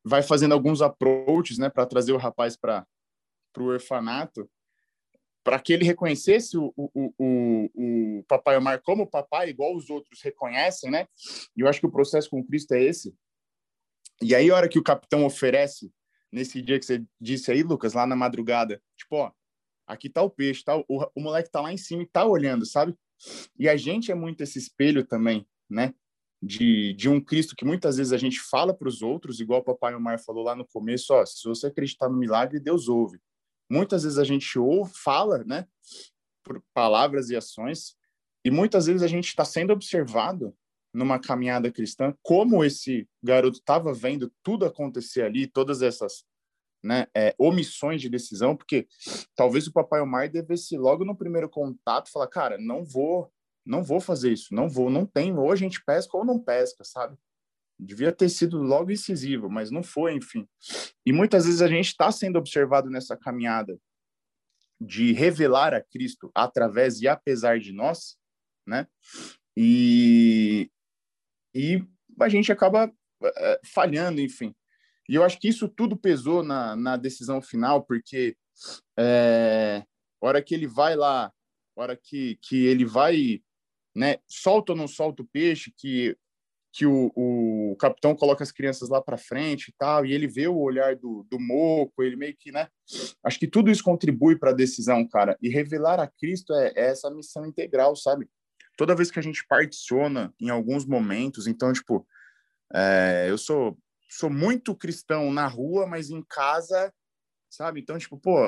vai 0.05 0.23
fazendo 0.23 0.53
alguns 0.53 0.81
approaches, 0.81 1.59
né, 1.59 1.69
para 1.69 1.87
trazer 1.87 2.13
o 2.13 2.19
rapaz 2.19 2.57
para 2.57 2.87
o 3.59 3.65
orfanato, 3.65 4.51
para 5.45 5.59
que 5.59 5.73
ele 5.73 5.85
reconhecesse 5.85 6.59
o, 6.59 6.73
o, 6.77 7.15
o, 7.19 7.71
o 8.19 8.25
Papai 8.25 8.57
Omar 8.57 8.83
como 8.83 9.07
papai, 9.07 9.49
igual 9.49 9.75
os 9.75 9.89
outros 9.89 10.21
reconhecem, 10.21 10.91
né? 10.91 11.07
E 11.57 11.63
eu 11.63 11.69
acho 11.69 11.81
que 11.81 11.87
o 11.87 11.91
processo 11.91 12.29
com 12.29 12.45
Cristo 12.45 12.73
é 12.73 12.83
esse. 12.83 13.15
E 14.21 14.35
aí, 14.35 14.51
a 14.51 14.55
hora 14.55 14.69
que 14.69 14.79
o 14.79 14.83
capitão 14.83 15.25
oferece, 15.25 15.91
nesse 16.31 16.61
dia 16.61 16.79
que 16.79 16.85
você 16.85 17.03
disse 17.19 17.51
aí, 17.51 17.63
Lucas, 17.63 17.95
lá 17.95 18.07
na 18.07 18.15
madrugada, 18.15 18.83
tipo, 18.95 19.17
ó, 19.17 19.33
aqui 19.87 20.11
tá 20.11 20.21
o 20.23 20.29
peixe, 20.29 20.63
tá? 20.63 20.77
O, 20.77 20.85
o 21.15 21.21
moleque 21.21 21.51
tá 21.51 21.63
lá 21.63 21.73
em 21.73 21.79
cima 21.79 22.03
e 22.03 22.07
tá 22.07 22.27
olhando, 22.27 22.67
sabe? 22.67 22.95
E 23.59 23.71
a 23.71 23.77
gente 23.77 24.13
é 24.13 24.15
muito 24.15 24.43
esse 24.43 24.59
espelho 24.59 25.07
também 25.07 25.47
né? 25.69 25.95
De, 26.41 26.95
de 26.95 27.09
um 27.09 27.21
Cristo 27.21 27.57
que 27.57 27.65
muitas 27.65 27.97
vezes 27.97 28.13
a 28.13 28.17
gente 28.17 28.39
fala 28.39 28.73
para 28.73 28.89
os 28.89 29.03
outros, 29.03 29.41
igual 29.41 29.61
o 29.61 29.65
papai 29.65 29.95
Omar 29.95 30.23
falou 30.23 30.45
lá 30.45 30.55
no 30.55 30.67
começo, 30.67 31.13
ó, 31.13 31.27
se 31.27 31.49
você 31.49 31.67
acreditar 31.67 32.09
no 32.09 32.17
milagre, 32.17 32.61
Deus 32.61 32.89
ouve. 32.89 33.19
Muitas 33.69 34.05
vezes 34.05 34.19
a 34.19 34.25
gente 34.25 34.59
ouve, 34.59 34.93
fala, 34.95 35.43
né, 35.45 35.67
por 36.45 36.63
palavras 36.73 37.29
e 37.29 37.37
ações, 37.37 37.97
e 38.45 38.51
muitas 38.51 38.87
vezes 38.87 39.03
a 39.03 39.09
gente 39.09 39.27
está 39.27 39.45
sendo 39.45 39.73
observado 39.73 40.55
numa 40.95 41.19
caminhada 41.19 41.71
cristã, 41.71 42.15
como 42.23 42.65
esse 42.65 43.07
garoto 43.23 43.59
estava 43.59 43.93
vendo 43.93 44.33
tudo 44.43 44.65
acontecer 44.65 45.23
ali, 45.23 45.47
todas 45.47 45.83
essas 45.83 46.25
né, 46.83 47.07
é, 47.15 47.35
omissões 47.39 48.01
de 48.01 48.09
decisão, 48.09 48.57
porque 48.57 48.87
talvez 49.35 49.67
o 49.67 49.73
papai 49.73 50.01
Omar 50.01 50.31
devesse 50.31 50.77
logo 50.77 51.05
no 51.05 51.17
primeiro 51.17 51.49
contato 51.49 52.11
falar, 52.11 52.29
cara, 52.29 52.59
não 52.59 52.85
vou 52.85 53.31
não 53.69 53.83
vou 53.83 54.01
fazer 54.01 54.33
isso, 54.33 54.55
não 54.55 54.69
vou, 54.69 54.91
não 54.91 55.05
tem, 55.05 55.37
ou 55.37 55.53
a 55.53 55.57
gente 55.57 55.85
pesca 55.85 56.17
ou 56.17 56.25
não 56.25 56.39
pesca, 56.39 56.83
sabe? 56.83 57.17
Devia 57.79 58.11
ter 58.11 58.29
sido 58.29 58.61
logo 58.63 58.91
incisivo, 58.91 59.49
mas 59.49 59.71
não 59.71 59.83
foi, 59.83 60.15
enfim. 60.15 60.49
E 61.07 61.13
muitas 61.13 61.45
vezes 61.45 61.63
a 61.63 61.69
gente 61.69 61.89
está 61.89 62.11
sendo 62.11 62.39
observado 62.39 62.91
nessa 62.91 63.17
caminhada 63.17 63.79
de 64.81 65.13
revelar 65.13 65.75
a 65.75 65.83
Cristo 65.83 66.31
através 66.35 67.01
e 67.01 67.07
apesar 67.07 67.61
de 67.61 67.73
nós, 67.73 68.17
né? 68.67 68.87
E, 69.57 70.71
e 71.55 71.85
a 72.21 72.29
gente 72.29 72.51
acaba 72.51 72.93
é, 73.23 73.61
falhando, 73.65 74.21
enfim. 74.21 74.55
E 75.09 75.15
eu 75.15 75.23
acho 75.23 75.39
que 75.39 75.49
isso 75.49 75.69
tudo 75.69 75.97
pesou 75.97 76.43
na, 76.43 76.75
na 76.75 76.97
decisão 76.97 77.41
final, 77.41 77.83
porque 77.83 78.37
é, 78.99 79.85
hora 80.21 80.43
que 80.43 80.55
ele 80.55 80.67
vai 80.67 80.97
lá, 80.97 81.33
hora 81.77 81.97
que, 81.97 82.39
que 82.43 82.67
ele 82.67 82.85
vai, 82.85 83.43
né, 83.99 84.17
solta 84.29 84.73
ou 84.73 84.79
não 84.79 84.87
solta 84.87 85.23
o 85.23 85.27
peixe, 85.27 85.73
que 85.77 86.17
que 86.71 86.87
o, 86.87 87.11
o 87.17 87.77
capitão 87.77 88.15
coloca 88.15 88.45
as 88.45 88.53
crianças 88.53 88.89
lá 88.89 89.01
para 89.01 89.17
frente 89.17 89.69
e 89.69 89.75
tal, 89.77 90.05
e 90.05 90.13
ele 90.13 90.29
vê 90.29 90.47
o 90.47 90.59
olhar 90.59 90.95
do, 90.95 91.27
do 91.29 91.41
moco, 91.41 92.03
ele 92.03 92.15
meio 92.15 92.37
que, 92.37 92.53
né? 92.53 92.69
Acho 93.25 93.39
que 93.39 93.49
tudo 93.49 93.71
isso 93.71 93.83
contribui 93.83 94.39
para 94.39 94.51
a 94.51 94.55
decisão, 94.55 95.05
cara. 95.09 95.37
E 95.43 95.49
revelar 95.49 95.99
a 95.99 96.07
Cristo 96.07 96.55
é, 96.55 96.73
é, 96.77 96.91
essa 96.91 97.11
missão 97.11 97.47
integral, 97.47 97.97
sabe? 97.97 98.29
Toda 98.77 98.95
vez 98.95 99.11
que 99.11 99.19
a 99.19 99.23
gente 99.23 99.45
particiona 99.49 100.33
em 100.41 100.51
alguns 100.51 100.85
momentos, 100.85 101.47
então, 101.47 101.73
tipo, 101.73 102.07
é, 102.73 103.27
eu 103.29 103.39
sou, 103.39 103.77
sou 104.09 104.31
muito 104.31 104.77
cristão 104.77 105.33
na 105.33 105.47
rua, 105.49 105.87
mas 105.87 106.11
em 106.11 106.23
casa, 106.23 106.93
sabe? 107.51 107.81
Então, 107.81 107.99
tipo, 107.99 108.19
pô, 108.19 108.39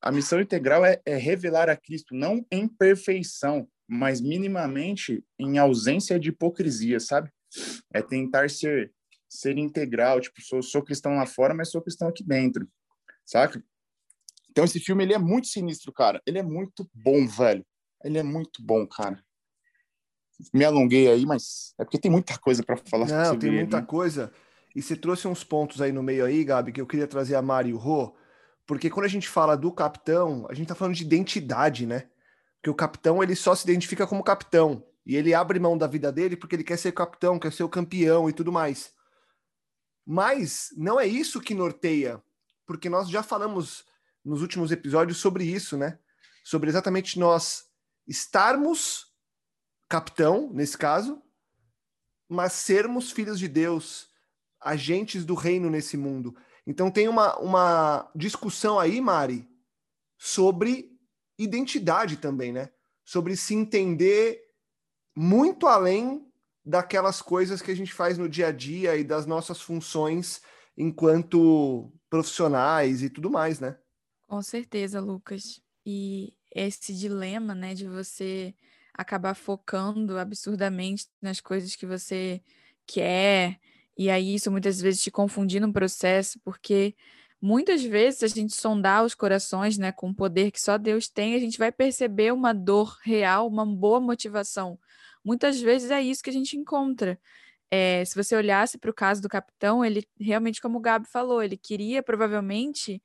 a 0.00 0.12
missão 0.12 0.40
integral 0.40 0.86
é, 0.86 1.02
é 1.04 1.16
revelar 1.16 1.68
a 1.68 1.76
Cristo, 1.76 2.14
não 2.14 2.46
em 2.50 2.68
perfeição, 2.68 3.68
mas 3.88 4.20
minimamente 4.20 5.24
em 5.38 5.56
ausência 5.58 6.20
de 6.20 6.28
hipocrisia, 6.28 7.00
sabe? 7.00 7.30
É 7.92 8.02
tentar 8.02 8.50
ser 8.50 8.92
ser 9.28 9.58
integral, 9.58 10.20
tipo, 10.20 10.40
sou, 10.40 10.62
sou 10.62 10.82
cristão 10.82 11.16
lá 11.16 11.26
fora, 11.26 11.52
mas 11.52 11.70
sou 11.70 11.82
cristão 11.82 12.08
aqui 12.08 12.24
dentro, 12.24 12.66
saca? 13.26 13.62
Então 14.50 14.64
esse 14.64 14.80
filme 14.80 15.04
ele 15.04 15.12
é 15.12 15.18
muito 15.18 15.48
sinistro, 15.48 15.92
cara. 15.92 16.20
Ele 16.26 16.38
é 16.38 16.42
muito 16.42 16.88
bom, 16.94 17.26
velho. 17.26 17.64
Ele 18.02 18.18
é 18.18 18.22
muito 18.22 18.62
bom, 18.62 18.86
cara. 18.86 19.22
Me 20.52 20.64
alonguei 20.64 21.08
aí, 21.08 21.26
mas 21.26 21.74
é 21.78 21.84
porque 21.84 21.98
tem 21.98 22.10
muita 22.10 22.38
coisa 22.38 22.62
para 22.62 22.76
falar. 22.76 23.06
Não, 23.06 23.38
tem 23.38 23.50
muita 23.50 23.80
né? 23.80 23.86
coisa. 23.86 24.32
E 24.74 24.80
você 24.80 24.96
trouxe 24.96 25.28
uns 25.28 25.44
pontos 25.44 25.82
aí 25.82 25.92
no 25.92 26.02
meio 26.02 26.24
aí, 26.24 26.42
Gabi, 26.44 26.72
que 26.72 26.80
eu 26.80 26.86
queria 26.86 27.06
trazer 27.06 27.34
a 27.34 27.42
Mari 27.42 27.70
e 27.70 27.74
o 27.74 27.76
Rô, 27.76 28.16
porque 28.66 28.88
quando 28.88 29.06
a 29.06 29.10
gente 29.10 29.28
fala 29.28 29.56
do 29.56 29.72
capitão, 29.72 30.46
a 30.48 30.54
gente 30.54 30.68
tá 30.68 30.74
falando 30.74 30.94
de 30.94 31.04
identidade, 31.04 31.86
né? 31.86 32.08
Porque 32.58 32.70
o 32.70 32.74
capitão, 32.74 33.22
ele 33.22 33.36
só 33.36 33.54
se 33.54 33.64
identifica 33.64 34.06
como 34.06 34.22
capitão. 34.22 34.84
E 35.06 35.16
ele 35.16 35.32
abre 35.32 35.58
mão 35.58 35.78
da 35.78 35.86
vida 35.86 36.12
dele 36.12 36.36
porque 36.36 36.54
ele 36.54 36.64
quer 36.64 36.76
ser 36.76 36.92
capitão, 36.92 37.38
quer 37.38 37.52
ser 37.52 37.62
o 37.62 37.68
campeão 37.68 38.28
e 38.28 38.32
tudo 38.32 38.52
mais. 38.52 38.92
Mas 40.04 40.68
não 40.76 41.00
é 41.00 41.06
isso 41.06 41.40
que 41.40 41.54
norteia, 41.54 42.22
porque 42.66 42.88
nós 42.88 43.08
já 43.08 43.22
falamos 43.22 43.84
nos 44.24 44.42
últimos 44.42 44.70
episódios 44.70 45.18
sobre 45.18 45.44
isso, 45.44 45.76
né? 45.76 45.98
Sobre 46.44 46.68
exatamente 46.68 47.18
nós 47.18 47.64
estarmos 48.06 49.06
capitão, 49.88 50.50
nesse 50.52 50.76
caso, 50.76 51.22
mas 52.28 52.52
sermos 52.52 53.10
filhos 53.10 53.38
de 53.38 53.48
Deus, 53.48 54.08
agentes 54.60 55.24
do 55.24 55.34
reino 55.34 55.70
nesse 55.70 55.96
mundo. 55.96 56.36
Então 56.66 56.90
tem 56.90 57.08
uma, 57.08 57.38
uma 57.38 58.10
discussão 58.14 58.78
aí, 58.78 59.00
Mari, 59.00 59.48
sobre 60.18 60.97
identidade 61.38 62.16
também, 62.16 62.52
né? 62.52 62.70
Sobre 63.04 63.36
se 63.36 63.54
entender 63.54 64.42
muito 65.16 65.66
além 65.66 66.26
daquelas 66.64 67.22
coisas 67.22 67.62
que 67.62 67.70
a 67.70 67.76
gente 67.76 67.92
faz 67.92 68.18
no 68.18 68.28
dia 68.28 68.48
a 68.48 68.52
dia 68.52 68.96
e 68.96 69.04
das 69.04 69.24
nossas 69.24 69.60
funções 69.60 70.42
enquanto 70.76 71.90
profissionais 72.10 73.02
e 73.02 73.10
tudo 73.10 73.30
mais, 73.30 73.60
né? 73.60 73.78
Com 74.26 74.42
certeza, 74.42 75.00
Lucas. 75.00 75.60
E 75.86 76.34
esse 76.54 76.94
dilema, 76.94 77.54
né, 77.54 77.74
de 77.74 77.88
você 77.88 78.54
acabar 78.92 79.34
focando 79.34 80.18
absurdamente 80.18 81.06
nas 81.22 81.40
coisas 81.40 81.74
que 81.74 81.86
você 81.86 82.42
quer, 82.86 83.58
e 83.96 84.10
aí 84.10 84.34
isso 84.34 84.50
muitas 84.50 84.80
vezes 84.80 85.02
te 85.02 85.10
confundir 85.10 85.60
no 85.60 85.72
processo, 85.72 86.38
porque 86.44 86.94
muitas 87.40 87.82
vezes 87.82 88.22
a 88.22 88.28
gente 88.28 88.54
sondar 88.54 89.04
os 89.04 89.14
corações, 89.14 89.78
né, 89.78 89.92
com 89.92 90.10
o 90.10 90.14
poder 90.14 90.50
que 90.50 90.60
só 90.60 90.78
Deus 90.78 91.08
tem, 91.08 91.34
a 91.34 91.38
gente 91.38 91.58
vai 91.58 91.72
perceber 91.72 92.32
uma 92.32 92.52
dor 92.52 92.98
real, 93.02 93.46
uma 93.46 93.64
boa 93.66 94.00
motivação 94.00 94.78
muitas 95.28 95.60
vezes 95.60 95.90
é 95.90 96.00
isso 96.00 96.22
que 96.22 96.30
a 96.30 96.32
gente 96.32 96.56
encontra. 96.56 97.20
É, 97.70 98.02
se 98.04 98.14
você 98.14 98.34
olhasse 98.34 98.78
para 98.78 98.90
o 98.90 98.94
caso 98.94 99.20
do 99.20 99.28
capitão, 99.28 99.84
ele 99.84 100.08
realmente, 100.18 100.60
como 100.60 100.78
o 100.78 100.80
Gabi 100.80 101.06
falou, 101.06 101.42
ele 101.42 101.56
queria 101.56 102.02
provavelmente 102.02 103.02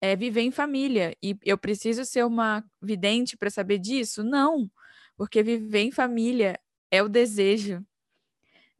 é, 0.00 0.16
viver 0.16 0.42
em 0.42 0.50
família. 0.50 1.14
E 1.22 1.36
eu 1.44 1.58
preciso 1.58 2.06
ser 2.06 2.24
uma 2.24 2.64
vidente 2.80 3.36
para 3.36 3.50
saber 3.50 3.78
disso? 3.78 4.24
Não, 4.24 4.70
porque 5.16 5.42
viver 5.42 5.80
em 5.80 5.92
família 5.92 6.58
é 6.90 7.02
o 7.02 7.08
desejo 7.08 7.84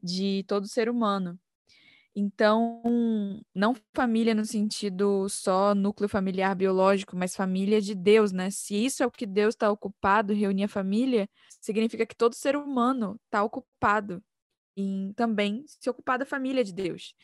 de 0.01 0.43
todo 0.47 0.67
ser 0.67 0.89
humano. 0.89 1.39
Então, 2.19 2.81
não 3.55 3.73
família 3.95 4.35
no 4.35 4.43
sentido 4.43 5.29
só 5.29 5.73
núcleo 5.73 6.09
familiar 6.09 6.53
biológico, 6.53 7.15
mas 7.15 7.33
família 7.33 7.79
de 7.79 7.95
Deus, 7.95 8.33
né? 8.33 8.49
Se 8.51 8.75
isso 8.75 9.01
é 9.01 9.05
o 9.05 9.11
que 9.11 9.25
Deus 9.25 9.55
está 9.55 9.71
ocupado, 9.71 10.33
reunir 10.33 10.65
a 10.65 10.67
família, 10.67 11.29
significa 11.61 12.05
que 12.05 12.15
todo 12.15 12.33
ser 12.35 12.57
humano 12.57 13.17
está 13.25 13.41
ocupado 13.41 14.21
em 14.75 15.13
também 15.15 15.63
se 15.65 15.89
ocupar 15.89 16.19
da 16.19 16.25
família 16.25 16.61
de 16.61 16.73
Deus. 16.73 17.15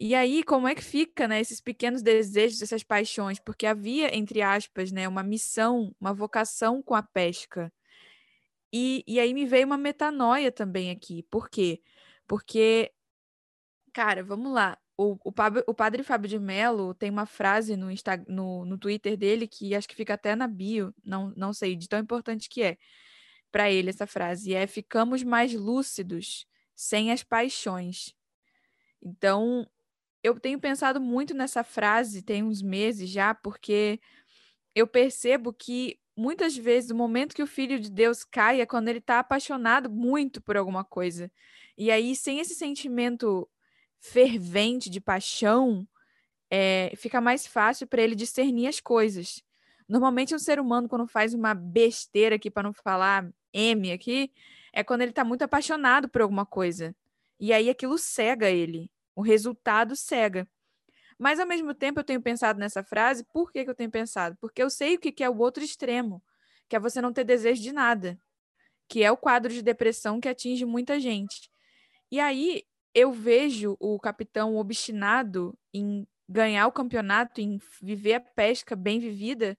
E 0.00 0.14
aí, 0.14 0.44
como 0.44 0.68
é 0.68 0.74
que 0.74 0.84
fica, 0.84 1.26
né, 1.26 1.40
esses 1.40 1.60
pequenos 1.60 2.00
desejos, 2.00 2.62
essas 2.62 2.84
paixões? 2.84 3.40
Porque 3.40 3.66
havia, 3.66 4.16
entre 4.16 4.40
aspas, 4.40 4.92
né, 4.92 5.08
uma 5.08 5.24
missão, 5.24 5.92
uma 6.00 6.14
vocação 6.14 6.80
com 6.80 6.94
a 6.94 7.02
pesca. 7.02 7.72
E, 8.72 9.02
e 9.06 9.18
aí 9.18 9.34
me 9.34 9.46
veio 9.46 9.66
uma 9.66 9.78
metanoia 9.78 10.52
também 10.52 10.90
aqui. 10.90 11.24
Por 11.24 11.50
quê? 11.50 11.80
Porque 12.26 12.92
Cara, 13.98 14.22
vamos 14.22 14.52
lá. 14.52 14.78
O, 14.96 15.14
o, 15.24 15.32
o 15.66 15.74
padre 15.74 16.04
Fábio 16.04 16.28
de 16.28 16.38
Mello 16.38 16.94
tem 16.94 17.10
uma 17.10 17.26
frase 17.26 17.76
no, 17.76 17.90
Insta, 17.90 18.24
no, 18.28 18.64
no 18.64 18.78
Twitter 18.78 19.16
dele 19.16 19.48
que 19.48 19.74
acho 19.74 19.88
que 19.88 19.96
fica 19.96 20.14
até 20.14 20.36
na 20.36 20.46
bio, 20.46 20.94
não, 21.04 21.32
não 21.36 21.52
sei, 21.52 21.74
de 21.74 21.88
tão 21.88 21.98
importante 21.98 22.48
que 22.48 22.62
é 22.62 22.78
para 23.50 23.68
ele 23.68 23.90
essa 23.90 24.06
frase. 24.06 24.54
É 24.54 24.68
ficamos 24.68 25.24
mais 25.24 25.52
lúcidos 25.52 26.46
sem 26.76 27.10
as 27.10 27.24
paixões. 27.24 28.14
Então, 29.02 29.68
eu 30.22 30.38
tenho 30.38 30.60
pensado 30.60 31.00
muito 31.00 31.34
nessa 31.34 31.64
frase 31.64 32.22
tem 32.22 32.44
uns 32.44 32.62
meses 32.62 33.10
já, 33.10 33.34
porque 33.34 34.00
eu 34.76 34.86
percebo 34.86 35.52
que 35.52 35.98
muitas 36.16 36.56
vezes 36.56 36.90
o 36.90 36.94
momento 36.94 37.34
que 37.34 37.42
o 37.42 37.48
filho 37.48 37.80
de 37.80 37.90
Deus 37.90 38.22
cai 38.22 38.60
é 38.60 38.66
quando 38.66 38.90
ele 38.90 39.00
está 39.00 39.18
apaixonado 39.18 39.90
muito 39.90 40.40
por 40.40 40.56
alguma 40.56 40.84
coisa. 40.84 41.28
E 41.76 41.90
aí, 41.90 42.14
sem 42.14 42.38
esse 42.38 42.54
sentimento 42.54 43.48
fervente 44.00 44.88
de 44.88 45.00
paixão, 45.00 45.86
é, 46.50 46.92
fica 46.96 47.20
mais 47.20 47.46
fácil 47.46 47.86
para 47.86 48.02
ele 48.02 48.14
discernir 48.14 48.68
as 48.68 48.80
coisas. 48.80 49.42
Normalmente, 49.88 50.34
um 50.34 50.38
ser 50.38 50.60
humano, 50.60 50.88
quando 50.88 51.06
faz 51.06 51.34
uma 51.34 51.54
besteira 51.54 52.36
aqui, 52.36 52.50
para 52.50 52.62
não 52.62 52.72
falar 52.72 53.28
M 53.52 53.92
aqui, 53.92 54.30
é 54.72 54.84
quando 54.84 55.02
ele 55.02 55.10
está 55.10 55.24
muito 55.24 55.42
apaixonado 55.42 56.08
por 56.08 56.20
alguma 56.20 56.44
coisa. 56.44 56.94
E 57.40 57.52
aí 57.52 57.70
aquilo 57.70 57.96
cega 57.98 58.50
ele. 58.50 58.90
O 59.14 59.22
resultado 59.22 59.96
cega. 59.96 60.46
Mas, 61.18 61.40
ao 61.40 61.46
mesmo 61.46 61.74
tempo, 61.74 62.00
eu 62.00 62.04
tenho 62.04 62.20
pensado 62.20 62.60
nessa 62.60 62.84
frase. 62.84 63.24
Por 63.32 63.50
que, 63.50 63.64
que 63.64 63.70
eu 63.70 63.74
tenho 63.74 63.90
pensado? 63.90 64.36
Porque 64.40 64.62
eu 64.62 64.70
sei 64.70 64.94
o 64.94 64.98
que, 65.00 65.10
que 65.10 65.24
é 65.24 65.28
o 65.28 65.38
outro 65.38 65.64
extremo, 65.64 66.22
que 66.68 66.76
é 66.76 66.78
você 66.78 67.00
não 67.00 67.12
ter 67.12 67.24
desejo 67.24 67.60
de 67.60 67.72
nada, 67.72 68.18
que 68.86 69.02
é 69.02 69.10
o 69.10 69.16
quadro 69.16 69.52
de 69.52 69.62
depressão 69.62 70.20
que 70.20 70.28
atinge 70.28 70.64
muita 70.64 71.00
gente. 71.00 71.50
E 72.10 72.20
aí, 72.20 72.64
eu 72.94 73.12
vejo 73.12 73.76
o 73.80 73.98
capitão 73.98 74.56
obstinado 74.56 75.56
em 75.72 76.06
ganhar 76.28 76.66
o 76.66 76.72
campeonato, 76.72 77.40
em 77.40 77.58
viver 77.80 78.14
a 78.14 78.20
pesca 78.20 78.76
bem 78.76 78.98
vivida. 78.98 79.56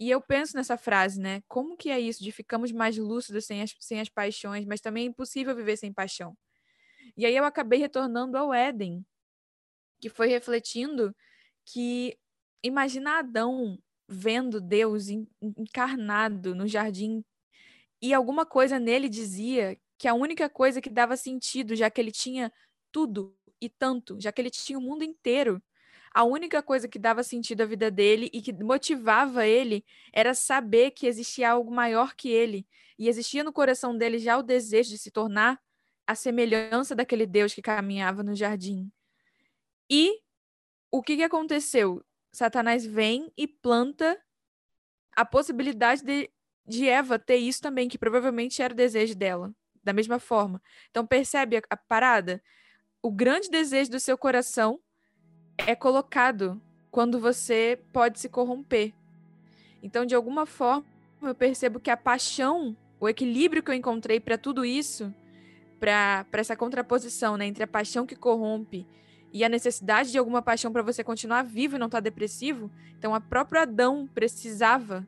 E 0.00 0.10
eu 0.10 0.20
penso 0.20 0.56
nessa 0.56 0.76
frase, 0.76 1.20
né? 1.20 1.42
Como 1.48 1.76
que 1.76 1.90
é 1.90 2.00
isso 2.00 2.22
de 2.22 2.32
ficamos 2.32 2.72
mais 2.72 2.96
lúcidos 2.96 3.46
sem 3.46 3.62
as, 3.62 3.74
sem 3.80 4.00
as 4.00 4.08
paixões, 4.08 4.66
mas 4.66 4.80
também 4.80 5.04
é 5.04 5.08
impossível 5.08 5.54
viver 5.54 5.76
sem 5.76 5.92
paixão. 5.92 6.36
E 7.16 7.26
aí 7.26 7.36
eu 7.36 7.44
acabei 7.44 7.78
retornando 7.78 8.36
ao 8.38 8.52
Éden, 8.54 9.04
que 10.00 10.08
foi 10.08 10.28
refletindo 10.28 11.14
que 11.64 12.18
imagina 12.62 13.18
Adão 13.18 13.78
vendo 14.08 14.60
Deus 14.60 15.08
encarnado 15.08 16.54
no 16.54 16.66
jardim 16.66 17.24
e 18.02 18.12
alguma 18.12 18.44
coisa 18.44 18.80
nele 18.80 19.08
dizia 19.08 19.78
que 20.02 20.08
a 20.08 20.14
única 20.14 20.50
coisa 20.50 20.80
que 20.80 20.90
dava 20.90 21.16
sentido, 21.16 21.76
já 21.76 21.88
que 21.88 22.00
ele 22.00 22.10
tinha 22.10 22.52
tudo 22.90 23.38
e 23.60 23.68
tanto, 23.68 24.20
já 24.20 24.32
que 24.32 24.42
ele 24.42 24.50
tinha 24.50 24.76
o 24.76 24.82
mundo 24.82 25.04
inteiro, 25.04 25.62
a 26.12 26.24
única 26.24 26.60
coisa 26.60 26.88
que 26.88 26.98
dava 26.98 27.22
sentido 27.22 27.60
à 27.60 27.66
vida 27.66 27.88
dele 27.88 28.28
e 28.32 28.42
que 28.42 28.52
motivava 28.52 29.46
ele 29.46 29.84
era 30.12 30.34
saber 30.34 30.90
que 30.90 31.06
existia 31.06 31.52
algo 31.52 31.72
maior 31.72 32.16
que 32.16 32.28
ele. 32.28 32.66
E 32.98 33.08
existia 33.08 33.44
no 33.44 33.52
coração 33.52 33.96
dele 33.96 34.18
já 34.18 34.36
o 34.36 34.42
desejo 34.42 34.90
de 34.90 34.98
se 34.98 35.12
tornar 35.12 35.62
a 36.04 36.16
semelhança 36.16 36.96
daquele 36.96 37.24
Deus 37.24 37.54
que 37.54 37.62
caminhava 37.62 38.24
no 38.24 38.34
jardim. 38.34 38.90
E 39.88 40.18
o 40.90 41.00
que, 41.00 41.14
que 41.14 41.22
aconteceu? 41.22 42.04
Satanás 42.32 42.84
vem 42.84 43.32
e 43.36 43.46
planta 43.46 44.20
a 45.14 45.24
possibilidade 45.24 46.02
de, 46.02 46.28
de 46.66 46.88
Eva 46.88 47.20
ter 47.20 47.36
isso 47.36 47.62
também, 47.62 47.88
que 47.88 47.96
provavelmente 47.96 48.60
era 48.60 48.74
o 48.74 48.76
desejo 48.76 49.14
dela, 49.14 49.54
da 49.82 49.92
mesma 49.92 50.18
forma. 50.18 50.62
Então, 50.90 51.06
percebe 51.06 51.56
a, 51.56 51.62
a 51.70 51.76
parada? 51.76 52.42
O 53.02 53.10
grande 53.10 53.50
desejo 53.50 53.90
do 53.90 54.00
seu 54.00 54.16
coração 54.16 54.78
é 55.58 55.74
colocado 55.74 56.60
quando 56.90 57.18
você 57.18 57.80
pode 57.92 58.20
se 58.20 58.28
corromper. 58.28 58.92
Então, 59.82 60.04
de 60.04 60.14
alguma 60.14 60.46
forma, 60.46 60.84
eu 61.22 61.34
percebo 61.34 61.80
que 61.80 61.90
a 61.90 61.96
paixão, 61.96 62.76
o 63.00 63.08
equilíbrio 63.08 63.62
que 63.62 63.70
eu 63.70 63.74
encontrei 63.74 64.20
para 64.20 64.38
tudo 64.38 64.64
isso, 64.64 65.12
para 65.80 66.26
essa 66.32 66.54
contraposição 66.54 67.36
né, 67.36 67.46
entre 67.46 67.64
a 67.64 67.66
paixão 67.66 68.06
que 68.06 68.14
corrompe 68.14 68.86
e 69.32 69.42
a 69.42 69.48
necessidade 69.48 70.12
de 70.12 70.18
alguma 70.18 70.42
paixão 70.42 70.70
para 70.72 70.82
você 70.82 71.02
continuar 71.02 71.42
vivo 71.42 71.74
e 71.76 71.78
não 71.78 71.86
estar 71.86 71.98
tá 71.98 72.02
depressivo. 72.02 72.70
Então, 72.98 73.14
a 73.14 73.20
própria 73.20 73.62
Adão 73.62 74.06
precisava, 74.14 75.06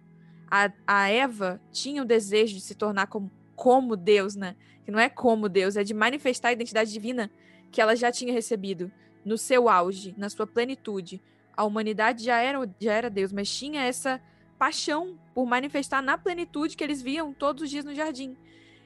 a, 0.50 0.72
a 0.86 1.08
Eva 1.08 1.60
tinha 1.70 2.02
o 2.02 2.06
desejo 2.06 2.54
de 2.54 2.60
se 2.60 2.74
tornar 2.74 3.06
como, 3.06 3.30
como 3.56 3.96
Deus, 3.96 4.34
né? 4.34 4.56
Que 4.84 4.90
não 4.90 4.98
é 4.98 5.08
como 5.08 5.48
Deus, 5.48 5.76
é 5.76 5.84
de 5.84 5.94
manifestar 5.94 6.48
a 6.48 6.52
identidade 6.52 6.92
divina 6.92 7.30
que 7.70 7.80
ela 7.80 7.96
já 7.96 8.12
tinha 8.12 8.32
recebido 8.32 8.90
no 9.24 9.38
seu 9.38 9.68
auge, 9.68 10.14
na 10.16 10.28
sua 10.28 10.46
plenitude. 10.46 11.22
A 11.56 11.64
humanidade 11.64 12.24
já 12.24 12.40
era, 12.40 12.58
já 12.78 12.92
era 12.92 13.10
Deus, 13.10 13.32
mas 13.32 13.52
tinha 13.52 13.82
essa 13.82 14.20
paixão 14.58 15.18
por 15.34 15.46
manifestar 15.46 16.02
na 16.02 16.16
plenitude 16.16 16.76
que 16.76 16.84
eles 16.84 17.02
viam 17.02 17.32
todos 17.32 17.64
os 17.64 17.70
dias 17.70 17.84
no 17.84 17.94
jardim. 17.94 18.36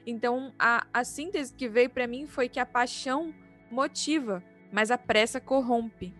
Então, 0.05 0.53
a, 0.57 0.87
a 0.93 1.03
síntese 1.03 1.53
que 1.53 1.67
veio 1.67 1.89
para 1.89 2.07
mim 2.07 2.25
foi 2.25 2.49
que 2.49 2.59
a 2.59 2.65
paixão 2.65 3.33
motiva, 3.69 4.43
mas 4.71 4.89
a 4.91 4.97
pressa 4.97 5.39
corrompe. 5.39 6.13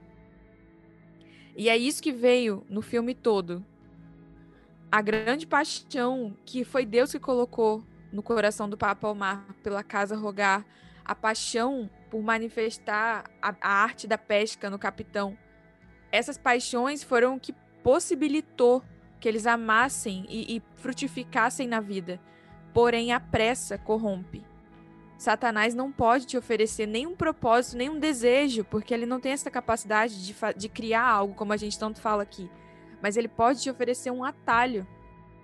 E 1.56 1.68
é 1.70 1.78
isso 1.78 2.02
que 2.02 2.12
veio 2.12 2.64
no 2.70 2.82
filme 2.82 3.16
todo. 3.16 3.66
A 4.92 5.02
grande 5.02 5.46
paixão 5.46 6.36
que 6.46 6.64
foi 6.64 6.86
Deus 6.86 7.12
que 7.12 7.20
colocou 7.20 7.84
no 8.12 8.24
coração 8.24 8.70
do 8.70 8.78
Papa 8.78 9.08
Omar 9.08 9.46
pela 9.64 9.84
casa 9.84 10.16
rogar, 10.16 10.66
a 11.06 11.16
paixão 11.16 11.90
por 12.10 12.22
manifestar 12.22 13.26
a, 13.42 13.56
a 13.62 13.70
arte 13.84 14.08
da 14.08 14.18
pesca 14.18 14.70
no 14.70 14.80
capitão. 14.80 15.38
Essas 16.12 16.38
paixões 16.38 17.04
foram 17.04 17.36
o 17.36 17.40
que 17.40 17.54
possibilitou 17.84 18.84
que 19.20 19.28
eles 19.28 19.46
amassem 19.46 20.26
e, 20.30 20.58
e 20.58 20.64
frutificassem 20.78 21.68
na 21.68 21.80
vida. 21.80 22.20
Porém, 22.74 23.12
a 23.12 23.20
pressa 23.20 23.78
corrompe. 23.78 24.46
Satanás 25.18 25.76
não 25.76 25.92
pode 25.92 26.26
te 26.26 26.38
oferecer 26.38 26.86
nenhum 26.86 27.14
propósito, 27.14 27.76
nenhum 27.76 28.00
desejo, 28.00 28.64
porque 28.64 28.94
ele 28.94 29.06
não 29.06 29.20
tem 29.20 29.34
essa 29.34 29.52
capacidade 29.52 30.26
de, 30.26 30.36
de 30.56 30.70
criar 30.70 31.06
algo, 31.06 31.34
como 31.34 31.52
a 31.52 31.58
gente 31.58 31.78
tanto 31.78 32.00
fala 32.00 32.24
aqui. 32.24 32.50
Mas 33.02 33.18
ele 33.18 33.28
pode 33.28 33.62
te 33.62 33.70
oferecer 33.70 34.12
um 34.12 34.24
atalho, 34.24 34.88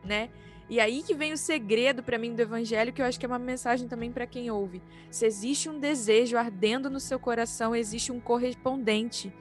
né? 0.03 0.30
E 0.68 0.80
aí 0.80 1.03
que 1.03 1.13
vem 1.13 1.32
o 1.32 1.38
segredo 1.38 2.01
para 2.01 2.18
mim 2.18 2.34
do 2.34 2.41
evangelho, 2.41 2.91
que 2.91 3.01
eu 3.01 3.05
acho 3.05 3.20
que 3.20 3.26
é 3.26 3.30
uma 3.30 3.38
mensagem 3.38 3.88
também 3.88 4.11
para 4.11 4.26
quem 4.26 4.49
ouve. 4.49 4.82
Se 5.11 5.26
existe 5.26 5.70
um 5.70 5.80
desejo 5.80 6.38
ardendo 6.38 6.89
no 6.89 6.99
seu 6.99 7.20
coração, 7.20 7.76
existe 7.76 8.11
um 8.11 8.20
correspondente. 8.20 9.34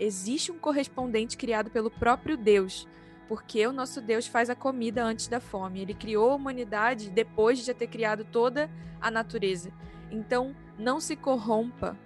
Existe 0.00 0.50
um 0.50 0.58
correspondente 0.58 1.36
criado 1.36 1.70
pelo 1.70 1.90
próprio 1.90 2.36
Deus 2.36 2.88
porque 3.32 3.66
o 3.66 3.72
nosso 3.72 4.02
Deus 4.02 4.26
faz 4.26 4.50
a 4.50 4.54
comida 4.54 5.02
antes 5.02 5.26
da 5.26 5.40
fome. 5.40 5.80
Ele 5.80 5.94
criou 5.94 6.32
a 6.32 6.34
humanidade 6.34 7.08
depois 7.08 7.58
de 7.58 7.64
já 7.64 7.72
ter 7.72 7.86
criado 7.86 8.26
toda 8.30 8.70
a 9.00 9.10
natureza. 9.10 9.72
Então, 10.10 10.54
não 10.78 11.00
se 11.00 11.16
corrompa. 11.16 11.98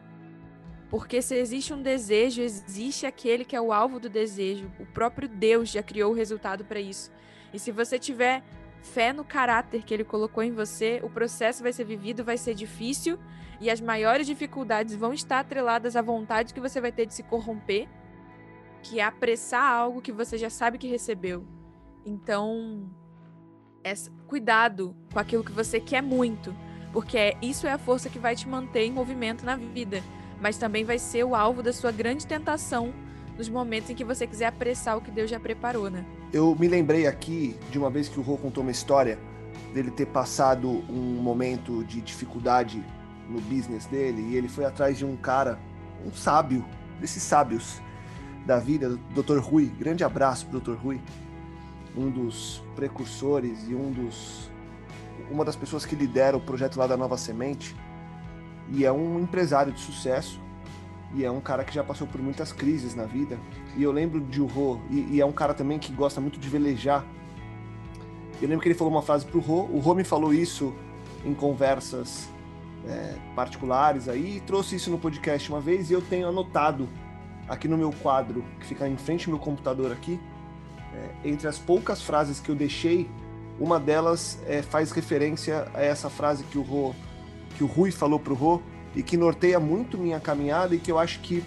Porque 0.89 1.21
se 1.21 1.35
existe 1.35 1.75
um 1.75 1.83
desejo, 1.83 2.41
existe 2.41 3.07
aquele 3.07 3.45
que 3.45 3.57
é 3.57 3.61
o 3.61 3.73
alvo 3.73 3.99
do 3.99 4.09
desejo. 4.09 4.71
O 4.79 4.87
próprio 4.87 5.29
Deus 5.29 5.69
já 5.69 5.83
criou 5.83 6.13
o 6.13 6.15
resultado 6.15 6.65
para 6.65 6.79
isso. 6.79 7.11
E 7.53 7.59
se 7.59 7.73
você 7.73 7.99
tiver 7.99 8.45
fé 8.83 9.13
no 9.13 9.25
caráter 9.25 9.83
que 9.83 9.93
ele 9.93 10.05
colocou 10.05 10.43
em 10.43 10.53
você, 10.53 11.01
o 11.03 11.11
processo 11.11 11.63
vai 11.63 11.73
ser 11.73 11.85
vivido, 11.85 12.25
vai 12.25 12.39
ser 12.39 12.55
difícil 12.55 13.19
e 13.61 13.71
as 13.71 13.81
maiores 13.81 14.27
dificuldades 14.27 14.95
vão 14.95 15.13
estar 15.13 15.41
atreladas 15.41 15.97
à 15.97 16.03
vontade 16.03 16.55
que 16.55 16.61
você 16.61 16.81
vai 16.81 16.93
ter 16.93 17.07
de 17.07 17.15
se 17.15 17.23
corromper 17.23 17.89
que 18.89 19.01
é 19.01 19.05
apressar 19.05 19.65
algo 19.65 20.01
que 20.01 20.13
você 20.13 20.39
já 20.39 20.49
sabe 20.49 20.79
que 20.79 20.87
recebeu. 20.87 21.45
Então, 22.05 22.89
é, 23.83 23.93
cuidado 24.29 24.97
com 25.13 25.19
aquilo 25.19 25.43
que 25.43 25.51
você 25.51 25.81
quer 25.81 26.03
muito, 26.03 26.55
porque 26.93 27.19
é, 27.19 27.37
isso 27.43 27.67
é 27.67 27.73
a 27.73 27.79
força 27.79 28.09
que 28.09 28.19
vai 28.19 28.37
te 28.37 28.49
manter 28.49 28.85
em 28.85 28.93
movimento 28.93 29.45
na 29.45 29.57
vida, 29.57 30.03
mas 30.41 30.57
também 30.57 30.85
vai 30.85 30.99
ser 30.99 31.25
o 31.25 31.35
alvo 31.35 31.63
da 31.63 31.73
sua 31.73 31.91
grande 31.91 32.27
tentação 32.27 32.95
nos 33.37 33.49
momentos 33.49 33.91
em 33.91 33.95
que 33.95 34.05
você 34.05 34.27
quiser 34.27 34.47
apressar 34.47 34.97
o 34.97 35.01
que 35.01 35.11
Deus 35.11 35.29
já 35.29 35.41
preparou, 35.41 35.91
né? 35.91 36.05
Eu 36.33 36.57
me 36.59 36.67
lembrei 36.67 37.07
aqui 37.07 37.57
de 37.71 37.79
uma 37.79 37.89
vez 37.89 38.09
que 38.09 38.19
o 38.19 38.23
Rô 38.23 38.37
contou 38.37 38.63
uma 38.63 38.73
história 38.73 39.19
dele 39.73 39.91
ter 39.91 40.07
passado 40.07 40.69
um 40.91 41.21
momento 41.23 41.85
de 41.85 42.01
dificuldade 42.01 42.85
no 43.29 43.41
business 43.41 43.87
dele 43.87 44.23
e 44.23 44.37
ele 44.37 44.49
foi 44.49 44.65
atrás 44.65 44.99
de 44.99 45.05
um 45.05 45.17
cara, 45.17 45.59
um 46.05 46.13
sábio, 46.13 46.65
desses 47.01 47.23
sábios, 47.23 47.81
da 48.45 48.59
vida, 48.59 48.99
Dr. 49.15 49.39
Rui. 49.39 49.67
Grande 49.79 50.03
abraço 50.03 50.47
pro 50.47 50.61
Dr. 50.61 50.75
Rui, 50.75 51.01
um 51.97 52.11
dos 52.11 52.63
precursores 52.75 53.69
e 53.69 53.75
um 53.75 53.91
dos 53.93 54.51
uma 55.31 55.45
das 55.45 55.57
pessoas 55.57 55.87
que 55.87 55.97
lidera 55.97 56.37
o 56.37 56.41
projeto 56.41 56.77
lá 56.77 56.87
da 56.87 56.97
Nova 56.97 57.17
Semente. 57.17 57.75
E 58.69 58.85
é 58.85 58.93
um 58.93 59.19
empresário 59.19 59.73
de 59.73 59.81
sucesso 59.81 60.41
e 61.15 61.25
é 61.25 61.31
um 61.31 61.41
cara 61.41 61.65
que 61.65 61.75
já 61.75 61.85
passou 61.85 62.07
por 62.07 62.21
muitas 62.21 62.53
crises 62.53 62.95
na 62.95 63.05
vida. 63.05 63.39
E 63.77 63.83
eu 63.83 63.93
lembro 63.93 64.21
de 64.21 64.41
o 64.41 64.47
Rô, 64.47 64.79
e, 64.91 65.15
e, 65.15 65.21
é 65.21 65.27
um 65.27 65.33
cara 65.33 65.55
também 65.55 65.79
que 65.79 65.93
gosta 65.93 66.21
muito 66.21 66.39
de 66.39 66.49
velejar. 66.49 67.05
Eu 68.41 68.49
lembro 68.49 68.63
que 68.63 68.69
ele 68.69 68.75
falou 68.75 68.93
uma 68.93 69.03
frase 69.03 69.25
pro 69.25 69.41
Rô, 69.41 69.63
o 69.65 69.79
Rô 69.79 69.95
me 69.95 70.05
falou 70.05 70.33
isso 70.35 70.75
em 71.25 71.35
conversas 71.35 72.29
é, 72.87 73.15
particulares 73.35 74.09
aí, 74.09 74.43
trouxe 74.47 74.77
isso 74.77 74.91
no 74.91 74.99
podcast 74.99 75.49
uma 75.51 75.61
vez 75.61 75.91
e 75.91 75.95
eu 75.95 76.03
tenho 76.03 76.29
anotado 76.29 76.89
aqui 77.49 77.67
no 77.67 77.77
meu 77.77 77.93
quadro, 77.93 78.45
que 78.61 78.67
fica 78.67 78.89
em 78.89 78.97
frente 78.97 79.27
ao 79.27 79.35
meu 79.35 79.43
computador 79.43 79.93
aqui, 79.93 80.21
é, 80.93 81.29
entre 81.29 81.49
as 81.49 81.59
poucas 81.59 82.03
frases 82.03 82.41
que 82.41 82.49
eu 82.49 82.55
deixei, 82.55 83.09
uma 83.59 83.81
delas 83.81 84.39
é, 84.47 84.63
faz 84.63 84.93
referência 84.93 85.67
a 85.73 85.83
essa 85.83 86.11
frase 86.11 86.45
que 86.45 86.59
o, 86.59 86.63
Rô, 86.63 86.95
que 87.57 87.65
o 87.65 87.67
Rui 87.67 87.91
falou 87.91 88.21
para 88.21 88.33
o 88.33 88.37
Rô 88.37 88.61
e 88.97 89.03
que 89.03 89.17
norteia 89.17 89.61
muito 89.61 89.99
minha 89.99 90.19
caminhada 90.19 90.75
e 90.75 90.79
que 90.79 90.91
eu 90.91 90.99
acho 90.99 91.21
que 91.21 91.45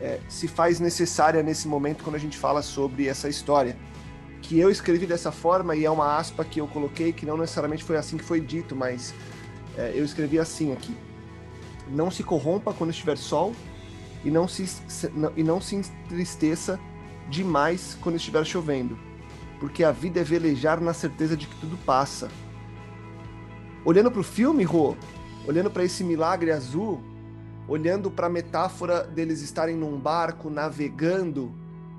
é, 0.00 0.18
se 0.26 0.48
faz 0.48 0.80
necessária 0.80 1.42
nesse 1.42 1.68
momento 1.68 2.02
quando 2.02 2.16
a 2.16 2.18
gente 2.18 2.38
fala 2.38 2.62
sobre 2.62 3.06
essa 3.06 3.28
história. 3.28 3.76
Que 4.40 4.58
eu 4.58 4.70
escrevi 4.70 5.06
dessa 5.06 5.30
forma 5.30 5.76
e 5.76 5.84
é 5.84 5.90
uma 5.90 6.16
aspa 6.16 6.44
que 6.44 6.60
eu 6.60 6.66
coloquei 6.66 7.12
que 7.12 7.26
não 7.26 7.36
necessariamente 7.36 7.84
foi 7.84 7.96
assim 7.96 8.16
que 8.16 8.24
foi 8.24 8.40
dito, 8.40 8.74
mas 8.74 9.14
é, 9.76 9.92
eu 9.94 10.04
escrevi 10.04 10.38
assim 10.38 10.72
aqui: 10.72 10.96
Não 11.88 12.10
se 12.10 12.22
corrompa 12.22 12.72
quando 12.72 12.90
estiver 12.90 13.18
sol 13.18 13.54
e 14.24 14.30
não 14.30 14.48
se, 14.48 14.64
e 15.36 15.42
não 15.42 15.60
se 15.60 15.76
entristeça 15.76 16.80
demais 17.28 17.98
quando 18.00 18.16
estiver 18.16 18.44
chovendo, 18.46 18.98
porque 19.60 19.84
a 19.84 19.92
vida 19.92 20.20
é 20.20 20.24
velejar 20.24 20.80
na 20.80 20.94
certeza 20.94 21.36
de 21.36 21.46
que 21.46 21.56
tudo 21.56 21.76
passa. 21.84 22.28
Olhando 23.84 24.10
para 24.10 24.20
o 24.20 24.24
filme, 24.24 24.64
Rô, 24.64 24.96
olhando 25.46 25.70
para 25.70 25.84
esse 25.84 26.04
milagre 26.04 26.50
azul, 26.50 27.00
olhando 27.68 28.10
para 28.10 28.26
a 28.26 28.30
metáfora 28.30 29.02
deles 29.04 29.42
estarem 29.42 29.76
num 29.76 29.98
barco 29.98 30.48
navegando 30.48 31.52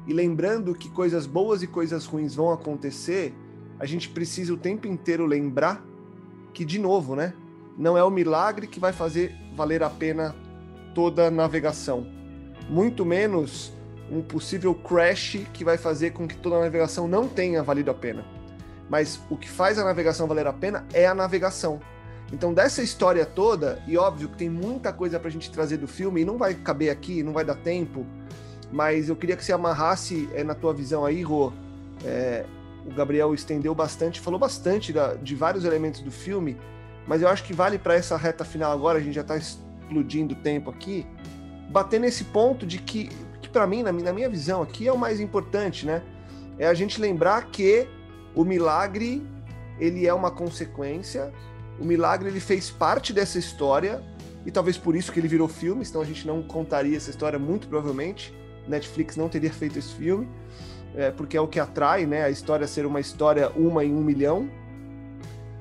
e 0.07 0.13
lembrando 0.13 0.73
que 0.73 0.89
coisas 0.89 1.27
boas 1.27 1.61
e 1.61 1.67
coisas 1.67 2.05
ruins 2.05 2.33
vão 2.33 2.51
acontecer, 2.51 3.33
a 3.79 3.85
gente 3.85 4.09
precisa 4.09 4.53
o 4.53 4.57
tempo 4.57 4.87
inteiro 4.87 5.25
lembrar 5.25 5.83
que, 6.53 6.65
de 6.65 6.79
novo, 6.79 7.15
né? 7.15 7.33
Não 7.77 7.97
é 7.97 8.03
o 8.03 8.09
milagre 8.09 8.67
que 8.67 8.79
vai 8.79 8.91
fazer 8.91 9.33
valer 9.55 9.83
a 9.83 9.89
pena 9.89 10.35
toda 10.93 11.27
a 11.27 11.31
navegação. 11.31 12.05
Muito 12.67 13.05
menos 13.05 13.71
um 14.11 14.21
possível 14.21 14.73
crash 14.73 15.45
que 15.53 15.63
vai 15.63 15.77
fazer 15.77 16.11
com 16.11 16.27
que 16.27 16.35
toda 16.35 16.57
a 16.57 16.61
navegação 16.61 17.07
não 17.07 17.27
tenha 17.27 17.61
valido 17.61 17.91
a 17.91 17.93
pena. 17.93 18.25
Mas 18.89 19.21
o 19.29 19.37
que 19.37 19.47
faz 19.47 19.77
a 19.77 19.85
navegação 19.85 20.27
valer 20.27 20.47
a 20.47 20.53
pena 20.53 20.85
é 20.91 21.05
a 21.05 21.13
navegação. 21.13 21.79
Então, 22.31 22.53
dessa 22.53 22.81
história 22.81 23.25
toda, 23.25 23.81
e 23.87 23.97
óbvio 23.97 24.29
que 24.29 24.37
tem 24.37 24.49
muita 24.49 24.93
coisa 24.93 25.19
pra 25.19 25.29
gente 25.29 25.49
trazer 25.49 25.77
do 25.77 25.87
filme, 25.87 26.21
e 26.21 26.25
não 26.25 26.37
vai 26.37 26.53
caber 26.53 26.91
aqui, 26.91 27.23
não 27.23 27.33
vai 27.33 27.43
dar 27.43 27.55
tempo, 27.55 28.05
mas 28.71 29.09
eu 29.09 29.15
queria 29.15 29.35
que 29.35 29.43
você 29.43 29.51
amarrasse 29.51 30.29
é, 30.33 30.43
na 30.43 30.53
tua 30.53 30.73
visão 30.73 31.05
aí, 31.05 31.23
Rô. 31.23 31.51
É, 32.05 32.45
o 32.85 32.93
Gabriel 32.93 33.33
estendeu 33.33 33.73
bastante, 33.73 34.19
falou 34.19 34.39
bastante 34.39 34.93
da, 34.93 35.15
de 35.15 35.35
vários 35.35 35.65
elementos 35.65 36.01
do 36.01 36.11
filme, 36.11 36.55
mas 37.07 37.21
eu 37.21 37.27
acho 37.27 37.43
que 37.43 37.53
vale 37.53 37.77
para 37.77 37.95
essa 37.95 38.15
reta 38.15 38.45
final 38.45 38.71
agora, 38.71 38.99
a 38.99 39.01
gente 39.01 39.15
já 39.15 39.21
está 39.21 39.35
explodindo 39.35 40.35
o 40.35 40.37
tempo 40.37 40.69
aqui, 40.69 41.05
bater 41.69 41.99
nesse 41.99 42.23
ponto 42.25 42.65
de 42.65 42.77
que, 42.77 43.09
que 43.41 43.49
para 43.49 43.65
mim, 43.65 43.83
na, 43.83 43.91
na 43.91 44.13
minha 44.13 44.29
visão 44.29 44.61
aqui, 44.61 44.87
é 44.87 44.93
o 44.93 44.97
mais 44.97 45.19
importante, 45.19 45.85
né? 45.85 46.03
É 46.57 46.67
a 46.67 46.73
gente 46.73 47.01
lembrar 47.01 47.47
que 47.47 47.87
o 48.35 48.43
milagre, 48.43 49.25
ele 49.79 50.05
é 50.05 50.13
uma 50.13 50.29
consequência, 50.29 51.33
o 51.79 51.85
milagre, 51.85 52.29
ele 52.29 52.39
fez 52.39 52.69
parte 52.69 53.13
dessa 53.13 53.37
história, 53.37 54.03
e 54.45 54.51
talvez 54.51 54.77
por 54.77 54.95
isso 54.95 55.11
que 55.11 55.19
ele 55.19 55.27
virou 55.27 55.47
filme, 55.47 55.85
senão 55.85 56.01
a 56.01 56.05
gente 56.05 56.25
não 56.25 56.41
contaria 56.41 56.97
essa 56.97 57.09
história, 57.09 57.37
muito 57.37 57.67
provavelmente. 57.67 58.33
Netflix 58.67 59.15
não 59.15 59.27
teria 59.29 59.51
feito 59.51 59.79
esse 59.79 59.93
filme. 59.93 60.27
é, 60.95 61.11
porque 61.11 61.37
é 61.37 61.41
o 61.41 61.47
que 61.47 61.59
atrai, 61.59 62.05
né? 62.05 62.23
A 62.23 62.29
história 62.29 62.67
ser 62.67 62.85
uma 62.85 62.99
história 62.99 63.49
uma 63.55 63.83
em 63.83 63.93
um 63.93 64.01
milhão. 64.01 64.49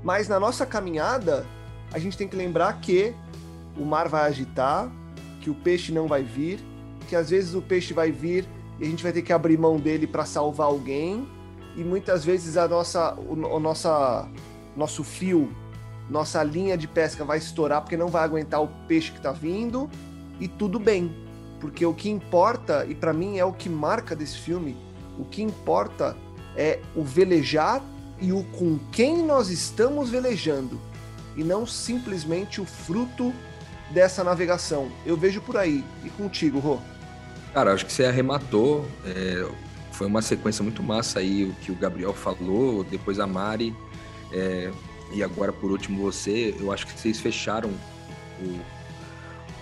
Mas 0.02 0.28
na 0.28 0.38
nossa 0.38 0.64
caminhada, 0.64 1.46
a 1.92 1.98
gente 1.98 2.16
tem 2.16 2.26
que 2.28 2.36
lembrar 2.36 2.80
que 2.80 3.14
o 3.76 3.84
mar 3.84 4.08
vai 4.08 4.22
agitar, 4.22 4.90
que 5.40 5.50
o 5.50 5.54
peixe 5.54 5.92
não 5.92 6.06
vai 6.06 6.22
vir, 6.22 6.60
que 7.08 7.16
às 7.16 7.30
vezes 7.30 7.54
o 7.54 7.62
peixe 7.62 7.92
vai 7.92 8.10
vir 8.10 8.46
e 8.78 8.84
a 8.84 8.86
gente 8.86 9.02
vai 9.02 9.12
ter 9.12 9.22
que 9.22 9.32
abrir 9.32 9.58
mão 9.58 9.76
dele 9.76 10.06
para 10.06 10.24
salvar 10.24 10.68
alguém, 10.68 11.28
e 11.76 11.82
muitas 11.82 12.24
vezes 12.24 12.56
a 12.56 12.68
nossa, 12.68 13.14
o, 13.14 13.32
o 13.32 13.60
nossa, 13.60 14.28
nosso 14.76 15.02
fio, 15.02 15.52
nossa 16.08 16.42
linha 16.42 16.76
de 16.76 16.88
pesca 16.88 17.24
vai 17.24 17.38
estourar 17.38 17.82
porque 17.82 17.96
não 17.96 18.08
vai 18.08 18.24
aguentar 18.24 18.62
o 18.62 18.68
peixe 18.86 19.10
que 19.10 19.18
está 19.18 19.32
vindo, 19.32 19.88
e 20.40 20.46
tudo 20.46 20.78
bem, 20.78 21.12
porque 21.60 21.84
o 21.84 21.92
que 21.92 22.08
importa, 22.08 22.86
e 22.88 22.94
para 22.94 23.12
mim 23.12 23.38
é 23.38 23.44
o 23.44 23.52
que 23.52 23.68
marca 23.68 24.14
desse 24.14 24.38
filme, 24.38 24.76
o 25.18 25.24
que 25.24 25.42
importa 25.42 26.16
é 26.56 26.80
o 26.94 27.02
velejar 27.02 27.82
e 28.20 28.32
o 28.32 28.42
com 28.44 28.78
quem 28.92 29.24
nós 29.24 29.48
estamos 29.48 30.10
velejando, 30.10 30.80
e 31.36 31.44
não 31.44 31.66
simplesmente 31.66 32.60
o 32.60 32.64
fruto 32.64 33.32
dessa 33.90 34.22
navegação. 34.22 34.88
Eu 35.06 35.16
vejo 35.16 35.40
por 35.40 35.56
aí. 35.56 35.84
E 36.04 36.10
contigo, 36.10 36.58
Rô? 36.58 36.78
Cara, 37.54 37.72
acho 37.72 37.86
que 37.86 37.92
você 37.92 38.04
arrematou. 38.04 38.86
É, 39.04 39.48
foi 39.92 40.06
uma 40.06 40.22
sequência 40.22 40.62
muito 40.62 40.82
massa 40.82 41.20
aí 41.20 41.44
o 41.44 41.54
que 41.54 41.72
o 41.72 41.74
Gabriel 41.74 42.12
falou, 42.12 42.84
depois 42.84 43.18
a 43.18 43.26
Mari, 43.26 43.74
é, 44.32 44.70
e 45.12 45.22
agora 45.22 45.52
por 45.52 45.70
último 45.70 46.02
você. 46.02 46.54
Eu 46.58 46.72
acho 46.72 46.86
que 46.86 46.98
vocês 46.98 47.20
fecharam 47.20 47.70
o, 48.40 48.60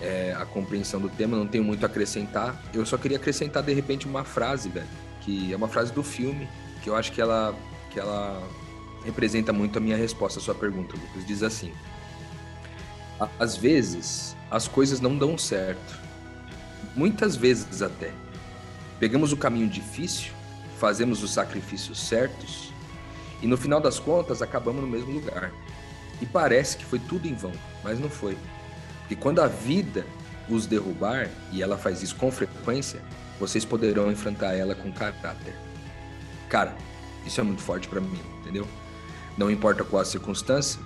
é, 0.01 0.35
a 0.37 0.45
compreensão 0.45 0.99
do 0.99 1.09
tema, 1.09 1.37
não 1.37 1.47
tenho 1.47 1.63
muito 1.63 1.83
a 1.83 1.87
acrescentar. 1.87 2.61
Eu 2.73 2.85
só 2.85 2.97
queria 2.97 3.17
acrescentar 3.17 3.63
de 3.63 3.73
repente 3.73 4.05
uma 4.05 4.23
frase, 4.23 4.69
velho, 4.69 4.87
que 5.21 5.51
é 5.51 5.55
uma 5.55 5.67
frase 5.67 5.91
do 5.91 6.03
filme, 6.03 6.47
que 6.83 6.89
eu 6.89 6.95
acho 6.95 7.11
que 7.11 7.21
ela, 7.21 7.55
que 7.91 7.99
ela 7.99 8.41
representa 9.05 9.53
muito 9.53 9.77
a 9.77 9.81
minha 9.81 9.97
resposta 9.97 10.39
à 10.39 10.41
sua 10.41 10.55
pergunta, 10.55 10.95
Lucas. 10.95 11.25
Diz 11.25 11.43
assim: 11.43 11.71
Às 13.39 13.57
vezes 13.57 14.35
as 14.49 14.67
coisas 14.67 14.99
não 14.99 15.17
dão 15.17 15.37
certo 15.37 16.07
muitas 16.95 17.35
vezes 17.35 17.81
até. 17.81 18.11
Pegamos 18.99 19.31
o 19.31 19.37
caminho 19.37 19.69
difícil, 19.69 20.33
fazemos 20.79 21.21
os 21.21 21.31
sacrifícios 21.31 21.99
certos 21.99 22.66
e 23.41 23.47
no 23.47 23.57
final 23.57 23.79
das 23.79 23.99
contas 23.99 24.41
acabamos 24.41 24.81
no 24.81 24.87
mesmo 24.87 25.11
lugar. 25.11 25.51
E 26.21 26.25
parece 26.25 26.77
que 26.77 26.85
foi 26.85 26.99
tudo 26.99 27.27
em 27.27 27.35
vão, 27.35 27.51
mas 27.83 27.99
não 27.99 28.09
foi. 28.09 28.37
Porque 29.01 29.15
quando 29.15 29.39
a 29.39 29.47
vida 29.47 30.05
os 30.49 30.65
derrubar, 30.65 31.29
e 31.51 31.61
ela 31.61 31.77
faz 31.77 32.01
isso 32.01 32.15
com 32.15 32.31
frequência, 32.31 33.01
vocês 33.39 33.65
poderão 33.65 34.11
enfrentar 34.11 34.53
ela 34.53 34.73
com 34.73 34.91
caráter. 34.91 35.53
Cara, 36.49 36.75
isso 37.25 37.39
é 37.39 37.43
muito 37.43 37.61
forte 37.61 37.87
para 37.87 37.99
mim, 37.99 38.19
entendeu? 38.39 38.67
Não 39.37 39.51
importa 39.51 39.83
qual 39.83 40.01
a 40.01 40.05
circunstância, 40.05 40.79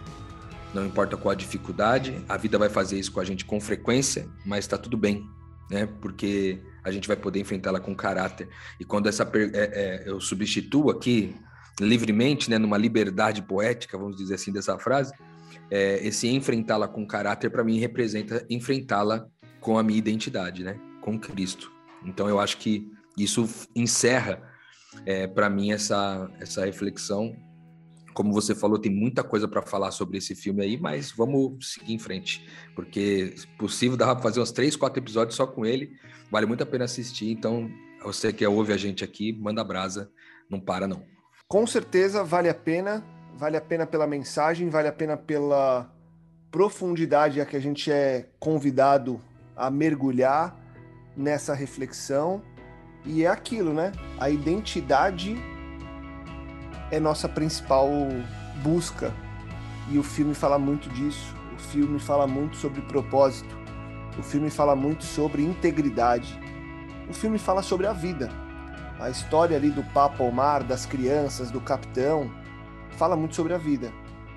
não 0.73 0.85
importa 0.85 1.15
qual 1.15 1.31
a 1.31 1.35
dificuldade, 1.35 2.23
a 2.27 2.35
vida 2.37 2.57
vai 2.57 2.69
fazer 2.69 2.99
isso 2.99 3.11
com 3.11 3.19
a 3.19 3.23
gente 3.23 3.45
com 3.45 3.61
frequência, 3.61 4.27
mas 4.45 4.65
tá 4.65 4.77
tudo 4.77 4.97
bem 4.97 5.29
né? 5.71 5.87
Porque 6.01 6.59
a 6.83 6.91
gente 6.91 7.07
vai 7.07 7.15
poder 7.15 7.39
enfrentá-la 7.39 7.79
com 7.79 7.95
caráter. 7.95 8.49
E 8.77 8.83
quando 8.83 9.07
essa 9.07 9.23
é, 9.23 9.49
é, 9.53 10.03
eu 10.05 10.19
substituo 10.19 10.91
aqui 10.91 11.33
livremente, 11.79 12.49
né, 12.49 12.57
numa 12.57 12.77
liberdade 12.77 13.41
poética, 13.41 13.97
vamos 13.97 14.17
dizer 14.17 14.35
assim 14.35 14.51
dessa 14.51 14.77
frase, 14.77 15.13
é, 15.69 16.05
esse 16.05 16.27
enfrentá-la 16.27 16.87
com 16.87 17.05
caráter 17.05 17.49
para 17.49 17.63
mim 17.63 17.79
representa 17.79 18.45
enfrentá-la 18.49 19.25
com 19.59 19.77
a 19.77 19.83
minha 19.83 19.99
identidade, 19.99 20.63
né? 20.63 20.79
Com 21.01 21.19
Cristo. 21.19 21.71
Então 22.05 22.27
eu 22.27 22.39
acho 22.39 22.57
que 22.57 22.91
isso 23.17 23.47
encerra 23.75 24.41
é, 25.05 25.27
para 25.27 25.49
mim 25.49 25.71
essa 25.71 26.29
essa 26.39 26.65
reflexão 26.65 27.35
como 28.13 28.33
você 28.33 28.53
falou, 28.53 28.77
tem 28.77 28.91
muita 28.91 29.23
coisa 29.23 29.47
para 29.47 29.61
falar 29.61 29.91
sobre 29.91 30.17
esse 30.17 30.35
filme 30.35 30.63
aí, 30.63 30.77
mas 30.77 31.11
vamos 31.11 31.71
seguir 31.73 31.93
em 31.93 31.99
frente, 31.99 32.45
porque 32.75 33.35
possível 33.57 33.97
dá 33.97 34.13
para 34.13 34.21
fazer 34.21 34.41
uns 34.41 34.51
três, 34.51 34.75
quatro 34.75 35.01
episódios 35.01 35.35
só 35.35 35.47
com 35.47 35.65
ele. 35.65 35.91
Vale 36.29 36.45
muito 36.45 36.61
a 36.61 36.65
pena 36.65 36.85
assistir. 36.85 37.31
Então, 37.31 37.69
você 38.03 38.31
que 38.31 38.45
ouve 38.45 38.73
a 38.73 38.77
gente 38.77 39.03
aqui, 39.03 39.33
manda 39.33 39.63
brasa, 39.63 40.11
não 40.49 40.59
para 40.59 40.87
não. 40.87 41.03
Com 41.51 41.67
certeza 41.67 42.23
vale 42.23 42.47
a 42.47 42.53
pena, 42.53 43.03
vale 43.35 43.57
a 43.57 43.61
pena 43.61 43.85
pela 43.85 44.07
mensagem, 44.07 44.69
vale 44.69 44.87
a 44.87 44.93
pena 44.93 45.17
pela 45.17 45.85
profundidade 46.49 47.41
a 47.41 47.45
que 47.45 47.57
a 47.57 47.59
gente 47.59 47.91
é 47.91 48.29
convidado 48.39 49.19
a 49.53 49.69
mergulhar 49.69 50.57
nessa 51.13 51.53
reflexão. 51.53 52.41
E 53.05 53.25
é 53.25 53.27
aquilo, 53.27 53.73
né? 53.73 53.91
A 54.17 54.29
identidade 54.29 55.35
é 56.89 57.01
nossa 57.01 57.27
principal 57.27 57.89
busca. 58.63 59.13
E 59.89 59.97
o 59.97 60.03
filme 60.03 60.33
fala 60.33 60.57
muito 60.57 60.87
disso. 60.87 61.35
O 61.53 61.59
filme 61.59 61.99
fala 61.99 62.25
muito 62.25 62.55
sobre 62.55 62.79
propósito. 62.83 63.53
O 64.17 64.23
filme 64.23 64.49
fala 64.49 64.73
muito 64.73 65.03
sobre 65.03 65.43
integridade. 65.43 66.33
O 67.09 67.13
filme 67.13 67.37
fala 67.37 67.61
sobre 67.61 67.87
a 67.87 67.91
vida. 67.91 68.29
A 69.01 69.09
história 69.09 69.57
ali 69.57 69.69
do 69.69 69.83
Papa 69.83 70.23
Omar, 70.23 70.63
das 70.63 70.85
crianças, 70.85 71.51
do 71.51 71.59
capitão, 71.59 72.31
fala 72.91 73.17
muito 73.17 73.35
sobre 73.35 73.53
a 73.53 73.57
vida. 73.57 73.91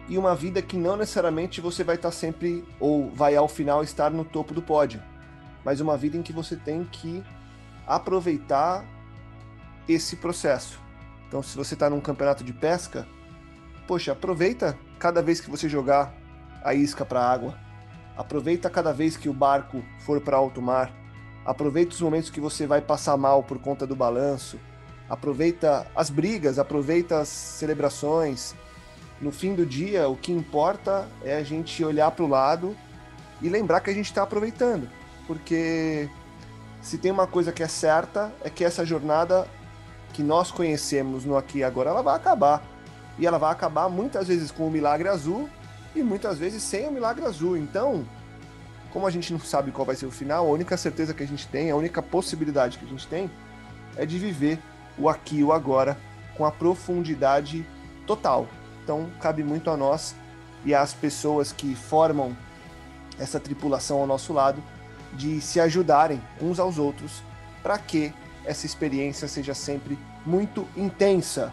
E 0.09 0.19
uma 0.19 0.35
vida 0.35 0.61
que 0.61 0.77
não 0.77 0.97
necessariamente 0.97 1.61
você 1.61 1.85
vai 1.85 1.95
estar 1.95 2.11
sempre, 2.11 2.65
ou 2.81 3.11
vai 3.11 3.37
ao 3.37 3.47
final 3.47 3.85
estar 3.85 4.11
no 4.11 4.25
topo 4.25 4.53
do 4.53 4.61
pódio, 4.61 5.01
mas 5.65 5.81
uma 5.81 5.97
vida 5.97 6.17
em 6.17 6.23
que 6.23 6.33
você 6.33 6.57
tem 6.57 6.85
que 6.85 7.23
aproveitar 7.87 8.85
esse 9.87 10.17
processo 10.17 10.83
então, 11.35 11.43
se 11.43 11.57
você 11.57 11.75
está 11.75 11.91
num 11.91 12.01
campeonato 12.01 12.45
de 12.45 12.53
pesca, 12.53 13.09
poxa, 13.89 14.13
aproveita 14.13 14.79
cada 15.01 15.21
vez 15.21 15.41
que 15.41 15.51
você 15.51 15.69
jogar 15.69 16.15
a 16.63 16.75
isca 16.75 17.05
para 17.05 17.21
a 17.21 17.29
água. 17.29 17.59
Aproveita 18.17 18.71
cada 18.71 18.93
vez 18.93 19.17
que 19.17 19.29
o 19.29 19.33
barco 19.33 19.83
for 19.99 20.21
para 20.21 20.37
alto 20.37 20.63
mar. 20.63 20.93
Aproveita 21.45 21.95
os 21.95 22.01
momentos 22.01 22.31
que 22.31 22.41
você 22.41 22.67
vai 22.67 22.81
passar 22.81 23.17
mal 23.17 23.43
por 23.43 23.59
conta 23.59 23.87
do 23.87 23.95
balanço. 23.95 24.59
Aproveita 25.09 25.87
as 25.95 26.09
brigas, 26.09 26.59
aproveita 26.59 27.21
as 27.21 27.29
celebrações. 27.29 28.55
No 29.21 29.31
fim 29.31 29.55
do 29.55 29.67
dia, 29.67 30.09
o 30.09 30.17
que 30.17 30.33
importa 30.33 31.07
é 31.23 31.37
a 31.37 31.43
gente 31.43 31.85
olhar 31.85 32.11
para 32.11 32.25
o 32.25 32.29
lado 32.29 32.75
e 33.43 33.49
lembrar 33.49 33.81
que 33.81 33.91
a 33.91 33.95
gente 33.95 34.07
está 34.07 34.23
aproveitando. 34.23 34.89
Porque 35.27 36.09
se 36.81 36.97
tem 36.99 37.11
uma 37.11 37.27
coisa 37.27 37.53
que 37.53 37.63
é 37.63 37.69
certa, 37.69 38.33
é 38.43 38.49
que 38.49 38.65
essa 38.65 38.85
jornada 38.85 39.47
que 40.15 40.23
nós 40.23 40.51
conhecemos 40.51 41.25
no 41.25 41.37
aqui 41.37 41.59
e 41.59 41.65
agora, 41.65 41.91
ela 41.91 42.03
vai 42.03 42.17
acabar. 42.17 42.63
E 43.19 43.27
ela 43.27 43.39
vai 43.39 43.53
acabar 43.53 43.89
muitas 43.89 44.29
vezes 44.29 44.51
com 44.51 44.67
o 44.67 44.71
milagre 44.71 45.09
azul 45.09 45.49
e 45.95 46.03
muitas 46.03 46.39
vezes 46.39 46.63
sem 46.63 46.89
o 46.89 46.93
milagre 46.93 47.25
azul. 47.25 47.57
Então, 47.57 48.07
como 48.95 49.09
a 49.09 49.11
gente 49.11 49.33
não 49.33 49.41
sabe 49.41 49.73
qual 49.73 49.85
vai 49.85 49.97
ser 49.97 50.07
o 50.07 50.11
final, 50.13 50.47
a 50.47 50.51
única 50.51 50.77
certeza 50.77 51.13
que 51.13 51.25
a 51.25 51.27
gente 51.27 51.49
tem, 51.49 51.69
a 51.69 51.75
única 51.75 52.01
possibilidade 52.01 52.79
que 52.79 52.85
a 52.85 52.89
gente 52.89 53.09
tem 53.09 53.29
é 53.97 54.07
de 54.07 54.21
viver 54.21 54.57
o 54.97 55.09
aqui 55.09 55.39
e 55.39 55.45
o 55.45 55.53
agora 55.53 55.99
com 56.37 56.45
a 56.45 56.53
profundidade 56.53 57.67
total. 58.07 58.47
Então, 58.85 59.11
cabe 59.21 59.43
muito 59.43 59.69
a 59.69 59.77
nós 59.77 60.15
e 60.65 60.73
às 60.73 60.95
pessoas 60.95 61.51
que 61.51 61.75
formam 61.75 62.37
essa 63.19 63.41
tripulação 63.41 63.99
ao 63.99 64.07
nosso 64.07 64.33
lado 64.33 64.63
de 65.15 65.41
se 65.41 65.59
ajudarem 65.59 66.23
uns 66.41 66.61
aos 66.61 66.79
outros 66.79 67.21
para 67.65 67.77
que 67.79 68.15
essa 68.45 68.65
experiência 68.65 69.27
seja 69.27 69.55
sempre 69.55 69.99
muito 70.25 70.69
intensa. 70.77 71.53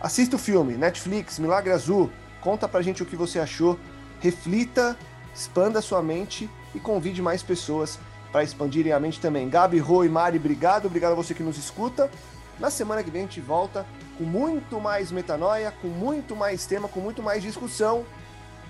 Assista 0.00 0.36
o 0.36 0.38
filme, 0.38 0.76
Netflix, 0.76 1.36
Milagre 1.40 1.72
Azul, 1.72 2.12
conta 2.40 2.68
pra 2.68 2.80
gente 2.80 3.02
o 3.02 3.06
que 3.06 3.16
você 3.16 3.40
achou, 3.40 3.76
reflita, 4.20 4.96
expanda 5.34 5.82
sua 5.82 6.00
mente 6.00 6.48
e 6.74 6.80
convide 6.80 7.20
mais 7.22 7.42
pessoas 7.42 7.98
para 8.32 8.44
expandirem 8.44 8.92
a 8.92 9.00
mente 9.00 9.20
também. 9.20 9.48
Gabi, 9.48 9.78
Rô 9.78 10.04
e 10.04 10.08
Mari, 10.08 10.38
obrigado, 10.38 10.86
obrigado 10.86 11.12
a 11.12 11.16
você 11.16 11.34
que 11.34 11.42
nos 11.42 11.58
escuta. 11.58 12.10
Na 12.58 12.70
semana 12.70 13.02
que 13.02 13.10
vem 13.10 13.22
a 13.22 13.24
gente 13.24 13.40
volta 13.40 13.86
com 14.18 14.24
muito 14.24 14.80
mais 14.80 15.10
metanoia, 15.10 15.72
com 15.80 15.88
muito 15.88 16.36
mais 16.36 16.66
tema, 16.66 16.88
com 16.88 17.00
muito 17.00 17.22
mais 17.22 17.42
discussão. 17.42 18.04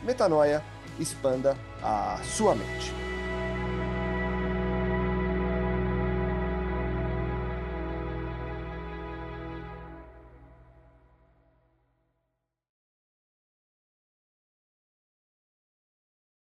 Metanoia, 0.02 0.62
expanda 0.98 1.56
a 1.82 2.20
sua 2.22 2.54
mente. 2.54 2.99